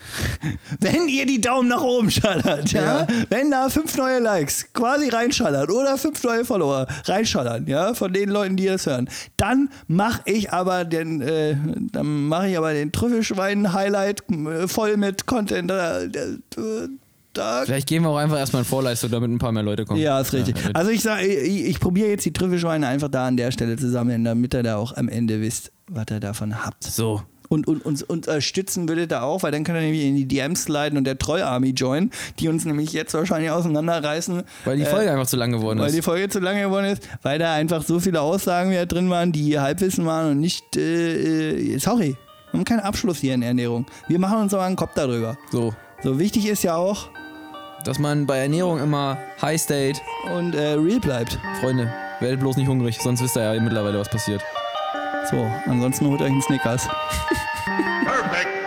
wenn 0.80 1.08
ihr 1.08 1.26
die 1.26 1.40
Daumen 1.40 1.68
nach 1.68 1.82
oben 1.82 2.10
schallert, 2.10 2.72
ja, 2.72 3.00
Ja. 3.00 3.06
wenn 3.30 3.50
da 3.50 3.68
fünf 3.68 3.96
neue 3.96 4.20
Likes 4.20 4.72
quasi 4.72 5.08
reinschallert 5.08 5.70
oder 5.70 5.98
fünf 5.98 6.22
neue 6.24 6.44
Follower 6.44 6.86
reinschallern, 7.04 7.66
ja, 7.66 7.94
von 7.94 8.12
den 8.12 8.28
Leuten, 8.30 8.56
die 8.56 8.66
das 8.66 8.86
hören, 8.86 9.08
dann 9.36 9.70
mache 9.86 10.22
ich 10.26 10.52
aber 10.52 10.84
den, 10.84 11.20
äh, 11.20 11.56
dann 11.92 12.28
mache 12.28 12.48
ich 12.50 12.58
aber 12.58 12.72
den 12.72 12.92
Trüffelschwein-Highlight 12.92 14.22
äh, 14.30 14.68
voll 14.68 14.96
mit 14.96 15.26
Content. 15.26 15.70
Äh, 15.70 16.08
da, 17.34 17.62
Vielleicht 17.64 17.86
gehen 17.86 18.02
wir 18.02 18.08
auch 18.08 18.16
einfach 18.16 18.38
erstmal 18.38 18.62
in 18.62 18.66
Vorleistung, 18.68 19.10
damit 19.10 19.30
ein 19.30 19.38
paar 19.38 19.52
mehr 19.52 19.62
Leute 19.62 19.84
kommen. 19.84 20.00
ja, 20.00 20.18
ist 20.20 20.32
richtig. 20.32 20.56
Ja, 20.64 20.70
also 20.74 20.90
ich 20.90 21.02
sage, 21.02 21.24
ich, 21.26 21.66
ich 21.66 21.78
probiere 21.78 22.08
jetzt 22.08 22.24
die 22.24 22.32
Trüffelschweine 22.32 22.86
einfach 22.88 23.08
da 23.08 23.26
an 23.28 23.36
der 23.36 23.52
Stelle 23.52 23.76
zu 23.76 23.88
sammeln, 23.90 24.24
damit 24.24 24.54
ihr 24.54 24.62
da 24.62 24.76
auch 24.76 24.96
am 24.96 25.08
Ende 25.08 25.40
wisst, 25.40 25.70
was 25.88 26.06
ihr 26.10 26.20
davon 26.20 26.64
habt. 26.64 26.82
so. 26.84 27.22
Und, 27.48 27.66
und 27.66 27.84
uns 27.86 28.02
unterstützen 28.02 28.88
würdet 28.88 29.10
ihr 29.10 29.22
auch, 29.22 29.42
weil 29.42 29.52
dann 29.52 29.64
könnt 29.64 29.78
ihr 29.78 29.82
nämlich 29.82 30.04
in 30.04 30.16
die 30.16 30.26
DMs 30.28 30.64
sliden 30.64 30.98
und 30.98 31.04
der 31.04 31.18
Troll-Army 31.18 31.70
joinen, 31.70 32.10
die 32.38 32.48
uns 32.48 32.64
nämlich 32.66 32.92
jetzt 32.92 33.14
wahrscheinlich 33.14 33.50
auseinanderreißen. 33.50 34.42
Weil 34.66 34.76
die 34.76 34.82
äh, 34.82 34.86
Folge 34.86 35.10
einfach 35.10 35.26
zu 35.26 35.36
lang 35.36 35.52
geworden 35.52 35.78
weil 35.78 35.86
ist. 35.88 35.96
die 35.96 36.02
Folge 36.02 36.28
zu 36.28 36.40
lange 36.40 36.62
geworden 36.62 36.84
ist, 36.86 37.08
weil 37.22 37.38
da 37.38 37.54
einfach 37.54 37.82
so 37.82 38.00
viele 38.00 38.20
Aussagen 38.20 38.70
wieder 38.70 38.84
drin 38.84 39.08
waren, 39.08 39.32
die 39.32 39.58
Halbwissen 39.58 40.04
waren 40.04 40.32
und 40.32 40.40
nicht, 40.40 40.76
äh, 40.76 41.74
äh, 41.74 41.78
sorry, 41.78 42.16
wir 42.50 42.58
haben 42.58 42.64
keinen 42.64 42.80
Abschluss 42.80 43.18
hier 43.18 43.34
in 43.34 43.42
Ernährung. 43.42 43.86
Wir 44.08 44.18
machen 44.18 44.38
uns 44.38 44.52
aber 44.52 44.64
einen 44.64 44.76
Kopf 44.76 44.92
darüber. 44.94 45.38
so. 45.50 45.74
So 46.02 46.18
wichtig 46.20 46.46
ist 46.46 46.62
ja 46.62 46.76
auch 46.76 47.08
Dass 47.84 47.98
man 47.98 48.24
bei 48.26 48.38
Ernährung 48.38 48.78
immer 48.78 49.18
High 49.42 49.60
State. 49.60 50.00
und 50.36 50.54
äh, 50.54 50.74
real 50.74 51.00
bleibt. 51.00 51.38
Freunde, 51.60 51.92
werdet 52.20 52.38
bloß 52.40 52.56
nicht 52.56 52.68
hungrig, 52.68 52.98
sonst 53.00 53.20
wisst 53.22 53.36
ihr 53.36 53.52
ja 53.52 53.60
mittlerweile, 53.60 53.98
was 53.98 54.08
passiert. 54.08 54.40
So, 55.30 55.50
ansonsten 55.66 56.06
holt 56.06 56.22
euch 56.22 56.30
einen 56.30 56.42
Snickers. 56.42 56.88
Perfect. 58.04 58.57